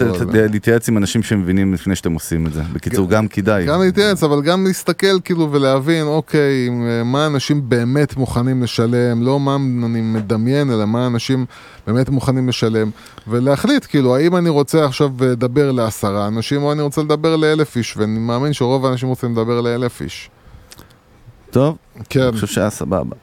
להתייעץ 0.53 0.89
עם 0.89 0.97
אנשים 0.97 1.23
שמבינים 1.23 1.75
לפני 1.75 1.97
שאתם 1.97 2.13
עושים 2.13 2.47
את 2.47 2.53
זה. 2.53 2.63
בקיצור, 2.73 3.09
גם 3.09 3.29
כדאי. 3.29 3.67
גם 3.67 3.81
להתייעץ, 3.81 4.23
אבל 4.23 4.43
גם 4.43 4.67
להסתכל 4.67 5.21
כאילו 5.25 5.53
ולהבין, 5.53 6.07
אוקיי, 6.07 6.69
אה, 6.69 7.05
מה 7.05 7.27
אנשים 7.27 7.69
באמת 7.69 8.17
מוכנים 8.17 8.63
לשלם, 8.63 9.23
לא 9.23 9.41
מה 9.41 9.57
אני 9.85 10.01
מדמיין, 10.01 10.71
אלא 10.71 10.85
מה 10.87 11.07
אנשים 11.07 11.45
באמת 11.87 12.09
מוכנים 12.09 12.49
לשלם, 12.49 12.91
ולהחליט, 13.29 13.87
כאילו, 13.89 14.17
האם 14.17 14.37
אני 14.37 14.49
רוצה 14.49 14.85
עכשיו 14.85 15.11
לדבר 15.21 15.73
לעשרה 15.73 16.27
אנשים, 16.27 16.63
או 16.63 16.73
אני 16.73 16.83
רוצה 16.83 17.03
לדבר 17.03 17.37
לאלף 17.37 17.77
איש, 17.77 17.97
ואני 17.97 18.19
מאמין 18.19 18.53
שרוב 18.53 18.87
האנשים 18.87 19.09
רוצים 19.09 19.33
לדבר 19.33 19.61
לאלף 19.61 20.03
איש. 20.03 20.31
טוב, 21.51 21.77
כן, 22.09 22.21
אני 22.23 22.33
חושב 22.33 22.47
שהיה 22.47 22.71
סבבה. 22.71 23.17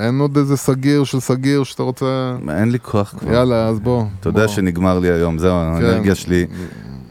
אין 0.00 0.18
עוד 0.20 0.36
איזה 0.38 0.56
סגיר 0.56 1.04
של 1.04 1.20
סגיר 1.20 1.64
שאתה 1.64 1.82
רוצה... 1.82 2.36
אין 2.50 2.70
לי 2.70 2.78
כוח 2.78 3.14
כבר. 3.18 3.32
יאללה, 3.32 3.68
אז 3.68 3.80
בוא. 3.80 4.04
אתה 4.20 4.28
יודע. 4.28 4.48
שנגמר 4.48 4.98
לי 4.98 5.08
היום, 5.10 5.38
זהו, 5.38 5.52
כן. 5.52 5.84
האנרגיה 5.84 6.14
שלי 6.14 6.46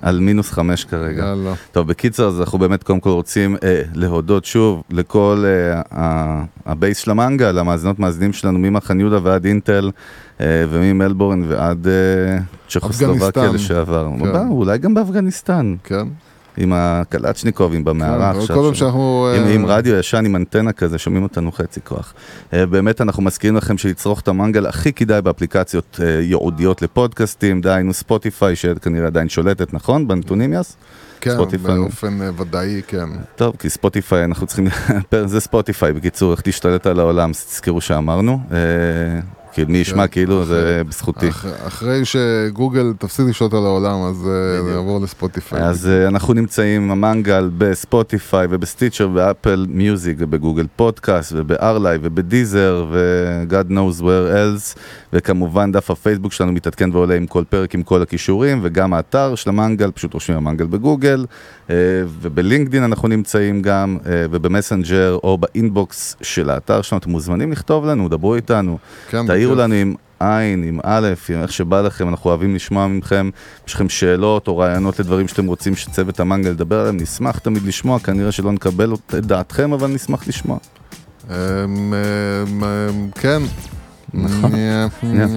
על 0.01 0.20
מינוס 0.20 0.51
חמש 0.51 0.86
כרגע. 0.86 1.24
יאללה. 1.24 1.53
טוב, 1.72 1.88
בקיצר, 1.88 2.28
אז 2.28 2.39
אנחנו 2.39 2.59
באמת 2.59 2.84
קודם 2.84 2.99
כל 2.99 3.09
רוצים 3.09 3.55
אה, 3.63 3.82
להודות 3.93 4.45
שוב 4.45 4.84
לכל 4.89 5.43
אה, 5.45 5.82
ה- 5.99 6.43
ה 6.66 6.72
base 6.72 6.97
של 6.97 7.11
המנגל, 7.12 7.51
למאזינות 7.51 7.99
מאזינים 7.99 8.34
שלנו 8.34 8.59
ממחנה 8.60 8.99
יהודה 8.99 9.20
ועד 9.24 9.45
אינטל, 9.45 9.91
אה, 10.41 10.45
וממלבורן 10.70 11.41
ועד 11.47 11.88
אה, 11.88 12.38
צ'כוסלובקיה. 12.70 13.51
לשעבר. 13.51 14.09
כן. 14.20 14.47
אולי 14.49 14.78
גם 14.78 14.93
באפגניסטן, 14.93 15.76
כן. 15.84 16.07
עם 16.58 16.74
הקלצ'ניקובים 16.76 17.84
במערה 17.84 18.34
כן, 18.34 18.39
עכשיו. 18.39 18.56
כל 18.56 18.64
פעם 18.64 18.74
שאנחנו... 18.74 19.28
עם, 19.38 19.43
אה, 19.43 19.53
עם 19.53 19.66
רדיו 19.66 19.95
ישן 19.95 20.26
עם 20.26 20.36
אנטנה 20.36 20.72
כזה, 20.72 20.97
שומעים 20.97 21.24
אותנו 21.24 21.51
חצי 21.51 21.80
כוח. 21.84 22.14
אה, 22.53 22.66
באמת 22.66 23.01
אנחנו 23.01 23.24
מזכירים 23.24 23.56
לכם 23.56 23.78
שלצרוך 23.78 24.20
את 24.20 24.28
המנגל 24.28 24.66
הכי 24.66 24.93
כדאי 24.93 25.22
באפליקציות 25.22 25.99
אה, 26.03 26.22
ייעודיות 26.22 26.82
לפודקאסטים, 26.82 27.62
דהיינו 27.62 27.93
ספוטיפיי, 27.93 28.56
שכנראה 28.56 29.08
עדיין 29.08 29.30
שולטת, 29.30 29.74
נכון? 29.74 30.08
בנתונים 30.08 30.53
yes? 30.53 30.78
כן, 31.22 31.34
ספוטיפיי. 31.34 31.76
באופן 31.76 32.20
ודאי, 32.38 32.82
כן. 32.88 33.10
טוב, 33.36 33.56
כי 33.60 33.70
ספוטיפיי, 33.70 34.24
אנחנו 34.24 34.47
צריכים, 34.47 34.68
זה 35.26 35.39
ספוטיפיי, 35.39 35.93
בקיצור, 35.93 36.32
איך 36.32 36.41
להשתלט 36.45 36.88
על 36.88 36.99
העולם, 36.99 37.32
תזכרו 37.32 37.82
שאמרנו. 37.82 38.39
אה, 39.60 39.66
כי 39.66 39.72
מי 39.72 39.78
ישמע 39.78 40.08
כן, 40.08 40.14
כאילו 40.14 40.45
זה 40.45 40.82
בזכותי. 40.88 41.30
אח, 41.30 41.45
אחרי 41.68 42.01
שגוגל 42.06 42.93
תפסיד 42.99 43.28
לשלוט 43.28 43.53
על 43.53 43.66
העולם, 43.66 44.03
אז 44.03 44.28
אה, 44.28 44.62
בדיוק. 44.62 44.76
נעבור 44.76 45.01
לספוטיפיי. 45.01 45.62
אז 45.62 45.86
אה, 45.86 46.08
אנחנו 46.08 46.34
נמצאים 46.34 46.84
עם 46.84 46.91
המנגל 46.91 47.49
בספוטיפיי 47.58 48.47
וב 48.49 48.62
Stitcher 48.62 49.10
וב 49.10 49.26
Apple 49.26 49.66
Music 49.70 50.16
וב 50.20 50.32
Google 50.32 50.68
Podcast 50.76 51.34
ובארליי 51.36 51.97
וב 52.01 52.22
Deezer 52.22 52.86
ו-God 52.91 53.72
knows 53.72 54.01
where 54.01 54.34
else 54.34 54.80
וכמובן 55.14 55.72
דף 55.72 55.91
הפייסבוק 55.91 56.34
שלנו 56.34 56.51
מתעדכן 56.51 56.89
ועולה 56.93 57.16
עם 57.16 57.28
כל 57.28 57.43
פרק 57.49 57.76
עם 57.76 57.84
כל 57.84 58.01
הקישורים 58.01 58.60
וגם 58.64 58.93
האתר 58.93 59.36
של 59.36 59.49
המנגל, 59.49 59.91
פשוט 59.91 60.14
רושמים 60.14 60.38
המנגל 60.38 60.66
בגוגל 60.66 61.26
ובלינקדין 62.22 62.84
אנחנו 62.84 63.07
נמצאים 63.07 63.61
גם 63.61 63.97
אה, 64.01 64.08
ובמסנג'ר 64.32 65.18
או 65.24 65.38
ב 65.38 65.51
inbox 65.51 66.16
של 66.22 66.49
האתר 66.49 66.82
שלנו, 66.82 66.99
אתם 66.99 67.09
מוזמנים 67.09 67.51
לכתוב 67.51 67.86
לנו, 67.86 68.09
דברו 68.09 68.36
איתנו, 68.36 68.78
כן, 69.09 69.28
תעירו 69.28 69.53
בכיף. 69.53 69.63
לנו 69.63 69.74
עם 69.74 69.95
עין, 70.20 70.63
עם 70.63 70.80
א', 70.84 71.13
עם 71.30 71.41
איך 71.41 71.51
שבא 71.51 71.82
לכם, 71.82 72.09
אנחנו 72.09 72.30
אוהבים 72.30 72.55
לשמוע 72.55 72.88
מכם. 72.88 73.30
יש 73.68 73.74
לכם 73.74 73.89
שאלות 73.89 74.47
או 74.47 74.57
רעיונות 74.57 74.99
לדברים 74.99 75.28
שאתם 75.28 75.45
רוצים 75.45 75.76
שצוות 75.76 76.20
המנגל 76.20 76.49
ידבר 76.49 76.80
עליהם, 76.80 76.97
נשמח 76.97 77.39
תמיד 77.39 77.63
לשמוע, 77.63 77.99
כנראה 77.99 78.32
שלא 78.32 78.51
נקבל 78.51 78.93
את 78.93 79.13
דעתכם, 79.16 79.74
אבל 79.74 79.88
נשמח 79.88 80.28
לשמוע. 80.28 80.57
אמ, 81.30 81.34
אמ, 81.34 81.93
אמ, 82.63 83.09
כן. 83.16 83.41
נכון. 84.13 84.51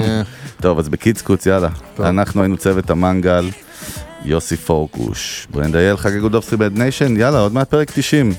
טוב, 0.63 0.79
אז 0.79 0.89
בקיצקוץ, 0.89 1.47
יאללה. 1.47 1.69
אנחנו 2.01 2.43
היינו 2.43 2.57
צוות 2.57 2.91
המנגל, 2.91 3.49
יוסי 4.25 4.57
פורקוש, 4.57 5.47
ברנדייל, 5.51 5.97
חגי 5.97 6.21
גודובסקי 6.21 6.57
Bad 6.57 6.79
Nation, 6.79 7.17
יאללה, 7.17 7.39
עוד 7.39 7.53
מעט 7.53 7.71
פרק 7.71 7.91
90. 7.95 8.33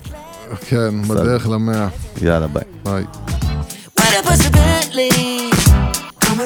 כן, 0.67 1.01
בדרך 1.01 1.47
למאה. 1.47 1.87
יאללה, 2.21 2.47
ביי. 2.47 2.63
ביי. 2.83 3.03
What 3.99 4.13
a 4.15 4.27
possibility. 4.27 5.49
Come 6.21 6.39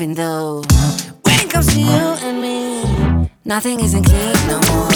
is 0.00 0.16
though. 0.16 0.62
When 1.22 1.40
it 1.40 1.50
comes 1.50 1.66
to 1.72 1.80
you 1.80 1.86
and 1.86 2.40
me, 2.40 3.30
nothing 3.44 3.80
isn't 3.80 4.04
clean 4.04 4.32
no 4.46 4.60
more. 4.72 4.90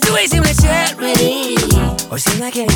Do 0.00 0.14
we 0.14 0.26
seem 0.26 0.42
like 0.42 0.56
charity? 0.60 1.56
Or 2.10 2.18
seem 2.18 2.40
like 2.40 2.56
anything 2.56 2.73